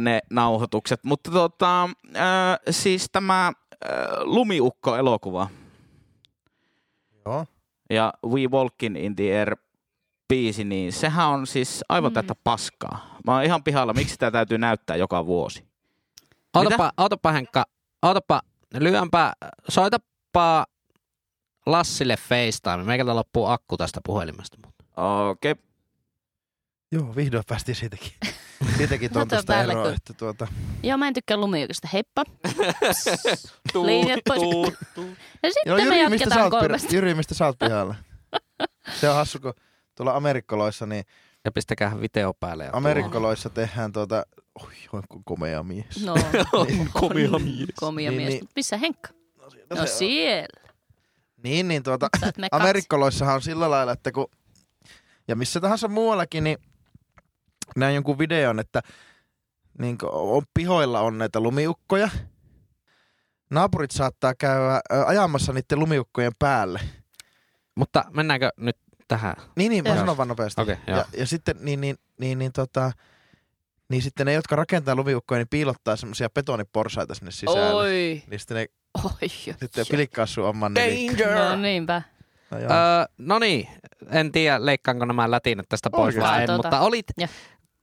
ne 0.00 0.20
nauhoitukset. 0.30 1.04
Mutta 1.04 1.30
tota, 1.30 1.84
äh, 2.16 2.58
siis 2.70 3.08
tämä 3.12 3.46
äh, 3.46 3.52
Lumiukko-elokuva 4.20 5.48
Joo. 7.26 7.46
ja 7.90 8.12
We 8.26 8.40
Walkin 8.46 8.96
in 8.96 9.16
the 9.16 9.38
Air 9.38 9.56
biisi, 10.28 10.64
niin 10.64 10.92
sehän 10.92 11.28
on 11.28 11.46
siis 11.46 11.84
aivan 11.88 12.10
Mm. 12.12 12.14
tätä 12.14 12.34
paskaa. 12.44 13.18
Mä 13.26 13.34
oon 13.34 13.44
ihan 13.44 13.62
pihalla, 13.64 13.92
miksi 13.92 14.12
sitä 14.12 14.30
täytyy 14.30 14.58
näyttää 14.58 14.96
joka 14.96 15.26
vuosi. 15.26 15.64
Ootapa, 16.56 16.92
ootapa 16.98 17.32
Henkka, 17.32 17.64
ootapa, 18.02 18.40
lyönpä, 18.74 19.32
soitapa 19.68 20.66
Lassille 21.66 22.16
FaceTime. 22.16 22.84
Meikältä 22.84 23.16
loppuu 23.16 23.46
akku 23.46 23.76
tästä 23.76 24.00
puhelimesta. 24.06 24.56
Okei, 24.96 25.52
okay. 25.52 25.64
Joo, 26.92 27.16
vihdoin 27.16 27.44
päästiin 27.48 27.76
siitäkin. 27.76 28.12
Siitäkin 28.76 29.10
tontasta 29.12 29.52
päälle, 29.52 29.72
eroa, 29.72 29.84
kun- 29.84 29.94
että 29.94 30.12
tuota... 30.12 30.46
Joo, 30.82 30.98
mä 30.98 31.08
en 31.08 31.14
tykkää 31.14 31.36
lumijukosta. 31.36 31.88
Heippa. 31.92 32.24
Linjat 33.84 34.20
pois. 34.28 34.40
Ja 35.42 35.50
sitten 35.52 35.62
Joo, 35.66 35.76
me 35.76 35.82
Jyri, 35.82 36.08
mistä 36.10 36.24
sä, 36.24 36.40
jatketaan 36.40 36.42
oot, 36.42 36.60
kolmesta. 36.60 36.94
Jyri, 36.94 37.14
mistä 37.14 37.34
sä 37.34 37.46
oot 37.46 37.58
pihalla? 37.58 37.94
Se 39.00 39.08
on 39.08 39.14
hassu, 39.16 39.40
kun 39.40 39.54
tuolla 39.96 40.16
Amerikkaloissa, 40.16 40.86
niin 40.86 41.04
Ja 41.44 41.52
pistäkää 41.52 42.00
video 42.00 42.34
päälle. 42.34 42.64
Ja 42.64 42.70
Amerikkaloissa 42.72 43.50
tehdään 43.50 43.92
tuota... 43.92 44.26
Oi, 44.64 45.02
kun 45.08 45.24
komea 45.24 45.62
mies. 45.62 46.04
No, 46.04 46.14
Komia 47.00 47.30
mies. 47.30 47.68
komia 47.76 48.10
Niin, 48.10 48.22
mies. 48.22 48.28
niin. 48.32 48.48
Missä 48.56 48.76
Henkka? 48.76 49.08
No, 49.38 49.44
No 49.70 49.76
se 49.76 49.82
on. 49.82 49.88
siellä. 49.88 50.68
Niin, 51.42 51.68
niin 51.68 51.82
tuota... 51.82 52.08
Amerikkaloissahan 52.50 53.34
on 53.34 53.42
sillä 53.42 53.70
lailla, 53.70 53.92
että 53.92 54.12
kun... 54.12 54.26
Ja 55.28 55.36
missä 55.36 55.60
tahansa 55.60 55.88
muuallakin, 55.88 56.44
niin 56.44 56.58
näin 57.76 57.94
jonkun 57.94 58.18
videon, 58.18 58.58
että 58.58 58.82
niin 59.78 59.98
on, 60.02 60.42
pihoilla 60.54 61.00
on 61.00 61.18
näitä 61.18 61.40
lumiukkoja. 61.40 62.08
Naapurit 63.50 63.90
saattaa 63.90 64.34
käydä 64.34 64.80
ajamassa 65.06 65.52
niiden 65.52 65.78
lumiukkojen 65.78 66.32
päälle. 66.38 66.80
Mutta 67.74 68.04
mennäänkö 68.10 68.50
nyt 68.56 68.76
tähän? 69.08 69.34
Niin, 69.56 69.70
niin, 69.70 69.84
mä 69.84 69.88
Joo. 69.88 69.98
sanon 69.98 70.16
vaan 70.16 70.28
nopeasti. 70.28 70.60
Joo. 70.60 70.76
ja, 70.86 71.04
ja 71.16 71.26
sitten, 71.26 71.56
niin, 71.60 71.80
niin, 71.80 71.96
niin, 72.20 72.38
niin, 72.38 72.52
tota, 72.52 72.92
niin 73.88 74.02
sitten 74.02 74.26
ne, 74.26 74.32
jotka 74.32 74.56
rakentaa 74.56 74.94
lumiukkoja, 74.94 75.38
niin 75.38 75.48
piilottaa 75.48 75.96
semmoisia 75.96 76.30
betoniporsaita 76.30 77.14
sinne 77.14 77.30
sisälle. 77.30 77.74
Oi. 77.74 78.22
Niin 78.30 78.38
sitten 78.40 78.56
ne 78.56 78.66
Oi. 79.04 79.30
jo. 79.46 79.54
sitten 79.60 79.86
pilikkaa 79.90 80.26
sun 80.26 80.44
oman 80.44 80.74
nelikon. 80.74 81.34
No 81.48 81.56
niinpä. 81.56 82.02
No, 82.50 82.58
joo. 82.58 82.70
Öö, 82.72 83.04
no 83.18 83.38
niin, 83.38 83.68
en 84.10 84.32
tiedä 84.32 84.66
leikkaanko 84.66 85.04
nämä 85.04 85.30
lätinät 85.30 85.66
tästä 85.68 85.90
pois 85.90 86.16
vai 86.20 86.40
en, 86.40 86.46
Tota, 86.46 86.56
mutta 86.56 86.80
olit... 86.80 87.06
ja. 87.18 87.28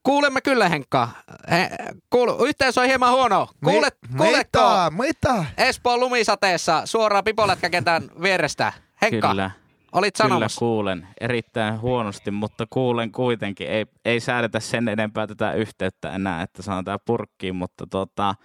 Kuulemme 0.04 0.42
kyllä 0.42 0.70
Henkka. 0.70 1.10
He, 1.52 1.70
kuulu, 2.10 2.46
yhteys 2.46 2.78
on 2.78 2.86
hieman 2.86 3.12
huono. 3.12 3.50
Kuulet, 3.64 3.98
Mi- 4.10 4.18
kuuletko 4.18 4.60
Mitä? 4.60 4.92
Mitä? 4.98 5.46
Espoon 5.58 6.00
lumisateessa 6.00 6.82
suoraan 6.86 7.24
pipolätkäkentän 7.24 8.04
vierestä? 8.22 8.74
Henkka, 9.02 9.30
kyllä. 9.30 9.52
Olit 9.94 10.18
Kyllä 10.18 10.30
sanomassa. 10.30 10.60
kuulen. 10.60 11.08
Erittäin 11.22 11.82
huonosti, 11.82 12.32
mutta 12.32 12.66
kuulen 12.70 13.12
kuitenkin. 13.12 13.68
Ei, 13.68 13.86
ei 14.06 14.20
säädetä 14.20 14.60
sen 14.60 14.88
enempää 14.88 15.28
tätä 15.28 15.54
yhteyttä 15.54 16.12
enää, 16.12 16.42
että 16.42 16.62
saan 16.62 16.86
tää 16.86 17.00
purkkiin, 17.00 17.56
mutta 17.56 17.88
tota, 17.90 18.36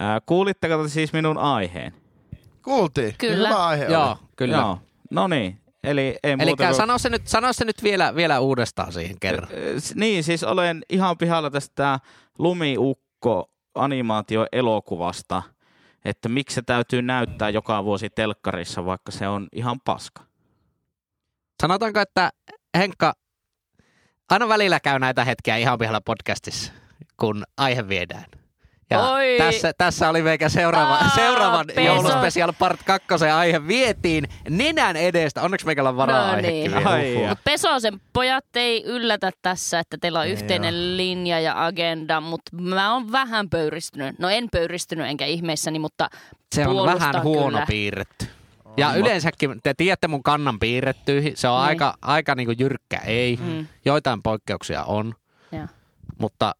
ää, 0.00 0.20
kuulitteko 0.26 0.82
te 0.82 0.88
siis 0.88 1.12
minun 1.12 1.38
aiheen? 1.38 1.94
Kuultiin. 2.62 3.14
Kyllä. 3.18 3.48
Hyvä 3.48 3.66
aihe 3.66 3.84
Joo, 3.84 4.08
oli. 4.08 4.18
kyllä. 4.36 4.56
Joo. 4.56 4.78
No 5.10 5.28
niin, 5.28 5.60
eli 5.84 6.00
ei 6.22 6.32
Eli 6.32 6.46
muuta 6.46 6.64
kuin... 6.64 6.74
sano 6.74 6.98
se 6.98 7.10
nyt, 7.10 7.28
sano 7.28 7.52
se 7.52 7.64
nyt 7.64 7.82
vielä, 7.82 8.14
vielä 8.14 8.40
uudestaan 8.40 8.92
siihen 8.92 9.16
kerran. 9.20 9.48
Niin, 9.94 10.24
siis 10.24 10.44
olen 10.44 10.82
ihan 10.90 11.18
pihalla 11.18 11.50
tästä 11.50 12.00
Lumiukko 12.38 13.50
animaatioelokuvasta, 13.74 15.42
että 16.04 16.28
miksi 16.28 16.54
se 16.54 16.62
täytyy 16.62 17.02
näyttää 17.02 17.50
joka 17.50 17.84
vuosi 17.84 18.10
telkkarissa, 18.10 18.84
vaikka 18.84 19.12
se 19.12 19.28
on 19.28 19.48
ihan 19.52 19.80
paska. 19.84 20.25
Sanotaanko, 21.62 22.00
että 22.00 22.30
Henkka, 22.78 23.12
aina 24.30 24.48
välillä 24.48 24.80
käy 24.80 24.98
näitä 24.98 25.24
hetkiä 25.24 25.56
ihan 25.56 25.78
pihalla 25.78 26.00
podcastissa, 26.00 26.72
kun 27.20 27.44
aihe 27.56 27.88
viedään. 27.88 28.24
Ja 28.90 29.00
Oi. 29.00 29.34
tässä, 29.38 29.72
tässä 29.78 30.08
oli 30.08 30.22
meikä 30.22 30.48
seuraava, 30.48 30.94
Aa, 30.94 31.08
seuraavan 31.14 31.66
peso. 31.66 31.80
jouluspecial 31.80 32.52
part 32.58 32.80
kakkosen 32.82 33.34
aihe 33.34 33.66
vietiin 33.66 34.24
nenän 34.50 34.96
edestä. 34.96 35.42
Onneksi 35.42 35.66
meikällä 35.66 35.90
on 35.90 35.96
varaa 35.96 36.36
No 36.36 36.42
niin. 36.42 36.72
vielä. 36.72 36.88
Ai 36.90 37.12
Uhuh. 37.14 37.22
ja. 37.22 37.28
Mut 37.28 37.38
Pesosen 37.44 38.00
pojat 38.12 38.44
ei 38.54 38.84
yllätä 38.84 39.30
tässä, 39.42 39.78
että 39.78 39.96
teillä 40.00 40.20
on 40.20 40.26
Ei 40.26 40.32
yhteinen 40.32 40.96
linja 40.96 41.40
ja 41.40 41.64
agenda, 41.66 42.20
mutta 42.20 42.56
mä 42.56 42.92
oon 42.92 43.12
vähän 43.12 43.50
pöyristynyt. 43.50 44.18
No 44.18 44.28
en 44.28 44.48
pöyristynyt 44.52 45.06
enkä 45.06 45.26
ihmeissäni, 45.26 45.78
mutta 45.78 46.08
Se 46.54 46.66
on 46.66 46.86
vähän 46.86 47.22
huono 47.22 47.48
kyllä. 47.50 47.66
piirretty. 47.68 48.26
Ja 48.76 48.94
yleensäkin, 48.94 49.60
te 49.62 49.74
tiedätte 49.74 50.08
mun 50.08 50.22
kannan 50.22 50.58
piirrettyihin, 50.58 51.36
se 51.36 51.48
on 51.48 51.58
Niin. 51.60 51.68
aika, 51.68 51.94
aika 52.02 52.34
niinku 52.34 52.54
jyrkkä 52.58 52.98
ei. 52.98 53.38
Mm. 53.42 53.66
Joitain 53.84 54.22
poikkeuksia 54.22 54.84
on, 54.84 55.14
Joo. 55.52 55.66
mutta 56.18 56.54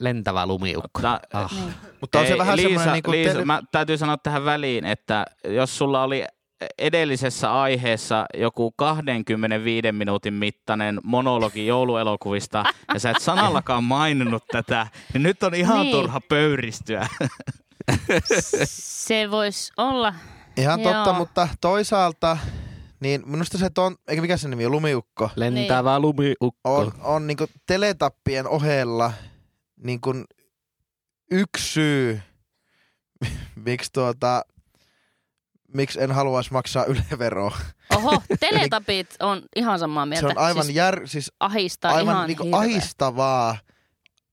lentävä 0.00 0.46
lumiukko. 0.46 1.00
Ta- 1.02 1.20
Ah. 1.32 1.52
Niin. 1.54 1.74
Mutta 2.00 2.20
on 2.20 2.26
se 2.26 2.32
Ei, 2.32 2.38
vähän 2.38 2.56
Liisa, 2.56 2.68
semmoinen... 2.68 3.02
Niin 3.06 3.10
Liisa, 3.12 3.32
tele- 3.32 3.44
mä 3.44 3.60
täytyy 3.72 3.98
sanoa 3.98 4.16
tähän 4.16 4.44
väliin, 4.44 4.84
että 4.84 5.24
jos 5.44 5.78
sulla 5.78 6.02
oli 6.02 6.24
edellisessä 6.78 7.60
aiheessa 7.60 8.26
joku 8.34 8.70
25 8.76 9.92
minuutin 9.92 10.34
mittainen 10.34 11.00
monologi 11.02 11.66
jouluelokuvista 11.66 12.64
ja 12.94 13.00
sä 13.00 13.10
et 13.10 13.20
sanallakaan 13.20 13.84
maininnut 13.84 14.44
tätä, 14.52 14.86
niin 15.12 15.22
nyt 15.22 15.42
on 15.42 15.54
ihan 15.54 15.80
Niin. 15.80 15.92
turha 15.96 16.20
pöyristyä. 16.28 17.08
Se 18.64 19.30
voisi 19.30 19.72
olla. 19.76 20.14
Ihan 20.58 20.80
totta, 20.80 21.10
Joo. 21.10 21.12
mutta 21.12 21.48
toisaalta, 21.60 22.38
niin 23.00 23.22
minusta 23.26 23.58
se 23.58 23.70
ton, 23.70 23.96
eikä 24.08 24.22
mikä 24.22 24.36
se 24.36 24.48
nimi 24.48 24.66
on, 24.66 24.72
lumiukko, 24.72 25.30
Lentävä 25.36 25.98
lumiukko. 26.00 26.52
on, 26.64 26.92
on 27.02 27.26
niinku 27.26 27.46
teletappien 27.66 28.48
ohella 28.48 29.12
niinku 29.84 30.14
yksi 31.30 31.72
syy, 31.72 32.20
miksi 33.66 33.92
tuota, 33.92 34.42
miksi 35.74 36.02
en 36.02 36.12
haluaisi 36.12 36.52
maksaa 36.52 36.84
yleveroa. 37.10 37.58
Oho, 37.96 38.22
teletapit 38.40 39.16
on 39.20 39.42
ihan 39.56 39.78
samaa 39.78 40.06
mieltä. 40.06 40.28
Se 40.28 40.32
on 40.38 40.38
aivan, 40.44 40.64
siis 40.64 40.76
jär, 40.76 41.00
siis 41.04 41.32
ahistaa 41.40 41.92
aivan 41.92 42.14
ihan 42.14 42.26
niinku 42.26 42.44
hirveä. 42.44 42.58
ahistavaa 42.60 43.58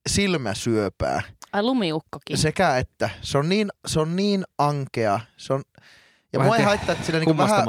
silmäsyöpää. 0.10 1.22
Ai 1.54 1.64
lumiukkokin. 1.64 2.38
Sekä 2.38 2.78
että 2.78 3.10
se 3.22 3.38
on 3.38 3.50
niin, 3.50 3.70
se 3.88 4.00
on 4.00 4.16
niin 4.16 4.44
ankea. 4.58 5.20
Se 5.38 5.54
on, 5.54 5.64
ja 6.40 6.46
mua 6.46 6.58
ei 6.58 6.64
haittaa, 6.64 6.94
että 6.94 7.06
sillä 7.06 7.20
niinku 7.20 7.38
vähän, 7.38 7.66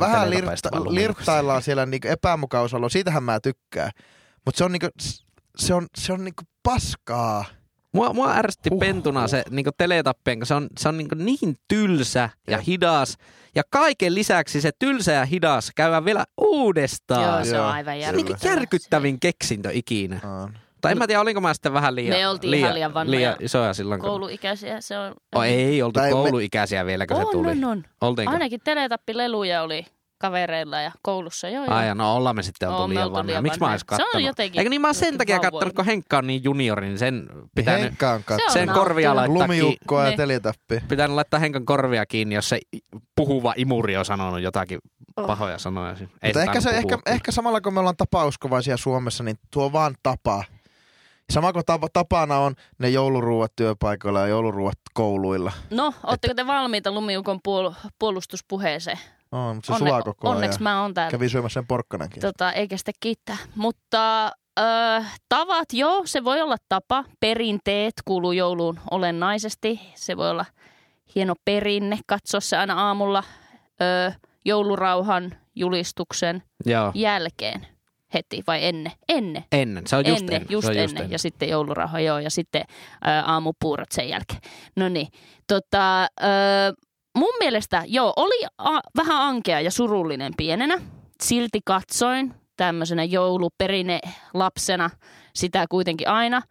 vähän 0.00 0.30
lirtta, 0.30 0.68
vai 0.72 0.80
lumiukosta? 0.80 0.94
lirttaillaan 0.94 1.62
siellä 1.62 1.86
niinku 1.86 2.08
epämukausolo. 2.08 2.88
Siitähän 2.88 3.22
mä 3.22 3.40
tykkään. 3.40 3.90
Mutta 4.44 4.58
se 4.58 4.64
on 4.64 4.72
niinku, 4.72 4.88
se 5.56 5.74
on, 5.74 5.86
se 5.96 6.12
on 6.12 6.24
niinku 6.24 6.42
paskaa. 6.62 7.44
Mua, 7.94 8.12
mua 8.12 8.34
ärsytti 8.34 8.70
Huh, 8.70 8.80
pentuna 8.80 9.28
se 9.28 9.42
niinku 9.50 9.70
teletappien, 9.78 10.38
kun 10.38 10.46
se 10.46 10.54
on, 10.54 10.66
se 10.78 10.88
on 10.88 10.98
niinku 10.98 11.14
niin 11.14 11.56
tylsä 11.68 12.30
ja 12.46 12.56
Jep. 12.56 12.66
hidas. 12.66 13.16
Ja 13.54 13.62
kaiken 13.70 14.14
lisäksi 14.14 14.60
se 14.60 14.70
tylsä 14.78 15.12
ja 15.12 15.24
hidas 15.24 15.70
käydään 15.76 16.04
vielä 16.04 16.24
uudestaan. 16.40 17.22
Joo, 17.36 17.44
se 17.44 17.60
on 17.60 17.66
aivan 17.66 17.94
se 17.96 18.00
Se 18.02 18.08
on 18.08 18.16
niinku 18.16 18.30
järkyttävää. 18.32 18.54
järkyttävin 18.54 19.20
keksintö 19.20 19.70
ikinä. 19.72 20.20
On. 20.42 20.58
Tai 20.80 20.92
en 20.92 20.98
mä 20.98 21.06
tiedä, 21.06 21.20
olinko 21.20 21.40
mä 21.40 21.54
sitten 21.54 21.72
vähän 21.72 21.94
liian, 21.94 22.18
Me 22.18 22.28
oltiin 22.28 22.54
ihan 22.54 22.74
liian 22.74 22.94
vanhoja. 22.94 23.18
liian 23.18 23.36
isoja 23.40 23.74
silloin. 23.74 24.00
Kun... 24.00 24.10
Kouluikäisiä 24.10 24.80
se 24.80 24.98
on. 24.98 25.14
Oh, 25.34 25.42
ei 25.44 25.82
oltu 25.82 26.00
Tai 26.00 26.08
me- 26.08 26.12
kouluikäisiä 26.12 26.86
vielä, 26.86 27.06
kun 27.06 27.16
se 27.16 27.22
on, 27.22 27.32
tuli. 27.32 27.50
on, 27.50 27.64
on. 27.64 27.84
Oltiinko? 28.00 28.32
Ainakin 28.32 28.60
teletappileluja 28.64 29.62
oli 29.62 29.86
kavereilla 30.18 30.80
ja 30.80 30.92
koulussa. 31.02 31.48
Joo, 31.48 31.64
joo. 31.64 31.74
Ai 31.74 31.94
no 31.94 32.16
ollaan 32.16 32.36
me 32.36 32.42
sitten 32.42 32.68
oltu 32.68 32.88
me 32.88 32.94
liian 32.94 33.06
vanhoja. 33.12 33.26
liian 33.26 33.42
Miksi 33.42 33.60
mä 33.60 33.72
ois 33.72 33.82
vanhoja. 33.90 33.96
Se 33.96 34.02
on 34.02 34.06
kattonut? 34.06 34.26
jotenkin- 34.26 34.58
Eikö 34.60 34.70
niin 34.70 34.80
mä 34.80 34.88
oon 34.88 34.94
sen 34.94 35.18
takia 35.18 35.38
kattonut, 35.40 35.74
kun 35.74 35.84
Henkka 35.84 36.18
on 36.18 36.26
niin 36.26 36.44
juniori, 36.44 36.86
niin 36.86 36.98
sen 36.98 37.28
pitänyt, 37.54 37.82
Henkka 37.82 38.10
on 38.10 38.20
Se 38.28 38.32
on 38.34 38.38
katso. 38.40 38.52
sen 38.52 38.68
korvia 38.68 39.16
laittaa 39.16 39.46
kiinni. 39.46 39.62
Lumiukkoa 39.62 40.04
ja 40.04 40.10
Ne. 40.10 40.16
teletappi. 40.16 40.80
Pitänyt 40.88 41.14
laittaa 41.14 41.40
Henkan 41.40 41.64
korvia 41.66 42.06
kiinni, 42.06 42.34
jos 42.34 42.48
se 42.48 42.60
puhuva 43.16 43.54
imuri 43.56 43.96
on 43.96 44.04
sanonut 44.04 44.40
jotakin 44.40 44.78
Oh. 45.16 45.26
pahoja 45.26 45.58
sanoja. 45.58 45.90
Ei 46.00 46.06
Mutta 46.28 46.42
ehkä, 46.42 46.60
se, 46.60 46.70
ehkä, 46.70 46.98
ehkä 47.06 47.32
samalla 47.32 47.60
kun 47.60 47.74
me 47.74 47.80
ollaan 47.80 47.96
tapauskovaisia 47.96 48.76
Suomessa, 48.76 49.24
niin 49.24 49.36
tuo 49.50 49.72
vaan 49.72 49.94
tapa. 50.02 50.44
Sama 51.32 51.52
kuin 51.52 51.64
tapa, 51.66 51.88
tapana 51.92 52.38
on 52.38 52.54
ne 52.78 52.88
jouluruuat 52.88 53.52
työpaikoilla 53.56 54.20
ja 54.20 54.26
jouluruuat 54.26 54.78
kouluilla. 54.94 55.52
No, 55.70 55.94
ootteko 56.06 56.34
te 56.34 56.46
valmiita 56.46 56.92
Lumiukon 56.92 57.40
puol- 57.48 57.74
puolustuspuheeseen? 57.98 58.98
On, 59.32 59.56
mutta 59.56 59.72
se 59.74 59.78
sulaa 59.78 60.02
koko 60.02 60.28
ajan. 60.28 60.36
onneksi 60.36 60.62
mä 60.62 60.82
oon 60.82 60.94
täällä. 60.94 61.10
Kävi 61.10 61.28
syömässä 61.28 61.60
sen 61.60 61.66
porkkanankin. 61.66 62.20
Tota, 62.20 62.52
eikä 62.52 62.76
sitä 62.76 62.92
kiittää. 63.00 63.36
Mutta 63.54 64.26
ö, 64.60 64.62
tavat, 65.28 65.72
joo, 65.72 66.02
se 66.04 66.24
voi 66.24 66.40
olla 66.40 66.56
tapa. 66.68 67.04
Perinteet 67.20 67.94
kuuluu 68.04 68.32
jouluun 68.32 68.80
olennaisesti. 68.90 69.80
Se 69.94 70.16
voi 70.16 70.30
olla 70.30 70.44
hieno 71.14 71.34
perinne 71.44 71.98
katsoa 72.06 72.40
se 72.40 72.56
aina 72.56 72.86
aamulla 72.86 73.22
ö, 73.80 74.12
joulurauhan 74.44 75.34
julistuksen 75.54 76.42
Joo, 76.66 76.92
jälkeen 76.94 77.66
heti 78.14 78.42
vai 78.46 78.64
ennen? 78.64 78.92
Ennen. 79.08 79.44
ennen. 79.52 79.86
Se 79.86 79.96
on 79.96 80.06
just 80.06 80.20
ennen, 80.20 80.34
ennen. 80.34 80.52
just 80.52 80.66
se 80.66 80.72
on 80.72 80.78
ennen. 80.78 81.10
Ja 81.10 81.18
sitten 81.18 81.48
joulurauha, 81.48 82.00
joo, 82.00 82.18
ja 82.18 82.30
sitten 82.30 82.62
ä, 83.06 83.22
aamupuurot 83.26 83.92
sen 83.92 84.08
jälkeen. 84.08 84.40
No 84.76 84.88
niin, 84.88 85.08
tota, 85.46 86.06
mun 87.16 87.34
mielestä, 87.38 87.82
joo, 87.86 88.12
oli 88.16 88.46
a, 88.58 88.80
vähän 88.96 89.22
ankea 89.22 89.60
ja 89.60 89.70
surullinen 89.70 90.32
pienenä. 90.36 90.78
Silti 91.22 91.60
katsoin 91.64 92.34
tämmöisenä 92.56 93.04
jouluperinne 93.04 94.00
lapsena 94.34 94.90
sitä 95.34 95.66
kuitenkin 95.70 96.08
aina. 96.08 96.42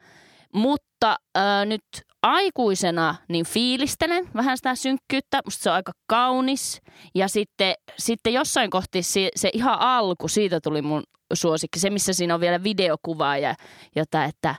Mutta 0.54 1.16
ö, 1.38 1.42
nyt 1.66 1.84
aikuisena 2.24 3.16
niin 3.28 3.46
fiilistelen 3.46 4.30
vähän 4.34 4.58
sitä 4.58 4.76
synkkyyttä. 4.76 5.42
Musta 5.46 5.64
se 5.64 5.70
on 5.70 5.76
aika 5.76 5.92
kaunis. 6.08 6.82
Ja 7.16 7.28
sitten, 7.28 7.74
sitten 7.98 8.34
jossain 8.34 8.70
kohti 8.70 9.04
se, 9.04 9.30
se 9.36 9.50
ihan 9.54 9.80
alku, 9.80 10.28
siitä 10.28 10.60
tuli 10.62 10.82
mun 10.82 11.04
suosikki. 11.34 11.80
Se, 11.80 11.90
missä 11.90 12.14
siinä 12.14 12.34
on 12.34 12.42
vielä 12.42 12.64
videokuvaa 12.64 13.38
ja 13.38 13.56
jotain, 13.96 14.30
että 14.30 14.56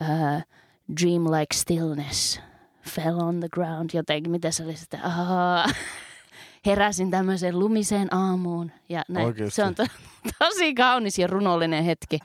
uh, 0.00 0.42
dream 1.00 1.24
like 1.24 1.54
stillness 1.54 2.40
fell 2.88 3.20
on 3.20 3.40
the 3.40 3.48
ground. 3.52 3.90
Jotenkin, 3.92 4.30
mitä 4.30 4.50
se 4.50 4.64
oli 4.64 4.76
sitten? 4.76 5.00
Uh, 5.00 5.74
heräsin 6.66 7.10
tämmöiseen 7.10 7.58
lumiseen 7.58 8.14
aamuun. 8.14 8.72
Ja 8.88 9.02
näin. 9.08 9.34
Se 9.48 9.64
on 9.64 9.74
to, 9.74 9.86
tosi 10.38 10.74
kaunis 10.74 11.18
ja 11.18 11.26
runollinen 11.26 11.84
hetki. 11.84 12.18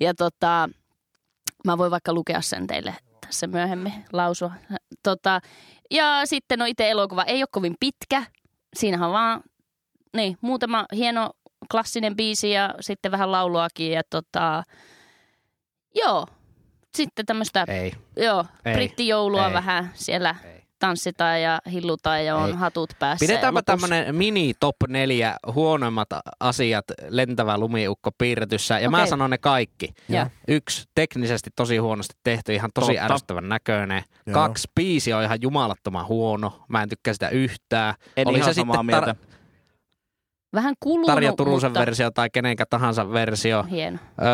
Ja 0.00 0.14
tota, 0.14 0.68
mä 1.64 1.78
voin 1.78 1.90
vaikka 1.90 2.12
lukea 2.12 2.40
sen 2.40 2.66
teille 2.66 2.94
tässä 3.30 3.46
myöhemmin 3.46 3.92
lausua. 4.12 4.52
Tota, 5.02 5.40
ja 5.90 6.20
sitten 6.24 6.58
no 6.58 6.64
itse 6.64 6.90
elokuva 6.90 7.24
ei 7.24 7.42
ole 7.42 7.48
kovin 7.50 7.76
pitkä. 7.80 8.22
Siinähän 8.76 9.06
on 9.08 9.12
vaan 9.12 9.42
niin, 10.16 10.38
muutama 10.40 10.86
hieno 10.96 11.30
klassinen 11.70 12.16
biisi 12.16 12.50
ja 12.50 12.74
sitten 12.80 13.12
vähän 13.12 13.32
lauluakin. 13.32 13.92
Ja 13.92 14.02
tota, 14.10 14.62
joo, 15.94 16.26
sitten 16.94 17.26
tämmöistä 17.26 17.66
joo, 18.16 18.44
Ei. 18.64 18.74
brittijoulua 18.74 19.46
Ei. 19.46 19.52
vähän 19.52 19.90
siellä 19.94 20.34
Ei. 20.44 20.59
Tanssitaan 20.80 21.42
ja 21.42 21.60
hillutaan 21.72 22.24
ja 22.24 22.36
on 22.36 22.48
Ei. 22.48 22.54
hatut 22.54 22.90
päässä. 22.98 23.26
Pidetäänpä 23.26 23.58
ja 23.58 23.62
tämmönen 23.62 24.14
mini 24.14 24.52
top 24.60 24.76
neljä 24.88 25.36
huonoimmat 25.54 26.08
asiat 26.40 26.84
lentävä 27.08 27.58
lumiukko 27.58 28.10
piirretyssä. 28.18 28.78
Ja 28.78 28.90
mä 28.90 28.96
Okei. 28.96 29.08
sanon 29.08 29.30
ne 29.30 29.38
kaikki. 29.38 29.92
Joo. 30.08 30.26
Yksi, 30.48 30.84
teknisesti 30.94 31.50
tosi 31.56 31.76
huonosti 31.76 32.14
tehty, 32.24 32.54
ihan 32.54 32.70
tosi 32.74 32.92
Totta. 32.92 33.04
ärsyttävän 33.04 33.48
näköinen. 33.48 34.02
Joo. 34.26 34.34
Kaksi, 34.34 34.68
biisi 34.74 35.12
on 35.12 35.22
ihan 35.22 35.38
jumalattoman 35.42 36.06
huono. 36.06 36.64
Mä 36.68 36.82
en 36.82 36.88
tykkää 36.88 37.12
sitä 37.14 37.28
yhtään. 37.28 37.94
En 38.16 38.28
Oli 38.28 38.38
ihan 38.38 38.54
se 38.54 38.58
samaa 38.60 38.74
sitten 38.76 38.86
mieltä. 38.86 39.14
Vähän 40.54 40.74
kulunut, 40.80 41.06
Tarja 41.06 41.32
Turusen 41.32 41.70
mutta 41.70 41.80
versio 41.80 42.10
tai 42.10 42.30
kenenkä 42.32 42.64
tahansa 42.70 43.12
versio. 43.12 43.62
hieno. 43.70 43.98
Öö, 44.22 44.26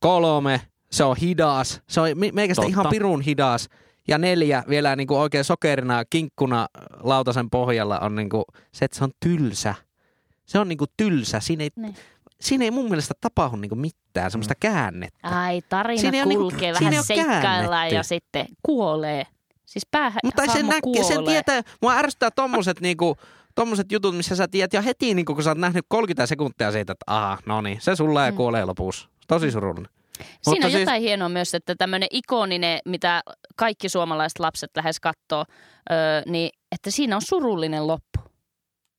kolme, 0.00 0.60
se 0.90 1.04
on 1.04 1.16
hidas. 1.16 1.80
Se 1.88 2.00
on 2.00 2.08
me- 2.14 2.30
meikästä 2.32 2.62
Totta. 2.62 2.70
ihan 2.70 2.86
pirun 2.90 3.20
hidas. 3.20 3.68
Ja 4.08 4.18
neljä 4.18 4.64
vielä 4.68 4.96
niin 4.96 5.06
kuin 5.06 5.18
oikein 5.20 5.44
sokerina, 5.44 6.04
kinkkuna 6.10 6.68
lautasen 7.02 7.50
pohjalla 7.50 7.98
on 7.98 8.14
niin 8.14 8.28
kuin 8.28 8.44
se, 8.72 8.84
että 8.84 8.98
se 8.98 9.04
on 9.04 9.10
tylsä. 9.20 9.74
Se 10.46 10.58
on 10.58 10.68
niin 10.68 10.78
kuin 10.78 10.90
tylsä. 10.96 11.40
Siinä 11.40 11.64
ei, 11.64 11.70
Niin. 11.76 11.96
siinä 12.40 12.64
ei 12.64 12.70
mun 12.70 12.88
mielestä 12.88 13.14
tapahdu 13.20 13.56
niin 13.56 13.68
kuin 13.68 13.78
mitään 13.78 14.30
semmoista 14.30 14.54
käännettä. 14.60 15.28
Ai, 15.40 15.62
tarina 15.68 16.00
Siinä 16.00 16.24
kulkee, 16.24 16.74
siinä 16.74 16.90
ei 16.90 16.92
vähän 16.92 17.04
seikkaillaan 17.04 17.90
ja 17.90 18.02
sitten 18.02 18.46
kuolee. 18.62 19.26
Siis 19.66 19.86
päähän 19.90 20.20
Mutta 20.24 20.42
hahmo 20.46 20.68
näkee, 20.70 21.04
sen 21.04 21.24
tietää, 21.24 21.62
mua 21.82 21.94
ärsyttää 21.94 22.30
tommoset 22.30 22.80
niinku, 22.80 23.16
tommoset 23.54 23.92
jutut, 23.92 24.16
missä 24.16 24.36
sä 24.36 24.48
tiedät 24.48 24.72
jo 24.72 24.82
heti, 24.82 25.14
niinku, 25.14 25.34
kun 25.34 25.42
sä 25.44 25.50
oot 25.50 25.58
nähnyt 25.58 25.86
30 25.88 26.26
sekuntia 26.26 26.72
siitä, 26.72 26.92
että 26.92 27.04
aha, 27.06 27.38
no 27.46 27.60
niin, 27.60 27.80
se 27.80 27.96
sulla 27.96 28.24
ja 28.24 28.30
Mm. 28.30 28.36
kuolee 28.36 28.64
lopussa. 28.64 29.08
Tosi 29.28 29.50
surullinen. 29.50 29.92
Siinä 30.42 30.66
on 30.66 30.70
siis- 30.70 30.80
jotain 30.80 31.02
hienoa 31.02 31.28
myös, 31.28 31.54
että 31.54 31.74
tämmöinen 31.78 32.08
ikoninen, 32.10 32.78
mitä 32.84 33.22
kaikki 33.56 33.88
suomalaiset 33.88 34.38
lapset 34.38 34.70
lähes 34.76 35.00
katsoo, 35.00 35.44
öö, 35.92 36.22
niin 36.26 36.50
että 36.72 36.90
siinä 36.90 37.16
on 37.16 37.22
surullinen 37.22 37.86
loppu. 37.86 38.20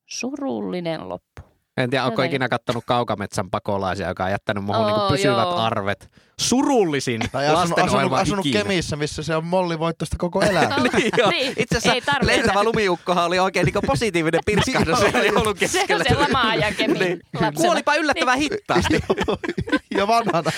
Surullinen 0.05 1.09
loppu. 1.09 1.41
En 1.78 1.89
tiedä, 1.89 2.05
onko 2.05 2.23
ikinä 2.23 2.49
kattonut 2.49 2.84
Kaukametsän 2.88 3.49
pakolaisia, 3.49 4.07
joka 4.07 4.23
on 4.26 4.32
jättänyt 4.32 4.63
muuhun 4.63 4.86
Oo, 4.86 4.88
niinku 4.88 5.11
pysyvät 5.11 5.38
joo. 5.38 5.57
arvet. 5.57 6.09
Surullisin 6.39 7.21
Tai 7.32 7.47
asunut, 7.47 7.80
asunut, 7.80 8.13
asunut. 8.13 8.45
Kemissä, 8.51 8.95
missä 8.95 9.23
se 9.23 9.36
on 9.36 9.45
molli 9.45 9.80
voittosta 9.80 10.15
koko 10.19 10.41
elämä. 10.41 10.76
niin, 10.97 11.11
joo. 11.17 11.30
Niin, 11.30 11.53
Itse 11.57 11.78
asiassa 11.78 12.13
lentävä 12.21 12.63
lumiukkohan 12.63 13.26
oli 13.26 13.39
oikein 13.39 13.65
niinku 13.65 13.82
positiivinen 13.88 14.41
pirskahdus 14.45 14.99
siellä 14.99 15.23
joulun 15.23 15.43
Se 15.43 15.49
on 15.49 15.55
keskellä. 15.55 16.03
se 16.09 16.15
lama-ajan 16.15 16.73
kemi 16.76 16.99
Niin. 16.99 17.21
Kuolipa 17.55 17.95
yllättävän 17.95 18.38
hittaasti. 18.39 18.93
ja 19.97 20.07
vanhana. 20.07 20.51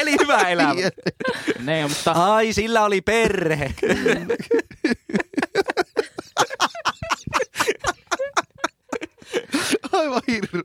Eli 0.00 0.16
hyvä 0.20 0.38
elämä. 0.38 0.74
Ne, 1.58 1.86
mutta 1.88 2.12
Ai, 2.12 2.52
sillä 2.52 2.84
oli 2.84 3.00
perhe. 3.00 3.74
Aivan 10.00 10.22
hirveä. 10.28 10.62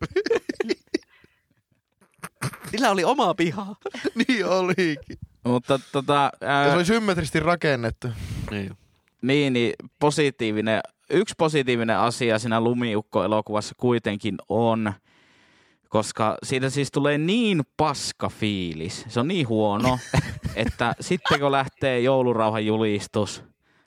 Sillä 2.72 2.92
oli 2.92 3.04
oma 3.04 3.34
piha. 3.34 3.76
niin 4.28 4.46
olikin. 4.46 4.98
mutta 5.44 5.80
tota, 5.92 6.32
Ja 6.42 6.48
ää, 6.48 6.70
se 6.70 6.76
oli 6.76 6.86
symmetrisesti 6.86 7.40
rakennettu. 7.40 8.08
Niin. 8.52 8.78
niin, 9.22 9.54
niin 9.54 9.74
positiivinen, 10.00 10.82
yksi 11.10 11.36
positiivinen 11.38 11.98
asia 11.98 12.40
siinä 12.40 12.62
Lumiukko-elokuvassa 12.62 13.76
kuitenkin 13.78 14.36
on, 14.50 14.94
koska 15.90 16.38
siitä 16.44 16.70
siis 16.70 16.92
tulee 16.92 17.18
niin 17.18 17.64
paska 17.78 18.30
fiilis, 18.30 19.06
se 19.08 19.20
on 19.20 19.28
niin 19.28 19.48
huono, 19.48 20.00
että 20.56 20.96
sitten 21.00 21.40
kun 21.40 21.52
lähtee 21.52 22.00
joulurauhan 22.00 22.66
julistus, 22.66 23.44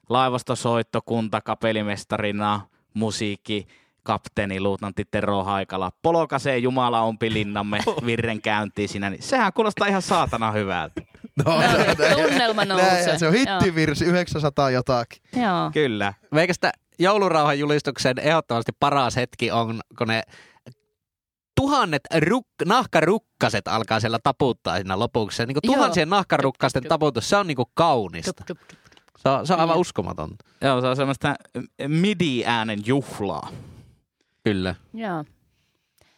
laivastosoittokunta 0.08 1.40
kapelimestarina, 1.40 2.60
musiikki, 2.94 3.66
kapteeni, 4.02 4.60
luutnantti 4.60 5.04
Tero 5.10 5.44
Haikala, 5.44 5.92
polokasee 6.02 6.58
Jumala 6.58 7.00
ompi 7.00 7.32
linnamme 7.32 7.78
virren 8.06 8.42
käyntiin 8.42 8.88
siinä, 8.88 9.10
niin 9.10 9.22
sehän 9.22 9.52
kuulostaa 9.52 9.86
ihan 9.86 10.02
saatana 10.02 10.52
hyvältä. 10.52 11.00
No, 11.44 11.44
Tunnelma 12.22 12.64
nousee. 12.64 13.18
Se 13.18 13.26
on 13.26 13.34
hittivirsi 13.34 14.04
900 14.04 14.70
jotakin. 14.70 15.22
Joo. 15.36 15.44
Joo. 15.44 15.70
Kyllä. 15.72 16.14
Meikästä 16.30 16.72
joulurauhan 16.98 17.58
julistuksen 17.58 18.18
ehdottomasti 18.18 18.72
paras 18.80 19.16
hetki 19.16 19.50
on, 19.50 19.80
kun 19.98 20.08
ne 20.08 20.22
tuhannet 21.60 22.02
ruk- 22.14 22.66
nahkarukkaset 22.66 23.68
alkaa 23.68 24.00
siellä 24.00 24.18
taputtaa 24.24 24.76
siinä 24.76 24.98
lopuksi. 24.98 25.36
Se, 25.36 25.46
niin 25.46 25.54
kuin 25.54 25.60
Joo. 25.64 25.74
tuhansien 25.74 26.10
nahkarukkasten 26.10 26.80
jup, 26.80 26.84
jup. 26.84 26.88
taputus, 26.88 27.28
se 27.28 27.36
on 27.36 27.46
niin 27.46 27.56
kuin 27.56 27.68
kaunista. 27.74 28.32
Tup, 28.32 28.46
tup, 28.46 28.68
tup. 28.68 28.78
Se 29.18 29.28
on, 29.28 29.46
se 29.46 29.52
on 29.54 29.60
aivan 29.60 29.74
Niin. 29.74 29.80
uskomatonta. 29.80 30.44
Joo, 30.60 30.80
se 30.80 30.86
on 30.86 30.96
semmoista 30.96 31.34
midi-äänen 31.88 32.78
juhlaa. 32.86 33.48
Kyllä. 34.44 34.74
Joo. 34.94 35.24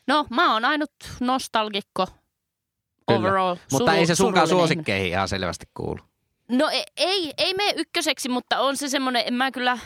No, 0.07 0.27
mä 0.31 0.53
oon 0.53 0.65
ainut 0.65 0.91
nostalgikko 1.21 2.07
Kyllä. 2.07 3.19
overall. 3.21 3.57
Mutta 3.73 3.93
Suru- 3.93 3.95
ei 3.97 4.07
se 4.07 4.15
sunkaan 4.15 4.49
suosikkeihin 4.49 5.09
ihan 5.09 5.29
selvästi 5.29 5.67
kuulu. 5.75 5.99
No 6.49 6.69
ei, 6.69 6.85
ei, 6.97 7.33
ei 7.39 7.55
mene 7.55 7.73
ykköseksi, 7.77 8.29
mutta 8.29 8.59
on 8.61 8.77
se 8.77 8.89
semmoinen, 8.89 9.23
en 9.27 9.35
mä 9.35 9.51
kyllä 9.51 9.79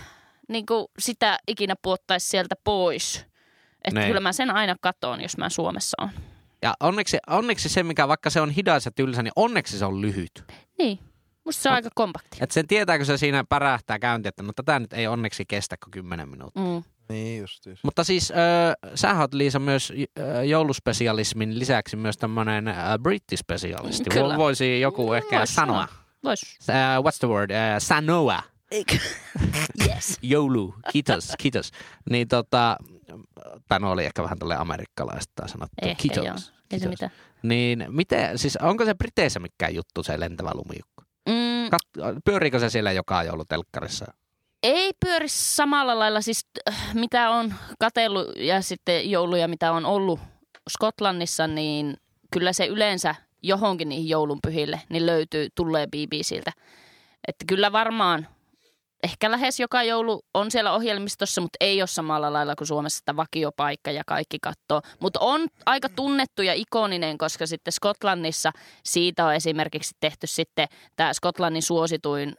niin 0.49 0.67
sitä 0.99 1.39
ikinä 1.49 1.75
puottaisi 1.83 2.29
sieltä 2.29 2.55
pois. 2.65 3.27
Että 3.85 4.01
Niin. 4.01 4.07
kyllä 4.09 4.21
mä 4.21 4.33
sen 4.33 4.51
aina 4.51 4.77
katon, 4.81 5.21
jos 5.21 5.37
mä 5.37 5.49
Suomessa 5.49 6.03
on. 6.03 6.11
Ja 6.63 6.75
onneksi, 6.81 7.19
onneksi 7.27 7.69
se, 7.69 7.83
mikä 7.83 8.09
vaikka 8.09 8.31
se 8.31 8.41
on 8.41 8.51
hidas 8.51 8.85
ja 8.85 8.91
tylsä, 8.91 9.23
niin 9.23 9.33
onneksi 9.37 9.79
se 9.79 9.85
on 9.85 10.01
lyhyt. 10.03 10.45
Niin, 10.79 10.99
musta 11.45 11.63
se 11.63 11.69
on 11.69 11.75
aika 11.75 11.89
kompakti. 11.95 12.39
Että 12.41 12.55
sen 12.55 12.67
tietääkö 12.67 13.05
se 13.05 13.17
siinä 13.19 13.45
pärähtää 13.49 13.99
käynti, 13.99 14.29
että 14.29 14.43
no 14.43 14.53
tätä 14.57 14.79
nyt 14.79 14.93
ei 14.93 15.07
onneksi 15.07 15.45
kestä 15.49 15.77
kuin 15.85 15.91
10 15.91 16.29
minuuttia. 16.29 16.63
Mm. 16.63 16.83
Niin 17.09 17.41
justiis. 17.41 17.79
Mutta 17.85 18.05
siis 18.05 18.31
äh, 18.31 18.37
sä 18.95 19.19
oot 19.21 19.35
Liisa 19.35 19.59
myös 19.59 19.93
äh, 20.21 20.45
jouluspesialismin 20.47 21.59
lisäksi 21.59 21.97
myös 21.97 22.17
tämmönen 22.17 22.69
äh, 22.69 22.77
brittispesialisti. 23.03 24.11
Kyllä. 24.11 24.35
Vo- 24.35 24.39
Voisi 24.39 24.81
joku 24.81 25.13
ehkä 25.13 25.37
Vois 25.39 25.55
sanoa. 25.55 25.89
Vois. 26.25 26.43
Uh, 26.69 27.05
what's 27.05 27.19
the 27.19 27.29
word? 27.29 27.51
Uh, 27.51 27.57
sanoa. 27.79 28.43
Yes. 29.89 30.19
Joulu. 30.23 30.75
Kiitos, 30.93 31.33
kiitos. 31.39 31.71
Niin 32.11 32.29
tota, 32.29 32.77
tai 33.69 33.81
no 33.81 33.91
oli 33.91 34.05
ehkä 34.05 34.23
vähän 34.23 34.39
tälle 34.39 34.57
amerikkalaista 34.57 35.49
sanottu. 35.49 35.75
Ehkä 35.83 36.03
kiitos. 36.03 36.25
joo. 36.25 36.35
Ei 36.35 36.41
se 36.41 36.87
kiitos. 36.87 36.89
mitään. 36.91 37.11
Niin 37.43 37.85
miten, 37.89 38.39
siis 38.39 38.57
onko 38.57 38.85
se 38.85 38.95
Briteissä 38.95 39.41
mikään 39.41 39.75
juttu 39.75 40.03
se 40.03 40.21
lentävä 40.21 40.51
lumijukka? 40.55 41.05
Mm, 41.29 41.67
Kat- 41.67 42.21
pyöriikö 42.25 42.59
se 42.59 42.71
siellä 42.71 42.93
joka 42.93 43.23
joulu 43.23 43.45
telkkarissa? 43.45 44.07
Ei 44.67 44.93
pyöri 45.05 45.29
samalla 45.29 45.99
lailla, 45.99 46.21
siis 46.21 46.47
äh, 46.69 46.95
mitä 46.95 47.31
on 47.31 47.55
katellut 47.79 48.27
ja 48.37 48.63
sitten 48.63 49.11
jouluja, 49.11 49.49
mitä 49.49 49.73
on 49.73 49.87
ollut 49.87 50.21
Skotlannissa, 50.71 51.47
niin 51.47 51.97
kyllä 52.33 52.53
se 52.53 52.67
yleensä 52.67 53.15
johonkin 53.43 53.89
niihin 53.89 54.09
joulunpyhille 54.09 54.81
niin 54.89 55.07
löytyy, 55.07 55.49
tulee 55.55 55.87
BBCltä. 55.87 56.53
Että 57.29 57.45
kyllä 57.49 57.73
varmaan 57.73 58.29
ehkä 59.03 59.31
lähes 59.31 59.61
joka 59.61 59.83
joulu 59.83 60.23
on 60.35 60.51
siellä 60.51 60.73
ohjelmistossa, 60.73 61.41
mutta 61.41 61.57
ei 61.61 61.83
ole 61.83 61.87
samalla 61.87 62.33
lailla 62.33 62.57
kuin 62.57 62.69
Suomessa 62.69 62.99
sitä 62.99 63.17
vakiopaikka 63.17 63.91
ja 63.91 64.03
kaikki 64.07 64.39
kattoo. 64.43 64.83
Mutta 65.01 65.21
on 65.21 65.47
aika 65.67 65.89
tunnettu 65.89 66.43
ja 66.43 66.55
ikoninen, 66.55 67.19
koska 67.19 67.47
sitten 67.47 67.73
Skotlannissa 67.73 68.53
siitä 68.85 69.27
on 69.27 69.35
esimerkiksi 69.35 69.95
tehty 70.01 70.27
sitten 70.27 70.69
tämä 70.97 71.13
Skotlannin 71.13 71.63
suosituin 71.63 72.35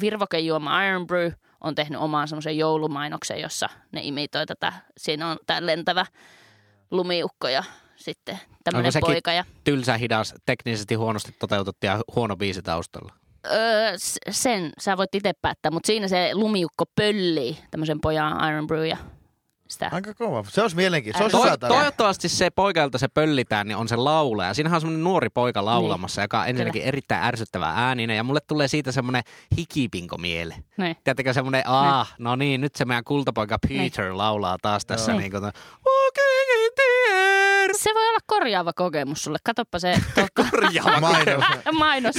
virvokejuoma 0.00 0.84
Iron 0.84 1.06
Brew 1.06 1.30
on 1.60 1.74
tehnyt 1.74 2.00
oman 2.00 2.28
semmoisen 2.28 2.58
joulumainoksen, 2.58 3.40
jossa 3.40 3.68
ne 3.92 4.00
imitoi 4.04 4.46
tätä. 4.46 4.72
Siinä 4.96 5.28
on 5.30 5.38
tämä 5.46 5.66
lentävä 5.66 6.06
lumiukko 6.90 7.48
ja 7.48 7.64
sitten 7.96 8.38
tämmöinen 8.64 8.92
poika. 9.00 9.32
Ja, 9.32 9.44
Tylsä, 9.64 9.96
hidas, 9.96 10.34
teknisesti 10.46 10.94
huonosti 10.94 11.32
toteutettu 11.38 11.86
ja 11.86 12.00
huono 12.16 12.36
biisi 12.36 12.62
taustalla. 12.62 13.12
öö, 13.46 13.92
sen 14.30 14.72
sä 14.78 14.96
voit 14.96 15.14
itse 15.14 15.32
päättää, 15.42 15.70
mutta 15.70 15.86
siinä 15.86 16.08
se 16.08 16.30
lumiukko 16.34 16.84
pöllii 16.96 17.58
tämmöisen 17.70 18.00
pojan 18.00 18.50
Iron 18.50 18.66
Brew 18.66 18.86
ja 18.86 18.96
sitä. 19.68 19.88
Aika 19.92 20.14
kova. 20.14 20.44
Se 20.48 20.62
olisi 20.62 20.76
mielenkiintoista. 20.76 21.30
Se 21.38 21.42
olisi 21.44 21.58
tarina. 21.58 21.78
toivottavasti 21.78 22.28
se 22.28 22.50
poika, 22.50 22.80
jolta 22.80 22.98
se 22.98 23.08
pöllitään, 23.08 23.66
niin 23.68 23.76
on 23.76 23.88
se 23.88 23.96
laulaja. 23.96 24.54
Siinähän 24.54 24.76
on 24.76 24.80
semmoinen 24.80 25.04
nuori 25.04 25.28
poika 25.28 25.64
laulamassa, 25.64 26.22
joka 26.22 26.40
on 26.40 26.48
ensinnäkin 26.48 26.82
erittäin 26.82 27.24
ärsyttävä 27.24 27.72
ääninen. 27.76 28.16
Ja 28.16 28.24
mulle 28.24 28.40
tulee 28.46 28.68
siitä 28.68 28.92
semmoinen 28.92 29.22
hikipinko 29.58 30.18
miele. 30.18 30.54
Niin. 30.76 30.96
Tiedättekö 31.04 31.32
semmoinen, 31.32 31.62
ah, 31.66 32.14
no 32.18 32.36
niin, 32.36 32.60
nyt 32.60 32.74
se 32.76 32.84
meidän 32.84 33.04
kultapoika 33.04 33.58
Peter 33.68 34.16
laulaa 34.16 34.56
taas 34.62 34.86
tässä 34.86 35.12
Niin. 35.12 35.20
niin 35.20 35.30
kuin, 35.30 35.42
Walking 35.42 36.64
in 36.64 36.70
the 36.74 37.14
air. 37.14 37.70
Se 37.76 37.90
voi 37.94 38.08
olla 38.08 38.18
korjaava 38.26 38.72
kokemus 38.72 39.24
sulle. 39.24 39.38
Katoppa 39.44 39.78
se 39.78 39.94
tuota, 40.14 40.50
Korjaava 40.50 41.00
Mainos. 41.10 41.44
mainos. 41.78 42.14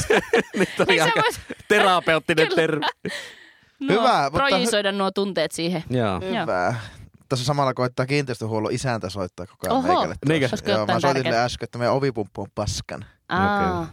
Nyt 0.56 0.70
oli 0.80 0.88
Niin 0.88 1.04
aika 1.04 1.22
vois- 1.22 1.56
terapeuttinen 1.68 2.48
Kyllä. 2.48 2.56
termi. 2.56 2.86
nuo, 3.80 3.90
Hyvä, 4.00 4.24
mutta- 4.24 4.38
projisoida 4.48 4.92
nuo 4.92 5.12
tunteet 5.12 5.52
siihen. 5.52 5.84
Joo. 5.90 6.20
Hyvä. 6.20 6.76
Tässä 7.30 7.46
samalla 7.46 7.74
koittaa 7.74 8.06
kiinteistöhuollon 8.06 8.72
isäntä 8.74 9.10
soittaa 9.10 9.46
koko 9.46 9.68
ajan 9.68 9.78
Oho. 9.78 9.88
meikälle. 9.88 10.16
Niinkö? 10.28 10.50
Joo, 10.66 10.86
mä 10.86 11.00
soitin 11.00 11.24
sille 11.24 11.38
äsken, 11.44 11.66
että 11.66 11.78
meidän 11.78 11.94
ovipumppu 11.94 12.42
on 12.42 12.48
paskan. 12.56 13.06
Aa, 13.30 13.88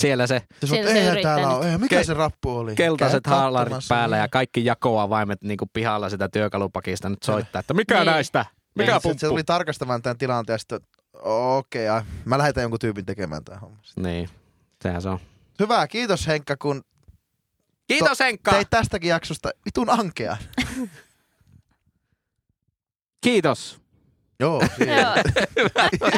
Siellä 0.00 0.26
se 0.26 0.42
Se 0.60 0.66
Siellä 0.66 0.90
se 0.90 0.98
eihän 0.98 1.12
yrittää 1.12 1.36
täällä 1.36 1.56
ole. 1.56 1.78
Mikä 1.78 2.00
Ke- 2.00 2.04
se 2.04 2.14
rappu 2.14 2.50
oli? 2.56 2.74
keltaiset 2.74 3.26
haalarit 3.26 3.74
päällä 3.88 4.16
ja 4.16 4.28
kaikki 4.28 4.64
jakoavaimet 4.64 5.42
niin 5.42 5.56
kuin 5.58 5.70
pihalla 5.72 6.10
sitä 6.10 6.28
työkalupakista 6.28 7.08
nyt 7.08 7.22
soittaa, 7.22 7.60
että 7.60 7.74
mikä 7.74 7.94
Niin. 7.94 8.06
näistä? 8.06 8.44
Mikä 8.74 8.92
Niin, 8.92 9.00
se, 9.00 9.02
se 9.02 9.08
pumppu? 9.08 9.26
tuli 9.28 9.44
tarkastamaan 9.44 10.02
tämän 10.02 10.18
tilanteen 10.18 10.54
ja 10.54 10.58
sitten, 10.58 10.80
okei, 11.22 11.90
okay, 11.90 12.02
mä 12.24 12.38
lähetän 12.38 12.62
jonkun 12.62 12.78
tyypin 12.78 13.06
tekemään 13.06 13.44
tämän 13.44 13.60
homman. 13.60 13.80
Niin, 13.96 14.28
sehän 14.82 15.02
se 15.02 15.08
on. 15.08 15.18
Hyvä, 15.60 15.86
kiitos 15.86 16.26
Henkka, 16.26 16.56
kun 16.56 16.82
Kiitos 17.86 18.20
Henkka! 18.20 18.50
teit 18.50 18.70
tästäkin 18.70 19.10
jaksosta 19.10 19.50
vitun 19.64 19.90
ankea. 19.90 20.36
Kiitos! 23.20 23.80
Joo, 24.40 24.62
siinä. 24.76 24.96
joo. 24.96 26.10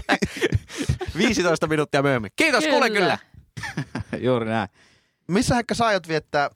15 1.16 1.66
minuuttia 1.66 2.02
myöhemmin. 2.02 2.30
Kiitos, 2.36 2.64
Kyllä. 2.64 2.72
kuule 2.74 2.90
kyllä. 2.90 3.18
Juuri 4.26 4.46
näin. 4.46 4.68
Missä 5.28 5.54
Henkka 5.54 5.74
sä 5.74 5.86
aiot 5.86 6.08
viettää 6.08 6.50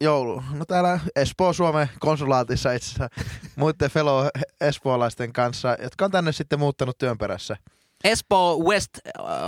joulu? 0.00 0.42
No 0.52 0.64
täällä 0.64 1.00
Espoo 1.16 1.52
Suomen 1.52 1.90
konsulaatissa 2.00 2.72
itse 2.72 2.86
asiassa 2.86 3.08
muiden 3.56 3.90
fellow 3.90 4.26
espoolaisten 4.60 5.32
kanssa, 5.32 5.76
jotka 5.82 6.04
on 6.04 6.10
tänne 6.10 6.32
sitten 6.32 6.58
muuttanut 6.58 6.98
työn 6.98 7.18
perässä. 7.18 7.56
Espoo 8.04 8.58
West 8.64 8.90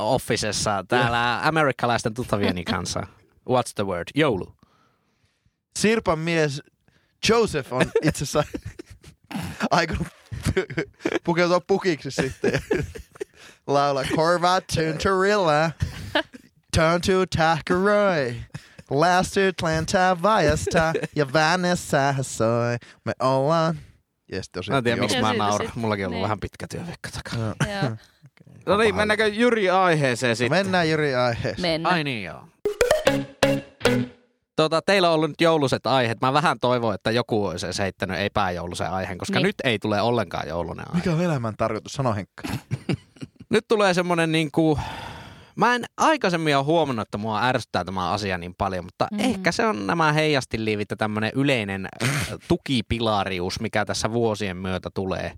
Officessa 0.01 0.85
täällä 0.89 1.41
amerikkalaisten 1.47 2.15
tuttavieni 2.15 2.65
kanssa. 2.65 3.01
What's 3.51 3.73
the 3.75 3.85
word? 3.87 4.09
Joulu. 4.15 4.55
Sirpan 5.79 6.19
mies 6.19 6.63
Joseph 7.29 7.73
on 7.73 7.83
itse 8.03 8.25
asiassa 8.25 8.45
aikonut 9.71 10.07
pukeutua 11.25 11.61
pukiksi 11.61 12.11
sitten 12.11 12.53
ja 12.53 12.61
laulaa 13.67 14.05
Corvat 14.17 14.65
Tunturilla, 14.75 15.71
Turn 16.77 17.01
to 17.07 17.27
Takaroy, 17.37 18.35
Last 18.91 19.35
to 19.35 19.41
Tlanta 19.57 20.17
Vajasta 20.23 20.93
ja 21.17 21.33
Vanessa 21.33 22.13
Hassoi. 22.13 22.77
Me 23.05 23.13
ollaan... 23.21 23.79
Jes, 24.33 24.51
tosi. 24.51 24.71
Mä 24.71 24.79
en 24.79 24.85
tiedä, 24.85 25.01
miksi 25.01 25.21
mä 25.21 25.33
nauran. 25.33 25.73
Mullakin 25.75 26.05
on 26.05 26.09
ollut 26.09 26.17
niin. 26.17 26.23
vähän 26.23 26.41
pitkä 26.41 26.67
työviikko 26.71 27.09
takana. 27.13 27.55
joo. 27.83 27.97
No 28.67 28.77
niin, 28.77 28.95
mennäänkö 28.95 29.27
Jyri 29.27 29.71
aiheeseen 29.71 30.37
sitten? 30.37 30.59
Mennään 30.59 30.89
Jyri 30.89 31.15
aiheeseen. 31.15 31.61
Mennään. 31.61 31.95
Ai 31.95 32.05
niin 32.05 32.25
joo. 32.25 32.49
Tota, 34.57 34.83
teillä 34.83 35.09
on 35.09 35.15
ollut 35.15 35.31
nyt 35.31 35.41
jouluset 35.41 35.87
aiheet. 35.87 36.21
Mä 36.21 36.33
vähän 36.33 36.61
toivon, 36.61 36.95
että 36.95 37.11
joku 37.11 37.47
olisi 37.47 37.67
edes 37.67 37.79
heittänyt 37.79 38.19
epäjoulusen 38.21 38.91
aiheen, 38.91 39.19
koska 39.19 39.39
Niin. 39.39 39.43
nyt 39.47 39.55
ei 39.65 39.79
tule 39.79 40.01
ollenkaan 40.03 40.49
joulunen 40.49 40.87
aihe. 40.89 40.97
Mikä 40.99 41.13
on 41.13 41.21
elämän 41.21 41.55
tarkoitus? 41.57 41.93
Sano 41.93 42.15
Henkka. 42.15 42.43
Nyt 43.51 43.65
tulee 43.69 43.95
semmonen 43.95 44.33
niinku... 44.33 44.79
Mä 45.57 45.75
en 45.75 45.85
aikaisemmin 45.97 46.57
ole 46.57 46.65
huomannut, 46.65 47.03
että 47.09 47.19
mua 47.19 47.43
ärsyttää 47.45 47.85
tämä 47.85 48.11
asia 48.11 48.39
niin 48.39 48.55
paljon, 48.59 48.85
mutta 48.85 49.09
Mm. 49.13 49.19
ehkä 49.21 49.53
se 49.53 49.67
on 49.67 49.87
nämä 49.87 50.13
heijastiliivit 50.13 50.91
ja 50.91 50.97
tämmöinen 50.97 51.33
yleinen 51.35 51.89
äh, 52.03 52.09
tukipilarius, 52.49 53.61
mikä 53.61 53.85
tässä 53.85 54.13
vuosien 54.13 54.57
myötä 54.57 54.91
tulee. 54.95 55.33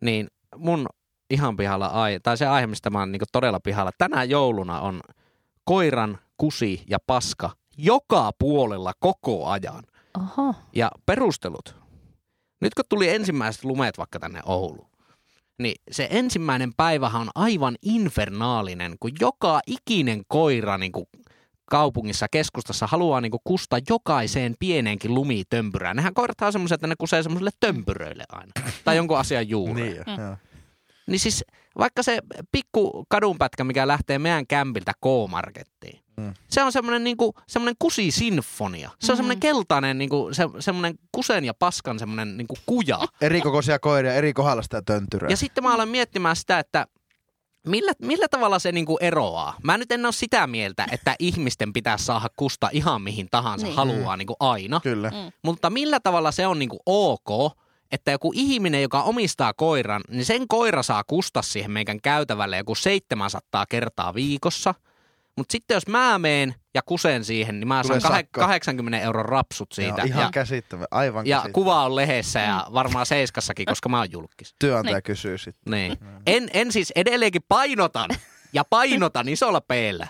Niin 0.00 0.26
mun 0.56 0.86
ihan 1.30 1.56
pihalla 1.56 1.86
aihe, 1.86 2.20
tai 2.22 2.36
se 2.36 2.46
aihe, 2.46 2.66
mistä 2.66 2.90
mä 2.90 2.98
oon 2.98 3.12
niinku 3.12 3.24
todella 3.32 3.60
pihalla, 3.60 3.90
tänä 3.98 4.24
jouluna 4.24 4.80
on 4.80 5.00
koiran 5.64 6.18
kusi 6.36 6.82
ja 6.90 6.98
paska 7.06 7.50
joka 7.78 8.30
puolella 8.38 8.92
koko 9.00 9.46
ajan. 9.46 9.84
Oho. 10.16 10.54
Ja 10.74 10.90
perustelut. 11.06 11.76
Nyt 12.60 12.74
kun 12.74 12.84
tuli 12.88 13.08
ensimmäiset 13.08 13.64
lumet 13.64 13.98
vaikka 13.98 14.18
tänne 14.18 14.40
Ouluun, 14.46 14.90
niin 15.58 15.74
se 15.90 16.08
ensimmäinen 16.10 16.74
päivähän 16.76 17.20
on 17.22 17.30
aivan 17.34 17.76
infernaalinen, 17.82 18.96
kun 19.00 19.10
joka 19.20 19.60
ikinen 19.66 20.22
koira 20.28 20.78
niin 20.78 20.92
kuin 20.92 21.06
kaupungissa, 21.70 22.26
keskustassa 22.30 22.86
haluaa 22.86 23.20
niin 23.20 23.30
kuin 23.30 23.40
kustaa 23.44 23.78
jokaiseen 23.88 24.54
pieneenkin 24.58 25.14
lumitömpyrään. 25.14 25.96
Nehän 25.96 26.14
koirat 26.14 26.40
on 26.42 26.52
semmoiset, 26.52 26.74
että 26.74 26.86
ne 26.86 26.94
kusee 26.98 27.22
semmoiselle 27.22 27.50
tömpyröille 27.60 28.24
aina. 28.28 28.52
tai 28.84 28.96
jonkun 28.96 29.18
asian 29.18 29.48
juureen. 29.48 29.76
Niin, 29.76 29.96
Mm. 30.06 30.36
Niin 31.06 31.20
siis 31.20 31.44
vaikka 31.78 32.02
se 32.02 32.18
pikku 32.52 33.04
kadunpätkä, 33.08 33.64
mikä 33.64 33.86
lähtee 33.88 34.18
meidän 34.18 34.46
kämpiltä 34.46 34.92
K-markettiin, 34.92 36.00
Mm. 36.16 36.24
mm. 36.24 36.34
se 36.50 36.62
on 36.62 36.72
semmoinen 36.72 37.04
niinku, 37.04 37.34
semmoinen 37.48 37.74
kusisinfonia. 37.78 38.90
Se 39.00 39.12
on 39.12 39.16
Mm. 39.16 39.18
semmoinen 39.18 39.40
keltainen, 39.40 39.98
niinku, 39.98 40.28
se, 40.32 40.44
semmoinen 40.58 40.98
kusen 41.12 41.44
ja 41.44 41.54
paskan 41.54 41.98
semmoinen 41.98 42.36
niinku 42.36 42.54
kuja. 42.66 42.98
Eri 43.20 43.40
kokoisia 43.40 43.78
koiria, 43.78 44.14
eri 44.14 44.32
kohdalla 44.32 44.62
sitä 44.62 44.82
töntyrää. 44.82 45.30
Ja 45.30 45.36
sitten 45.36 45.64
mä 45.64 45.74
aloin 45.74 45.88
miettimään 45.88 46.36
sitä, 46.36 46.58
että 46.58 46.86
millä, 47.66 47.92
millä 48.02 48.28
tavalla 48.28 48.58
se 48.58 48.72
niinku 48.72 48.98
eroaa. 49.00 49.54
Mä 49.62 49.78
nyt 49.78 49.92
en 49.92 50.04
ole 50.06 50.12
sitä 50.12 50.46
mieltä, 50.46 50.86
että 50.92 51.14
ihmisten 51.18 51.72
pitää 51.72 51.98
saada 51.98 52.28
kusta 52.36 52.68
ihan 52.72 53.02
mihin 53.02 53.28
tahansa 53.30 53.66
niin. 53.66 53.76
haluaa 53.76 54.16
niinku 54.16 54.36
aina. 54.40 54.80
Kyllä. 54.82 55.10
Mm. 55.10 55.32
Mutta 55.42 55.70
millä 55.70 56.00
tavalla 56.00 56.32
se 56.32 56.46
on 56.46 56.58
niinku 56.58 56.78
ok, 56.86 57.52
että 57.92 58.10
joku 58.10 58.32
ihminen, 58.34 58.82
joka 58.82 59.02
omistaa 59.02 59.52
koiran, 59.54 60.00
niin 60.08 60.24
sen 60.24 60.48
koira 60.48 60.82
saa 60.82 61.04
kusta 61.04 61.42
siihen 61.42 61.70
meidän 61.70 62.00
käytävälle 62.00 62.56
joku 62.56 62.74
700 62.74 63.66
kertaa 63.66 64.14
viikossa. 64.14 64.74
Mutta 65.36 65.52
sitten 65.52 65.74
jos 65.74 65.86
mä 65.86 66.18
meen 66.18 66.54
ja 66.74 66.82
kusen 66.82 67.24
siihen, 67.24 67.60
niin 67.60 67.68
mä 67.68 67.82
Tulee 67.82 68.00
saan 68.00 68.14
kah- 68.14 68.16
sakko. 68.16 68.40
80 68.40 69.00
euron 69.00 69.24
rapsut 69.24 69.72
siitä. 69.72 70.00
Joo, 70.00 70.06
ihan 70.06 70.22
ja, 70.22 70.30
käsittävä, 70.32 70.84
aivan 70.90 71.26
ja 71.26 71.44
kuva 71.52 71.84
on 71.84 71.96
lehdessä 71.96 72.40
ja 72.40 72.66
varmaan 72.72 73.06
Seiskassakin, 73.06 73.66
koska 73.66 73.88
mä 73.88 73.98
oon 73.98 74.12
julkis. 74.12 74.54
Työnantaja 74.58 74.96
Niin. 74.96 75.02
kysyy 75.02 75.38
sitten. 75.38 75.70
Niin. 75.70 75.98
En, 76.26 76.48
en 76.52 76.72
siis 76.72 76.92
edelleenkin 76.96 77.42
painotan 77.48 78.10
ja 78.52 78.64
painotan 78.70 79.28
isolla 79.28 79.60
peellä, 79.60 80.08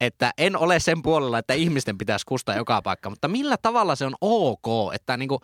että 0.00 0.32
en 0.38 0.56
ole 0.56 0.80
sen 0.80 1.02
puolella, 1.02 1.38
että 1.38 1.54
ihmisten 1.54 1.98
pitäisi 1.98 2.26
kustaa 2.26 2.56
joka 2.56 2.82
paikka, 2.82 3.10
mutta 3.10 3.28
millä 3.28 3.56
tavalla 3.56 3.96
se 3.96 4.06
on 4.06 4.14
ok, 4.20 4.94
että 4.94 5.16
niinku 5.16 5.40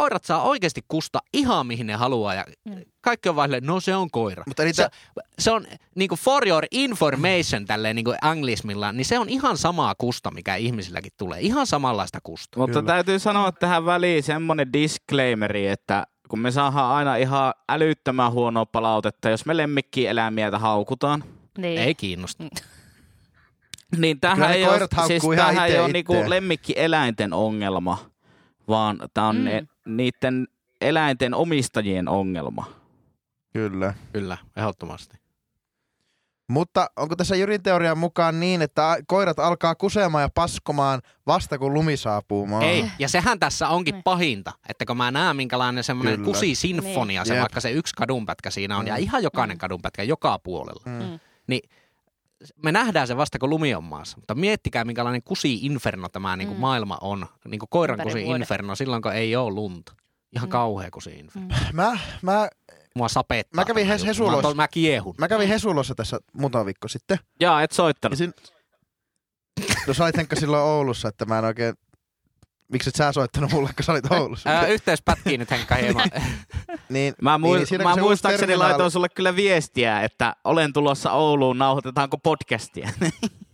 koirat 0.00 0.24
saa 0.24 0.42
oikeasti 0.42 0.80
kusta 0.88 1.18
ihan 1.32 1.66
mihin 1.66 1.86
ne 1.86 1.94
haluaa 1.94 2.34
ja 2.34 2.44
Mm. 2.64 2.74
kaikki 3.00 3.28
on 3.28 3.36
silleen, 3.44 3.64
no 3.66 3.80
se 3.80 3.94
on 3.96 4.10
koira. 4.10 4.42
Mutta 4.46 4.62
niitä, 4.64 4.82
Se, 4.82 5.22
se 5.38 5.50
on 5.50 5.66
niinku 5.94 6.16
for 6.16 6.48
your 6.48 6.64
information 6.70 7.64
tälleen 7.64 7.96
niinku 7.96 8.14
anglismilla, 8.22 8.92
niin 8.92 9.04
se 9.04 9.18
on 9.18 9.28
ihan 9.28 9.56
samaa 9.56 9.94
kusta, 9.98 10.30
mikä 10.30 10.54
ihmisilläkin 10.56 11.12
tulee. 11.18 11.40
Ihan 11.40 11.66
samanlaista 11.66 12.18
kusta. 12.22 12.58
Mutta 12.60 12.72
Kyllä. 12.80 12.86
täytyy 12.92 13.18
sanoa 13.18 13.52
tähän 13.52 13.84
väliin 13.84 14.22
semmoinen 14.22 14.72
disclaimeri, 14.72 15.66
että 15.66 16.06
kun 16.28 16.38
me 16.38 16.50
saadaan 16.50 16.92
aina 16.94 17.16
ihan 17.16 17.54
älyttömän 17.68 18.32
huonoa 18.32 18.66
palautetta, 18.66 19.30
jos 19.30 19.46
me 19.46 19.56
lemmikkieläimiä 19.56 20.50
haukutaan, 20.58 21.24
Niin. 21.58 21.78
Ei 21.80 21.94
kiinnosta. 21.94 22.44
niin 23.96 24.20
Kyllä 24.20 24.20
tämähän 24.20 24.50
ne 24.50 24.56
ei 24.56 24.64
ole, 24.68 24.88
siis 25.06 25.22
tämähän 25.36 25.64
ei 25.66 25.70
ite 25.72 25.80
ole 25.80 25.92
niinku 25.92 26.14
lemmikkieläinten 26.26 27.32
ongelma, 27.32 27.98
vaan 28.68 28.98
tämä 29.14 29.28
on 29.28 29.36
Mm. 29.36 29.44
ne, 29.44 29.66
niiden 29.86 30.48
eläinten 30.80 31.34
omistajien 31.34 32.08
ongelma. 32.08 32.66
kyllä. 33.52 33.94
Kyllä, 34.12 34.38
ehdottomasti. 34.56 35.16
Mutta 36.48 36.90
onko 36.96 37.16
tässä 37.16 37.36
Jyrin 37.36 37.62
teorian 37.62 37.98
mukaan 37.98 38.40
niin, 38.40 38.62
että 38.62 38.96
koirat 39.06 39.38
alkaa 39.38 39.74
kusemaan 39.74 40.22
ja 40.22 40.28
paskomaan 40.34 41.02
vasta 41.26 41.58
kun 41.58 41.74
lumi 41.74 41.96
saapuu 41.96 42.46
maahan? 42.46 42.68
Ei, 42.68 42.84
ja 42.98 43.08
sehän 43.08 43.38
tässä 43.38 43.68
onkin 43.68 43.92
Niin. 43.94 44.02
pahinta, 44.02 44.52
että 44.68 44.84
kun 44.86 44.96
mä 44.96 45.10
näen 45.10 45.36
minkälainen 45.36 45.84
semmoinen 45.84 46.22
kusisinfonia, 46.22 47.24
se 47.24 47.34
Jep. 47.34 47.40
vaikka 47.40 47.60
se 47.60 47.70
yksi 47.70 47.94
kadunpätkä 47.94 48.50
siinä 48.50 48.76
on, 48.78 48.86
ja 48.86 48.96
ihan 48.96 49.22
jokainen 49.22 49.56
Mm. 49.56 49.58
kadunpätkä 49.58 50.02
joka 50.02 50.38
puolella, 50.38 50.82
Mm. 50.86 50.92
Mm. 50.92 51.18
niin 51.46 51.70
me 52.62 52.72
nähdään 52.72 53.06
se 53.06 53.16
vasta 53.16 53.38
kun 53.38 53.50
lumi 53.50 53.74
on 53.74 53.84
maassa. 53.84 54.16
Mutta 54.16 54.34
miettikää 54.34 54.84
minkälainen 54.84 55.22
kusi-inferno 55.22 56.08
tämä 56.08 56.36
niin 56.36 56.48
kuin 56.48 56.58
Mm. 56.58 56.60
maailma 56.60 56.98
on, 57.00 57.26
niin 57.48 57.58
kuin 57.58 57.68
koiran 57.70 57.98
kusi-inferno 58.02 58.74
silloin 58.74 59.02
kun 59.02 59.12
ei 59.12 59.36
ole 59.36 59.54
lunta. 59.54 59.92
Ihan 60.32 60.48
Mm. 60.48 60.50
kauhea 60.52 60.90
kusi-inferno. 60.90 61.48
Mä, 61.72 61.98
mä, 62.22 62.48
Mua 62.94 63.08
sapettaa. 63.08 63.60
Mä 63.60 63.64
kävin 63.64 63.86
Hes-. 63.86 64.06
Hesulossa. 64.06 64.48
Mä, 64.48 64.54
mä 64.54 64.68
kiehun. 64.68 65.14
mä 65.18 65.28
kävin 65.28 65.48
Hesulossa 65.48 65.94
tässä 65.94 66.18
muutama 66.32 66.66
viikko 66.66 66.88
sitten. 66.88 67.18
Jaa, 67.40 67.62
et 67.62 67.70
Ja 67.70 67.74
soittanut. 67.74 68.18
sin... 68.18 68.34
No 69.86 69.94
Henkka 70.16 70.36
silloin 70.36 70.62
Oulussa, 70.62 71.08
että 71.08 71.24
mä 71.24 71.38
en 71.38 71.44
oikein... 71.44 71.74
Miksi 72.72 72.88
et 72.88 72.94
sä 72.94 73.12
soittanut 73.12 73.52
mulle, 73.52 73.70
kun 73.76 73.84
sä 73.84 73.92
olit 73.92 74.12
Oulussa? 74.12 74.50
Ää, 74.50 74.66
yhteys 74.66 75.02
pätkii 75.02 75.38
nyt 75.38 75.50
Henkka 75.50 75.74
hieman. 75.74 76.08
niin, 76.88 77.14
Mä, 77.22 77.38
mui- 77.38 77.56
niin, 77.56 77.66
siinä 77.66 77.84
mä 77.84 77.96
muistaakseni 77.96 78.52
terminaali- 78.52 78.58
laitoin 78.70 78.90
sulle 78.90 79.08
kyllä 79.08 79.36
viestiä, 79.36 80.00
että 80.02 80.36
olen 80.44 80.72
tulossa 80.72 81.12
Ouluun, 81.12 81.58
nauhoitetaanko 81.58 82.18
podcastia. 82.18 82.90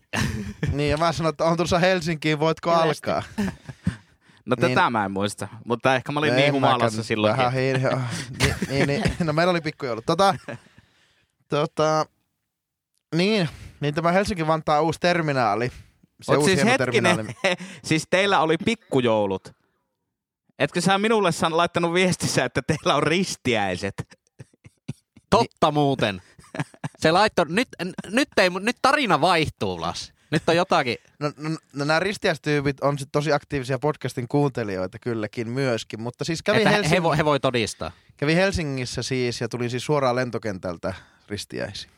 niin, 0.72 0.90
ja 0.90 0.96
mä 0.96 1.12
sanoin, 1.12 1.30
että 1.32 1.44
on 1.44 1.56
tulossa 1.56 1.78
Helsinkiin, 1.78 2.40
voitko 2.40 2.70
alkaa? 2.70 3.22
No 4.46 4.56
Niin. 4.60 4.74
tätä 4.74 4.90
mä 4.90 5.04
en 5.04 5.10
muista, 5.10 5.48
mutta 5.64 5.94
ehkä 5.94 6.12
mä 6.12 6.18
olin 6.18 6.30
No 6.30 6.36
niin 6.36 6.52
humalassa 6.52 7.02
silloin. 7.02 7.36
Vähän 7.36 7.54
niin, 7.54 7.80
niin, 8.68 8.86
niin, 8.88 9.02
no 9.20 9.32
meillä 9.32 9.50
oli 9.50 9.60
pikkujoulut. 9.60 10.06
Tota, 10.06 10.34
tota, 11.48 12.06
niin, 13.14 13.48
niin 13.80 13.94
tämä 13.94 14.12
Helsinki-Vantaan 14.12 14.82
uusi 14.82 15.00
terminaali. 15.00 15.72
Se 16.22 16.36
uusi 16.36 16.50
siis 16.50 16.64
hieno 16.64 16.70
hetkinen, 16.70 17.16
terminaali. 17.16 17.56
siis 17.88 18.04
teillä 18.10 18.40
oli 18.40 18.56
pikkujoulut. 18.64 19.52
Etkö 20.58 20.80
sä 20.80 20.98
minulle 20.98 21.32
san 21.32 21.56
laittanut 21.56 21.94
viestissä, 21.94 22.44
että 22.44 22.62
teillä 22.62 22.94
on 22.94 23.02
ristiäiset? 23.02 23.94
Totta 25.30 25.70
muuten. 25.70 26.22
Se 26.98 27.10
laittoi, 27.12 27.46
nyt, 27.48 27.68
nyt, 28.06 28.28
ei, 28.36 28.50
nyt 28.50 28.76
tarina 28.82 29.20
vaihtuu, 29.20 29.80
Las. 29.80 30.12
Nyt 30.30 30.48
on 30.48 30.56
jotakin. 30.56 30.96
No, 31.18 31.32
no, 31.36 31.50
no 31.72 31.84
nämä 31.84 32.00
ristiäistyypit 32.00 32.80
on 32.80 32.98
sit 32.98 33.08
tosi 33.12 33.32
aktiivisia 33.32 33.78
podcastin 33.78 34.28
kuuntelijoita 34.28 34.98
kylläkin 34.98 35.48
myöskin, 35.48 36.00
mutta 36.00 36.24
siis 36.24 36.42
kävin, 36.42 36.68
Että 36.68 36.88
he, 36.88 36.90
he, 36.90 37.02
voi, 37.02 37.16
he 37.16 37.24
voi 37.24 37.40
todistaa. 37.40 37.92
kävin 38.16 38.36
Helsingissä 38.36 39.02
siis 39.02 39.40
ja 39.40 39.48
tulin 39.48 39.70
siis 39.70 39.84
suoraan 39.84 40.16
lentokentältä 40.16 40.94
ristiäisiin. 41.28 41.92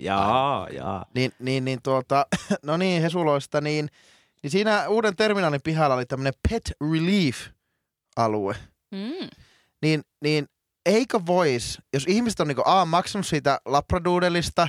Jaa, 0.00 0.68
jaa. 0.68 1.04
Niin, 1.14 1.32
niin, 1.38 1.64
niin 1.64 1.82
tuota, 1.82 2.26
no 2.62 2.76
niin, 2.76 3.02
Hesuloista, 3.02 3.60
niin, 3.60 3.88
niin 4.42 4.50
siinä 4.50 4.88
uuden 4.88 5.16
terminaalin 5.16 5.62
pihalla 5.64 5.94
oli 5.94 6.06
tämmöinen 6.06 6.32
pet 6.50 6.72
relief-alue. 6.92 8.56
Mm. 8.90 9.28
Niin, 9.82 10.02
niin 10.20 10.48
eikö 10.86 11.20
vois, 11.26 11.78
jos 11.92 12.04
ihmiset 12.08 12.40
on 12.40 12.48
niinku 12.48 12.62
A, 12.64 12.84
maksanut 12.84 13.26
siitä 13.26 13.60
labradoodlesta, 13.64 14.68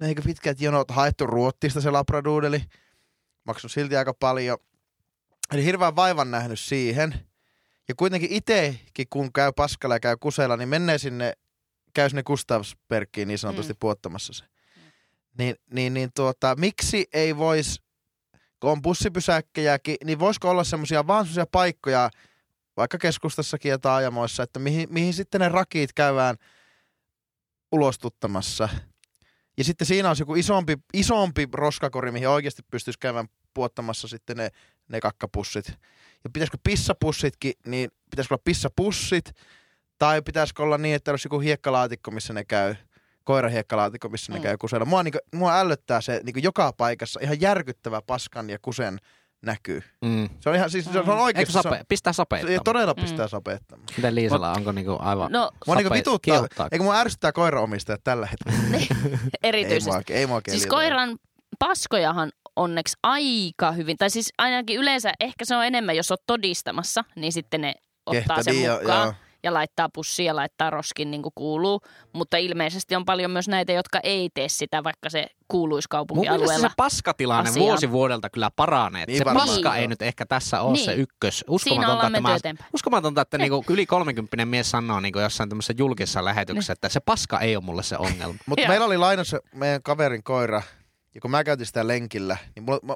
ne 0.00 0.08
eikö 0.08 0.22
pitkät 0.22 0.60
jonot 0.60 0.90
haettu 0.90 1.26
ruottista 1.26 1.80
se 1.80 1.90
labradoodeli, 1.90 2.62
maksanut 3.44 3.72
silti 3.72 3.96
aika 3.96 4.14
paljon, 4.14 4.58
eli 5.52 5.64
hirveän 5.64 5.96
vaivan 5.96 6.30
nähnyt 6.30 6.60
siihen, 6.60 7.14
ja 7.88 7.94
kuitenkin 7.94 8.32
itsekin 8.32 9.06
kun 9.10 9.32
käy 9.32 9.52
paskalla 9.56 9.94
ja 9.94 10.00
käy 10.00 10.16
kuseella, 10.20 10.56
niin 10.56 10.68
menee 10.68 10.98
sinne, 10.98 11.32
käy 11.94 12.08
sinne 12.08 12.22
Gustavsbergiin 12.22 13.28
niin 13.28 13.38
sanotusti 13.38 13.72
mm. 13.72 13.78
puottamassa 13.80 14.32
se. 14.32 14.44
Niin, 15.38 15.56
niin, 15.72 15.94
niin 15.94 16.10
tuota, 16.16 16.56
miksi 16.58 17.06
ei 17.12 17.36
vois, 17.36 17.82
kun 18.60 18.70
on 18.70 18.82
bussipysäkkejäkin, 18.82 19.96
niin 20.04 20.18
voisiko 20.18 20.50
olla 20.50 20.64
semmoisia 20.64 21.06
vaan 21.06 21.24
semmoisia 21.24 21.46
paikkoja, 21.52 22.10
vaikka 22.76 22.98
keskustassakin 22.98 23.70
ja 23.70 23.78
taajamoissa, 23.78 24.42
että 24.42 24.58
mihin, 24.58 24.88
mihin 24.90 25.14
sitten 25.14 25.40
ne 25.40 25.48
rakit 25.48 25.92
käydään 25.92 26.36
ulostuttamassa. 27.72 28.68
Ja 29.58 29.64
sitten 29.64 29.86
siinä 29.86 30.08
olisi 30.08 30.22
joku 30.22 30.34
isompi, 30.34 30.78
isompi 30.92 31.48
roskakori, 31.52 32.12
mihin 32.12 32.28
oikeasti 32.28 32.62
pystyisi 32.70 32.98
käymään 32.98 33.28
puottamassa 33.54 34.08
sitten 34.08 34.36
ne, 34.36 34.50
ne 34.88 35.00
kakkapussit. 35.00 35.68
Ja 36.24 36.30
pitäisikö 36.32 36.58
pissapussitkin, 36.64 37.52
niin 37.66 37.90
pitäisikö 38.10 38.34
olla 38.34 38.42
pissapussit, 38.44 39.32
tai 40.00 40.22
pitäisikö 40.22 40.62
olla 40.62 40.78
niin, 40.78 40.94
että 40.94 41.10
olisi 41.10 41.26
joku 41.26 41.40
hiekkalaatikko, 41.40 42.10
missä 42.10 42.32
ne 42.32 42.44
käy, 42.44 42.74
koirahiekkalaatiko, 43.24 44.08
missä 44.08 44.32
ne 44.32 44.38
Mm. 44.38 44.42
käy 44.42 44.56
kusella. 44.58 44.84
Mua, 44.84 45.02
niinku, 45.02 45.18
mua 45.34 45.58
ällöttää 45.58 46.00
se 46.00 46.20
niinku 46.24 46.40
joka 46.42 46.72
paikassa 46.72 47.20
ihan 47.22 47.40
järkyttävä 47.40 48.02
paskan 48.02 48.50
ja 48.50 48.58
kusen 48.62 48.98
näkyy. 49.42 49.82
Mm. 50.04 50.28
Se 50.40 50.48
on 50.50 50.56
ihan, 50.56 50.70
siis 50.70 50.84
se 50.84 50.90
on 50.90 50.94
Mm. 51.04 51.10
Eikö 51.10 51.22
oikeasti, 51.22 51.52
se, 51.52 51.58
on, 51.58 51.62
sape, 51.62 51.84
pistää 51.88 52.12
se 52.12 52.16
sapeettamaan? 52.16 52.64
todella 52.64 52.92
Mm. 52.92 53.00
pistää 53.02 53.28
sapeettamaan. 53.28 53.86
Miten 53.96 54.14
Liisalla, 54.14 54.52
onko 54.52 54.72
niinku 54.72 54.96
aivan 55.00 55.32
No 55.32 55.50
Mua 55.66 55.76
niinku 55.76 55.94
vituttaa, 55.94 56.46
eikä 56.72 56.82
mua 56.84 56.96
ärsyttää 56.96 57.32
koiraomistajat 57.32 58.00
tällä 58.04 58.26
hetkellä. 58.26 58.76
Ei 58.78 58.88
erityisesti. 59.42 59.90
mua, 59.90 60.02
ei 60.10 60.26
mua 60.26 60.40
Siis 60.50 60.66
koiran 60.66 61.18
paskojahan 61.58 62.32
onneksi 62.56 62.96
aika 63.02 63.72
hyvin, 63.72 63.96
tai 63.96 64.10
siis 64.10 64.32
ainakin 64.38 64.78
yleensä 64.80 65.12
ehkä 65.20 65.44
se 65.44 65.56
on 65.56 65.64
enemmän, 65.64 65.96
jos 65.96 66.10
olet 66.10 66.22
todistamassa, 66.26 67.04
niin 67.16 67.32
sitten 67.32 67.60
ne 67.60 67.74
ottaa 68.06 68.36
Kehtä, 68.36 68.42
sen 68.42 68.54
niin, 68.54 68.70
mukaan 68.70 69.04
joo. 69.06 69.14
Ja 69.42 69.54
laittaa 69.54 69.88
pussia 69.94 70.26
ja 70.26 70.36
laittaa 70.36 70.70
roskin 70.70 71.10
niin 71.10 71.22
kuin 71.22 71.32
kuuluu. 71.34 71.80
Mutta 72.12 72.36
ilmeisesti 72.36 72.96
on 72.96 73.04
paljon 73.04 73.30
myös 73.30 73.48
näitä, 73.48 73.72
jotka 73.72 74.00
ei 74.02 74.30
tee 74.34 74.48
sitä, 74.48 74.84
vaikka 74.84 75.10
se 75.10 75.26
kuuluisi 75.48 75.86
Mun 75.86 75.90
kaupunkialueella. 75.90 76.68
se 76.68 76.74
paskatilanne 76.76 77.50
asiaan. 77.50 77.66
vuosi 77.66 77.90
vuodelta 77.90 78.30
kyllä 78.30 78.50
paranee. 78.56 79.04
Niin 79.06 79.18
se 79.18 79.24
varmaan. 79.24 79.48
paska 79.48 79.70
Niin. 79.72 79.80
ei 79.80 79.88
nyt 79.88 80.02
ehkä 80.02 80.26
tässä 80.26 80.60
ole 80.60 80.72
Niin. 80.72 80.84
se 80.84 80.94
ykkös. 80.94 81.44
Uskomatonta, 81.48 82.06
että, 82.06 82.20
mä, 82.20 82.36
uskomatonta, 82.74 83.20
että 83.20 83.38
niinku 83.38 83.64
yli 83.68 83.86
30 83.86 84.44
mies 84.46 84.70
sanoo 84.70 85.00
niinku 85.00 85.18
jossain 85.18 85.48
tämmöisessä 85.48 85.74
julkisessa 85.78 86.24
lähetyksessä, 86.24 86.72
että 86.72 86.88
se 86.88 87.00
paska 87.00 87.40
ei 87.40 87.56
ole 87.56 87.64
mulle 87.64 87.82
se 87.82 87.96
ongelma. 87.96 88.38
Mutta 88.46 88.68
meillä 88.68 88.86
oli 88.86 88.98
lainassa 88.98 89.38
meidän 89.54 89.82
kaverin 89.82 90.22
koira, 90.22 90.62
ja 91.14 91.20
kun 91.20 91.30
mä 91.30 91.44
käytin 91.44 91.66
sitä 91.66 91.86
lenkillä, 91.86 92.36
niin 92.54 92.62
mulla, 92.62 92.80
mä, 92.82 92.94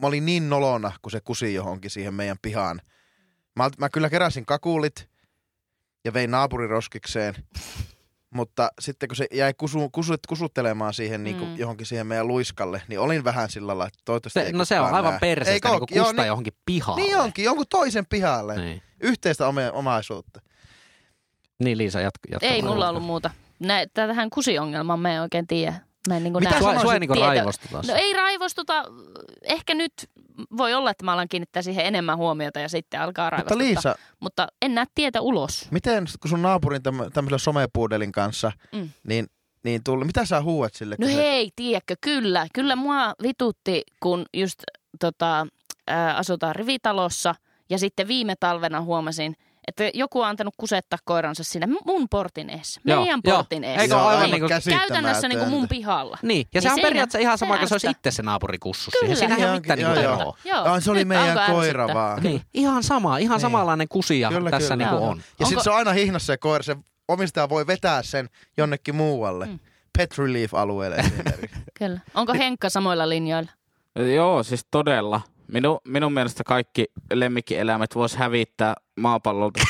mä 0.00 0.06
olin 0.06 0.26
niin 0.26 0.50
nolona, 0.50 0.92
kun 1.02 1.12
se 1.12 1.20
kusi 1.20 1.54
johonkin 1.54 1.90
siihen 1.90 2.14
meidän 2.14 2.36
pihaan. 2.42 2.80
Mä, 3.56 3.70
mä 3.78 3.88
kyllä 3.88 4.10
keräsin 4.10 4.46
kakulit 4.46 5.08
ja 6.08 6.12
vein 6.14 6.30
naapuriroskikseen, 6.30 7.34
mutta 8.30 8.70
sitten 8.80 9.08
kun 9.08 9.16
se 9.16 9.26
jäi 9.32 9.54
kusu, 9.54 9.90
kusut, 9.90 10.20
kusuttelemaan 10.28 10.94
siihen 10.94 11.24
niin 11.24 11.36
kuin 11.36 11.48
Mm. 11.50 11.56
johonkin 11.56 11.86
siihen 11.86 12.06
meidän 12.06 12.28
luiskalle, 12.28 12.82
niin 12.88 13.00
olin 13.00 13.24
vähän 13.24 13.50
sillä 13.50 13.66
lailla, 13.66 13.86
että 13.86 13.98
toivottavasti 14.04 14.40
Se, 14.40 14.46
ei 14.46 14.52
no 14.52 14.64
se 14.64 14.80
on 14.80 14.94
aivan 14.94 15.18
perseestä, 15.20 15.68
niinku 15.68 15.82
ookin? 15.82 15.96
Joo, 15.96 16.04
kusta 16.06 16.22
niin- 16.22 16.26
johonkin 16.28 16.52
pihalle. 16.66 17.00
Niin 17.02 17.16
onkin, 17.18 17.44
jonkun 17.44 17.66
toisen 17.70 18.06
pihalle. 18.06 18.56
Niin, 18.56 18.82
Yhteistä 19.00 19.44
ome- 19.44 19.72
omaisuutta. 19.72 20.40
niin 21.58 21.78
Liisa, 21.78 22.00
jatka. 22.00 22.28
jatka 22.32 22.46
Ei 22.46 22.62
mulla 22.62 22.88
ollut 22.88 23.02
muuta. 23.04 23.30
Nä, 23.58 23.86
tähän 23.94 24.30
kusiongelmaan 24.30 25.00
mä 25.00 25.14
en 25.14 25.22
oikein 25.22 25.46
tiedä. 25.46 25.74
Mä 26.08 26.16
en 26.16 26.22
niin 26.24 26.32
kuin 26.32 26.44
Mitä. 26.44 26.58
Sua, 26.58 26.80
sua 26.80 26.94
ei 26.94 27.00
niinku 27.00 27.14
tieto- 27.14 27.26
raivostuta. 27.26 27.82
No 27.88 27.94
ei 27.94 28.12
raivostuta. 28.12 28.84
Ehkä 29.42 29.74
nyt 29.74 29.92
voi 30.56 30.74
olla, 30.74 30.90
että 30.90 31.04
mä 31.04 31.12
alan 31.12 31.28
kiinnittää 31.28 31.62
siihen 31.62 31.86
enemmän 31.86 32.16
huomiota 32.16 32.60
ja 32.60 32.68
sitten 32.68 33.00
alkaa 33.00 33.24
Mutta 33.24 33.54
raivostuttaa. 33.54 33.58
Liisa, 33.58 33.94
Mutta 34.20 34.46
en 34.62 34.74
näe 34.74 34.84
tietä 34.94 35.20
ulos. 35.20 35.68
miten 35.70 36.04
kun 36.20 36.28
sun 36.28 36.42
naapurin 36.42 36.82
tämmö- 36.82 37.10
tämmöisellä 37.10 37.38
somepuudelin 37.38 38.12
kanssa, 38.12 38.52
Mm. 38.72 38.88
niin, 39.08 39.26
niin 39.64 39.82
tullut, 39.84 40.06
mitä 40.06 40.24
sä 40.24 40.42
huuat 40.42 40.74
sille? 40.74 40.94
No 40.98 41.06
kun 41.06 41.14
se- 41.16 41.22
hei, 41.22 41.50
tiedätkö, 41.56 41.94
kyllä. 42.00 42.46
Kyllä 42.54 42.76
mua 42.76 43.14
vitutti, 43.22 43.82
kun 44.02 44.24
just 44.34 44.58
tota, 45.00 45.46
ää, 45.86 46.16
asutaan 46.16 46.56
rivitalossa 46.56 47.34
ja 47.70 47.78
sitten 47.78 48.08
viime 48.08 48.34
talvena 48.40 48.80
huomasin, 48.80 49.34
että 49.68 49.90
joku 49.94 50.20
on 50.20 50.28
antanut 50.28 50.54
kusettaa 50.56 50.98
koiransa 51.04 51.44
siinä 51.44 51.66
mun 51.86 52.08
portin 52.08 52.50
eessä. 52.50 52.80
Joo, 52.84 53.00
Meidän 53.00 53.20
joo. 53.24 53.36
portin 53.36 53.64
eessä. 53.64 53.82
Eikö 53.82 53.96
aivan 53.96 54.22
Niin, 54.22 54.30
niin 54.30 54.40
kuin- 54.40 54.78
Käytännössä 54.78 55.28
niin 55.28 55.38
kuin 55.38 55.50
mun 55.50 55.68
pihalla. 55.68 56.18
Niin, 56.22 56.38
ja 56.38 56.44
Niin 56.54 56.62
sehän 56.62 56.78
on 56.78 56.82
periaatteessa 56.82 57.18
ihan 57.22 57.38
sama, 57.38 57.58
kun 57.58 57.68
se 57.68 57.74
olisi 57.74 57.90
itse 57.90 58.10
se 58.10 58.22
naapuri 58.22 58.58
kussus 58.58 58.92
Kyllä. 59.00 59.00
siihen. 59.14 59.16
Siinä 59.16 59.34
ei 59.34 59.40
ole 59.40 59.46
Ihan- 59.48 59.60
mitään 59.60 59.78
joo, 59.80 59.94
niinku 59.94 60.22
joo. 60.22 60.36
Joo. 60.44 60.64
Ah, 60.64 60.82
se 60.82 60.90
oli 60.90 60.98
Nyt 60.98 61.08
meidän 61.08 61.38
koira 61.46 61.82
ärsyttää. 61.84 61.94
vaan. 61.94 62.22
Niin, 62.22 62.42
ihan 62.54 62.82
sama, 62.82 63.18
ihan 63.18 63.34
Niin. 63.34 63.40
samanlainen 63.40 63.88
kusija 63.88 64.28
Kyllä, 64.28 64.50
tässä 64.50 64.74
kyllä. 64.74 64.84
niinku 64.90 65.04
Joo. 65.04 65.10
on. 65.10 65.22
Ja 65.40 65.46
sitten 65.46 65.64
se 65.64 65.70
on 65.70 65.76
aina 65.76 65.92
hihnassa 65.92 66.26
se 66.26 66.36
koira, 66.36 66.62
se 66.62 66.76
omistaja 67.08 67.48
voi 67.48 67.66
vetää 67.66 68.02
sen 68.02 68.28
jonnekin 68.56 68.94
muualle. 68.94 69.46
Mm. 69.46 69.58
Pet 69.98 70.18
Relief-alueelle 70.18 70.96
esimerkiksi. 70.96 71.56
Kyllä. 71.78 72.00
Onko 72.14 72.32
Henkka 72.34 72.70
samoilla 72.70 73.08
linjoilla? 73.08 73.50
Joo, 74.14 74.42
siis 74.42 74.66
todella. 74.70 75.20
Minu, 75.52 75.80
minun 75.84 76.12
mielestä 76.12 76.44
kaikki 76.44 76.84
lemmikkieläimet 77.12 77.94
vois 77.94 78.16
hävittää 78.16 78.74
maapallolta. 79.00 79.60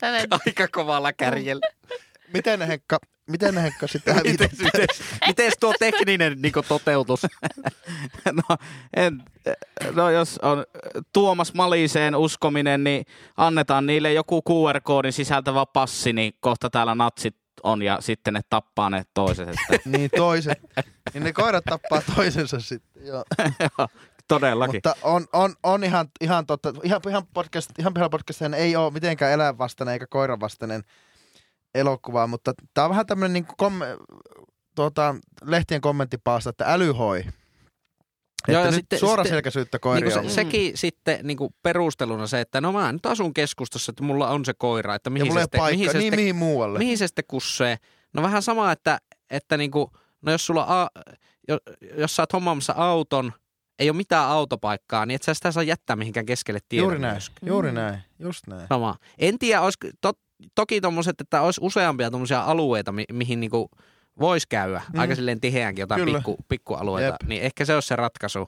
Tällä- 0.00 0.38
Aika 0.46 0.68
kovalla 0.68 1.12
kärjellä. 1.12 1.66
miten 2.32 2.62
Henkka, 2.62 2.98
miten 3.30 3.58
Henkka 3.58 3.86
sitten 3.86 4.16
Mites, 4.16 4.40
hävität? 4.40 4.58
mites, 4.74 5.02
mites 5.26 5.54
tuo 5.60 5.74
tekninen 5.78 6.42
niinku 6.42 6.62
toteutus? 6.68 7.20
no, 8.48 8.56
en, 8.96 9.22
no, 9.94 10.10
jos 10.10 10.38
on 10.42 10.64
Tuomas 11.12 11.54
Maliseen 11.54 12.14
uskominen, 12.16 12.84
niin 12.84 13.04
annetaan 13.36 13.86
niille 13.86 14.12
joku 14.12 14.42
QR-koodin 14.48 15.12
sisältävä 15.12 15.66
passi, 15.66 16.12
niin 16.12 16.32
kohta 16.40 16.70
täällä 16.70 16.94
natsit 16.94 17.36
on 17.62 17.82
ja 17.82 17.98
sitten 18.00 18.34
ne 18.34 18.40
tappaa 18.50 18.90
ne 18.90 19.04
toiset. 19.14 19.48
Että, 19.48 19.90
niin 19.96 20.10
toiset. 20.16 20.58
Niin 21.14 21.24
ne 21.24 21.32
koirat 21.32 21.64
tappaa 21.64 22.02
toisensa 22.16 22.60
sitten. 22.60 23.06
Joo. 23.06 23.24
todellakin. 24.28 24.76
Mutta 24.76 24.96
on, 25.02 25.26
on, 25.32 25.54
on 25.62 25.84
ihan, 25.84 26.08
ihan 26.20 26.46
totta. 26.46 26.72
Ihan, 26.82 27.00
ihan, 27.08 27.22
podcast, 27.34 27.70
ihan 27.78 27.94
podcast 28.10 28.40
ei 28.56 28.76
ole 28.76 28.92
mitenkään 28.92 29.32
eläinvastainen 29.32 29.92
eikä 29.92 30.06
koiranvastainen 30.10 30.82
elokuva, 31.74 32.26
mutta 32.26 32.54
tämä 32.74 32.84
on 32.84 32.90
vähän 32.90 33.06
tämmöinen 33.06 33.32
niin 33.32 33.46
komme, 33.56 33.86
tuota, 34.74 35.14
lehtien 35.44 35.80
kommenttipaasta, 35.80 36.50
että 36.50 36.72
äly 36.72 36.92
hoi. 36.92 37.18
Että 37.20 37.32
Joo, 38.48 38.64
ja 38.64 38.72
sitten- 38.72 38.98
suoraselkäisyyttä 38.98 39.76
Niinku 39.76 39.88
koiria 39.88 40.10
se, 40.10 40.18
on. 40.18 40.30
sekin 40.30 40.76
sitten 40.76 41.18
niinku 41.22 41.54
perusteluna 41.62 42.26
se, 42.26 42.40
että 42.40 42.60
no 42.60 42.72
mä 42.72 42.92
nyt 42.92 43.06
asun 43.06 43.34
keskustassa, 43.34 43.90
että 43.90 44.02
mulla 44.04 44.28
on 44.28 44.44
se 44.44 44.54
koira, 44.58 44.94
että 44.94 45.08
ja 45.08 45.12
mihin 45.12 45.26
mulla 45.26 45.40
se, 45.40 45.40
ei 45.40 45.44
sitten, 45.44 45.70
mihin 45.78 45.90
se, 45.90 45.98
niin 45.98 46.02
sitten, 46.04 46.20
mihin 46.20 46.36
muualle. 46.36 46.78
mihin 46.78 46.98
se 46.98 47.06
sitten 47.06 47.24
kussee. 47.28 47.76
No 48.12 48.22
vähän 48.22 48.42
sama, 48.42 48.72
että, 48.72 48.98
että 49.30 49.56
niinku, 49.56 49.90
no 50.22 50.32
jos 50.32 50.46
sulla 50.46 50.64
a, 50.68 50.88
jo- 51.48 51.58
jos 51.96 52.16
sä 52.16 52.22
oot 52.22 52.32
hommaamassa 52.32 52.72
auton, 52.76 53.32
ei 53.78 53.90
ole 53.90 53.96
mitään 53.96 54.28
autopaikkaa, 54.28 55.06
niin 55.06 55.14
et 55.14 55.22
sä 55.22 55.34
sitä 55.34 55.52
saa 55.52 55.62
jättää 55.62 55.96
mihinkään 55.96 56.26
keskelle 56.26 56.60
tietä. 56.68 56.82
Juuri 56.82 56.98
näin, 56.98 57.14
myöskään. 57.14 57.48
juuri 57.48 57.68
Mm. 57.70 57.74
näin, 57.74 57.98
just 58.18 58.46
näin. 58.46 58.68
Sama. 58.68 58.96
En 59.18 59.38
tiedä, 59.38 59.60
olisi, 59.60 59.78
to, 60.00 60.12
toki 60.54 60.80
tommoset, 60.80 61.20
että 61.20 61.42
olisi 61.42 61.60
useampia 61.64 62.10
tommosia 62.10 62.40
alueita, 62.42 62.92
mi, 62.92 63.04
mihin 63.12 63.40
niinku 63.40 63.70
voisi 64.20 64.46
käydä, 64.48 64.82
Mm. 64.92 64.98
aika 65.00 65.14
silleen 65.14 65.40
tiheänkin 65.40 65.82
jotain 65.82 66.00
Kyllä. 66.04 66.18
pikku, 66.18 66.36
pikkualueita, 66.48 67.06
Jep. 67.22 67.28
niin 67.28 67.42
ehkä 67.42 67.64
se 67.64 67.74
olisi 67.74 67.88
se 67.88 67.96
ratkaisu. 67.96 68.38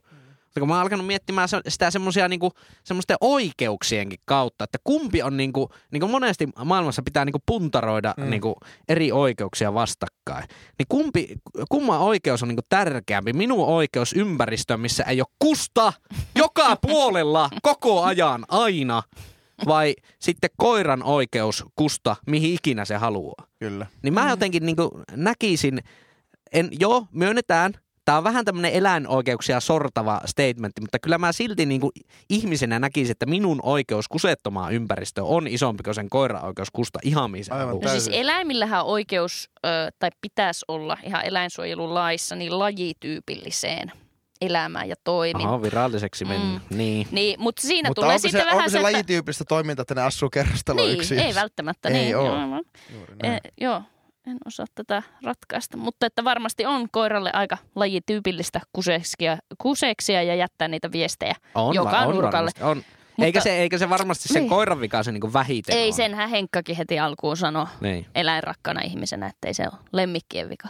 Mutta 0.44 0.60
kun 0.60 0.68
mä 0.68 0.74
oon 0.74 0.82
alkanut 0.82 1.06
miettimään 1.06 1.48
sitä 1.68 1.90
semmosia 1.90 2.28
niinku, 2.28 2.50
semmoisten 2.84 3.16
oikeuksienkin 3.20 4.18
kautta, 4.24 4.64
että 4.64 4.78
kumpi 4.84 5.22
on 5.22 5.36
niinku, 5.36 5.70
niinku 5.92 6.08
monesti 6.08 6.48
maailmassa 6.64 7.02
pitää 7.02 7.24
niinku 7.24 7.42
puntaroida 7.46 8.14
Mm. 8.16 8.30
niinku 8.30 8.56
eri 8.88 9.12
oikeuksia 9.12 9.74
vastakkain. 9.74 10.44
Niin 10.78 10.86
kumpi, 10.88 11.28
kumman 11.68 12.00
oikeus 12.00 12.42
on 12.42 12.48
niinku 12.48 12.62
tärkeämpi? 12.68 13.32
Minun 13.32 13.66
oikeus 13.66 14.12
ympäristöön, 14.12 14.80
missä 14.80 15.04
ei 15.04 15.20
ole 15.20 15.26
kusta 15.38 15.92
joka 16.36 16.76
puolella 16.76 17.50
koko 17.62 18.02
ajan 18.02 18.44
aina 18.48 19.02
vai 19.66 19.94
sitten 20.18 20.50
koiran 20.56 21.02
oikeus 21.02 21.64
kusta, 21.76 22.16
mihin 22.26 22.54
ikinä 22.54 22.84
se 22.84 22.96
haluaa. 22.96 23.46
Kyllä. 23.58 23.86
Niin 24.02 24.14
mä 24.14 24.30
jotenkin 24.30 24.66
niin 24.66 24.76
näkisin, 25.16 25.78
en, 26.52 26.68
joo, 26.80 27.06
myönnetään, 27.12 27.72
tämä 28.04 28.18
on 28.18 28.24
vähän 28.24 28.44
tämmöinen 28.44 28.72
eläinoikeuksia 28.72 29.60
sortava 29.60 30.20
statementti, 30.26 30.80
mutta 30.80 30.98
kyllä 30.98 31.18
mä 31.18 31.32
silti 31.32 31.66
niin 31.66 31.80
ihmisenä 32.30 32.78
näkisin, 32.78 33.12
että 33.12 33.26
minun 33.26 33.60
oikeus 33.62 34.08
kusettomaan 34.08 34.72
ympäristöön 34.72 35.26
on 35.26 35.46
isompi 35.46 35.82
kuin 35.82 35.94
sen 35.94 36.10
koiran 36.10 36.44
oikeus 36.44 36.70
kusta 36.72 36.98
ihan 37.02 37.30
haluaa. 37.50 37.84
No 37.84 37.90
siis 37.90 38.10
eläimillähän 38.12 38.84
oikeus, 38.84 39.50
ö, 39.66 39.68
tai 39.98 40.10
pitäisi 40.20 40.64
olla 40.68 40.96
ihan 41.04 41.24
eläinsuojelulaissa, 41.24 42.36
niin 42.36 42.58
lajityypilliseen 42.58 43.92
elämään 44.40 44.88
ja 44.88 44.94
toimintaan. 45.04 45.54
Aha, 45.54 45.62
viralliseksi 45.62 46.24
mennyt. 46.24 46.62
Mm. 46.70 46.76
Niin. 46.78 47.08
Niin, 47.10 47.40
mutta 47.40 47.62
siinä 47.62 47.88
Mutta 47.88 48.02
tulee 48.02 48.18
sitten 48.18 48.40
se, 48.40 48.44
vähän 48.44 48.58
onko 48.58 48.70
se 48.70 48.78
että- 48.78 48.92
lajityyppistä 48.92 49.44
toimintaa, 49.44 49.82
että 49.82 49.94
ne 49.94 50.02
asuu 50.02 50.30
kerrostalo 50.30 50.80
Niin, 50.80 50.92
yksin? 50.98 51.18
ei 51.18 51.34
välttämättä. 51.34 51.88
Ei 51.88 51.94
niin, 51.94 52.16
oo. 52.16 52.24
Joo, 52.26 52.62
Juuri 52.94 53.14
e, 53.22 53.28
näin. 53.28 53.40
joo, 53.60 53.82
en 54.26 54.36
osaa 54.46 54.66
tätä 54.74 55.02
ratkaista. 55.24 55.76
Mutta 55.76 56.06
että 56.06 56.24
varmasti 56.24 56.66
on 56.66 56.86
koiralle 56.90 57.30
aika 57.32 57.58
lajityypillistä 57.74 58.60
kuseksia, 58.72 59.38
kuseksia 59.58 60.22
ja 60.22 60.34
jättää 60.34 60.68
niitä 60.68 60.92
viestejä. 60.92 61.34
On, 61.54 61.74
joka 61.74 61.98
on 61.98 62.14
nurkalle. 62.14 62.32
varmasti, 62.32 62.62
On. 62.62 62.76
Mutta- 62.76 63.24
eikä, 63.26 63.40
se, 63.40 63.58
eikä 63.58 63.78
se 63.78 63.88
varmasti 63.90 64.28
sen 64.28 64.42
Niin. 64.42 64.50
koiran 64.50 64.80
vika 64.80 65.02
se 65.02 65.12
niin 65.12 65.32
vähiten 65.32 65.76
Ei 65.76 65.88
on. 65.88 65.92
senhän 65.94 66.30
Henkkakin 66.30 66.76
heti 66.76 66.98
alkuun 66.98 67.36
sano 67.36 67.68
Niin. 67.80 68.06
eläinrakkana 68.14 68.80
ihmisenä, 68.80 69.26
että 69.26 69.48
ei 69.48 69.54
se 69.54 69.62
ole 69.62 69.78
lemmikkien 69.92 70.48
vika. 70.48 70.68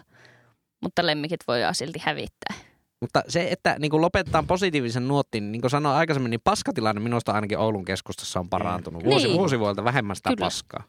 Mutta 0.81 1.07
lemmikit 1.07 1.41
voidaan 1.49 1.75
silti 1.75 1.99
hävittää. 2.03 2.55
Mutta 3.01 3.23
se, 3.29 3.49
että 3.51 3.77
niin 3.79 3.91
kuin 3.91 4.01
lopetetaan 4.01 4.47
positiivisen 4.47 5.09
nuottiin, 5.09 5.53
niin 5.53 5.61
kuin 5.61 5.71
sanoin 5.71 5.97
aikaisemmin, 5.97 6.31
niin 6.31 6.41
paskatilanne 6.45 7.01
minusta 7.01 7.33
ainakin 7.33 7.59
Oulun 7.59 7.85
keskustassa 7.85 8.41
on 8.41 8.49
parantunut. 8.51 9.05
Vuosi, 9.05 9.27
Niin. 9.27 9.39
vuosi 9.39 9.59
vuodelta 9.59 9.85
vähemmän 9.85 10.17
sitä 10.17 10.31
Kyllä. 10.31 10.47
paskaa. 10.47 10.85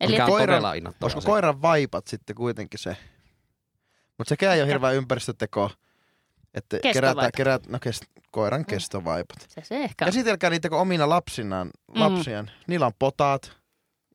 Eli 0.00 0.12
Mikä 0.12 0.24
on 0.24 0.30
Koiran- 0.30 0.40
todella. 0.62 0.92
Olisiko 1.02 1.20
koiran 1.24 1.62
vaipat 1.62 2.06
sitten 2.06 2.36
kuitenkin 2.36 2.78
se? 2.80 2.96
Mutta 4.18 4.28
sekään 4.28 4.56
ei 4.56 4.62
ole 4.62 4.68
hirveä 4.68 4.90
ympäristöteko. 4.90 5.70
Että 6.54 6.78
kerätään, 6.92 7.30
kerät, 7.36 7.66
no 7.68 7.78
kest, 7.78 8.02
koiran 8.30 8.64
kestovaipat. 8.66 9.36
se, 9.48 9.60
se 9.64 9.76
ehkä 9.76 10.04
on. 10.04 10.06
Käsitelkää 10.06 10.50
niitä 10.50 10.68
kuin 10.68 10.80
omina 10.80 11.08
lapsinaan, 11.08 11.66
Mm. 11.94 12.00
lapsiaan. 12.00 12.50
Niillä 12.66 12.86
on 12.86 12.92
potaat 12.98 13.52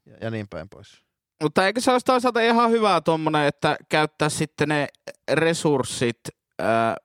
ja, 0.05 0.13
ja 0.21 0.32
niin 0.32 0.47
päin 0.47 0.69
pois. 0.69 1.01
Mutta 1.43 1.65
eikö 1.65 1.82
se 1.82 1.91
olisi 1.91 2.05
toisaalta 2.05 2.41
ihan 2.41 2.71
hyvä 2.71 3.01
tuommoinen, 3.01 3.45
että 3.45 3.78
käyttää 3.89 4.30
sitten 4.30 4.69
ne 4.69 4.88
resurssit, 5.32 6.17
ää, 6.59 6.95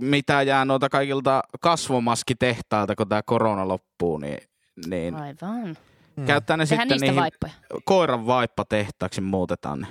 mitä 0.00 0.42
jää 0.42 0.64
noilta 0.64 0.88
kaikilta 0.88 1.42
kasvomaskitehtailta, 1.60 2.96
kun 2.96 3.08
tämä 3.08 3.22
korona 3.22 3.68
loppuu, 3.68 4.18
niin, 4.18 4.38
niin 4.86 5.14
Aivan. 5.14 5.76
Mm. 6.16 6.26
käyttää 6.26 6.56
ne 6.56 6.66
Tehdään 6.66 6.88
sitten 6.88 7.00
niihin 7.00 7.16
vaippoja. 7.16 7.52
koiran 7.84 8.26
vaippatehtaaksi 8.26 9.20
muutetaan 9.20 9.80
ne. 9.80 9.86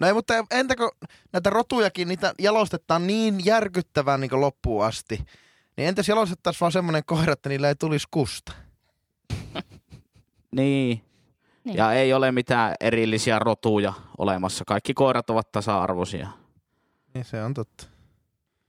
No 0.00 0.06
ei, 0.06 0.12
mutta 0.12 0.34
entä 0.50 0.76
kun 0.76 0.90
näitä 1.32 1.50
rotujakin, 1.50 2.08
niitä 2.08 2.34
jalostetaan 2.38 3.06
niin 3.06 3.44
järkyttävän 3.44 4.20
niin 4.20 4.40
loppuun 4.40 4.84
asti. 4.84 5.24
Niin 5.76 5.88
entäs 5.88 6.08
jalostettaisiin 6.08 6.60
vaan 6.60 6.72
semmoinen 6.72 7.02
koira, 7.06 7.32
että 7.32 7.48
niillä 7.48 7.68
ei 7.68 7.74
tulisi 7.74 8.06
kusta? 8.10 8.52
Niin. 10.56 11.02
Niin. 11.64 11.76
Ja 11.76 11.92
ei 11.92 12.12
ole 12.12 12.32
mitään 12.32 12.74
erillisiä 12.80 13.38
rotuja 13.38 13.92
olemassa. 14.18 14.64
Kaikki 14.66 14.94
koirat 14.94 15.30
ovat 15.30 15.52
tasa-arvoisia. 15.52 16.28
Niin 17.14 17.24
se 17.24 17.42
on 17.42 17.54
totta. 17.54 17.86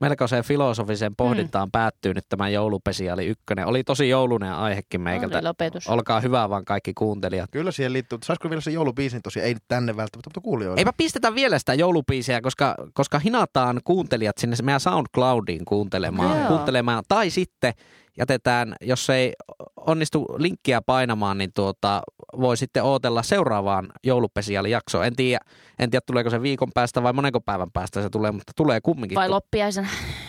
Melkoiseen 0.02 0.44
filosofiseen 0.44 1.16
pohdintaan 1.16 1.68
Mm. 1.68 1.72
päättyy 1.72 2.14
nyt 2.14 2.24
tämä 2.28 2.48
joulupesiaali 2.48 3.26
ykkönen. 3.26 3.66
Oli 3.66 3.84
tosi 3.84 4.08
joulunen 4.08 4.52
aihekin 4.52 5.00
meikältä. 5.00 5.38
Oli 5.38 5.44
lopetus. 5.46 5.88
Olkaa 5.88 6.20
hyvä 6.20 6.50
vaan 6.50 6.64
kaikki 6.64 6.92
kuuntelijat. 6.94 7.50
Kyllä 7.50 7.70
siihen 7.72 7.92
liittyy. 7.92 8.16
Mutta 8.16 8.26
Saisiko 8.26 8.50
vielä 8.50 8.60
se 8.60 8.70
joulubiisin 8.70 9.22
tosiaan? 9.22 9.46
Ei 9.46 9.54
nyt 9.54 9.62
tänne 9.68 9.96
välttämättä, 9.96 10.28
mutta 10.28 10.40
kuulijoille. 10.40 10.80
Eipä 10.80 10.92
pistetä 10.96 11.34
vielä 11.34 11.58
sitä 11.58 11.74
joulupiisiä, 11.74 12.40
koska, 12.40 12.74
koska 12.94 13.18
hinataan 13.18 13.80
kuuntelijat 13.84 14.38
sinne 14.38 14.56
meidän 14.62 14.80
SoundCloudiin 14.80 15.64
kuuntelemaan, 15.64 16.38
Joo. 16.38 16.48
kuuntelemaan. 16.48 17.04
Tai 17.08 17.30
sitten 17.30 17.74
jätetään, 18.18 18.74
jos 18.80 19.10
ei 19.10 19.32
onnistu 19.76 20.26
linkkiä 20.38 20.82
painamaan, 20.82 21.38
niin 21.38 21.50
tuota, 21.54 22.02
voi 22.40 22.56
sitten 22.56 22.84
ootella 22.84 23.22
seuraavaan 23.22 23.92
joulupesiaalijaksoon. 24.04 25.06
En 25.06 25.16
tiedä, 25.16 25.40
en 25.78 25.90
tiedä, 25.90 26.02
tuleeko 26.06 26.30
se 26.30 26.42
viikon 26.42 26.70
päästä 26.74 27.02
vai 27.02 27.12
monenko 27.12 27.40
päivän 27.40 27.70
päästä 27.72 28.02
se 28.02 28.10
tulee, 28.10 28.32
mutta 28.32 28.52
tulee 28.56 28.80
kumminkin. 28.80 29.16
Vai 29.16 29.28
loppiaisena. 29.28 29.88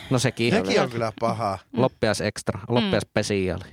No 0.09 0.19
sekin. 0.19 0.53
Sekin 0.53 0.81
on 0.81 0.89
kyllä 0.89 1.13
paha. 1.19 1.59
Mm. 1.73 1.81
Loppias 1.81 2.21
extra, 2.21 2.59
loppias 2.67 3.03
pesiaali. 3.13 3.63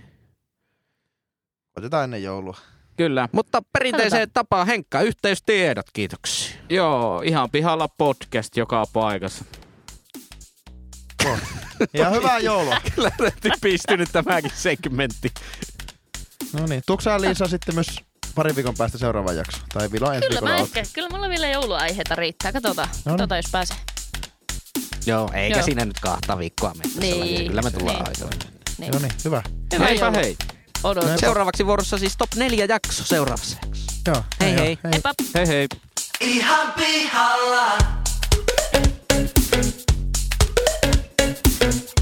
Otetaan 1.76 2.04
ennen 2.04 2.22
joulua. 2.22 2.56
Kyllä. 2.96 3.28
Mutta 3.32 3.62
perinteiseen 3.72 4.28
tapaan 4.34 4.66
Henkka, 4.66 5.00
yhteystiedot, 5.00 5.86
kiitoksia. 5.92 6.56
Joo, 6.70 7.22
ihan 7.22 7.50
pihalla 7.50 7.88
podcast 7.98 8.56
joka 8.56 8.84
paikassa. 8.92 9.44
Ja 11.94 12.10
hyvää 12.10 12.38
joulua. 12.38 12.80
Kyllä 12.94 13.10
typistynyt 13.40 14.08
tämäkin 14.12 14.52
segmentti. 14.54 15.32
No 16.52 16.66
niin. 16.66 16.82
Tuksää 16.86 17.20
Liisa 17.20 17.48
sitten 17.48 17.74
myös 17.74 17.86
pari 18.34 18.56
viikon 18.56 18.74
päästä 18.78 18.98
seuraava 18.98 19.32
jakso. 19.32 19.58
Tai 19.72 19.92
vilo 19.92 20.12
ensi 20.12 20.28
Kyllä, 20.28 20.40
mä 20.40 20.56
ehkä, 20.56 20.82
kyllä 20.92 21.08
mulla 21.10 21.28
vielä 21.28 21.46
jouluaiheita 21.48 22.14
riittää. 22.14 22.52
Katsotaan, 22.52 22.88
No 22.88 22.94
niin. 22.94 23.12
katsotaan 23.18 23.38
jos 23.38 23.50
pääsee. 23.52 23.76
Joo, 25.06 25.30
eikä 25.34 25.56
Joo. 25.56 25.64
siinä 25.64 25.84
nyt 25.84 26.00
kahta 26.00 26.38
viikkoa 26.38 26.74
mennä. 26.74 27.00
Niin. 27.00 27.46
Kyllä 27.46 27.62
me 27.62 27.70
tullaan 27.70 27.96
Niin. 27.96 28.08
aikoihin. 28.08 28.40
Niin. 28.78 28.92
No 28.92 28.98
niin, 28.98 29.12
hyvä. 29.24 29.42
Hyvää 29.74 29.86
Heipä 29.88 30.04
joulua. 30.04 30.20
hei. 30.20 30.36
Odotan. 30.84 31.18
Seuraavaksi 31.18 31.66
vuorossa 31.66 31.98
siis 31.98 32.16
top 32.18 32.34
4 32.34 32.64
jakso 32.64 33.04
seuraavaksi. 33.04 33.56
Joo. 34.06 34.24
Hei 34.40 34.52
joo, 34.54 34.62
hei. 34.64 34.78
Heippa. 34.92 35.12
Hei 35.34 35.46
hei. 35.48 35.66
Ihan 36.20 36.72
pihalla. 36.72 37.78
Thank 41.60 41.98
you. 41.98 41.99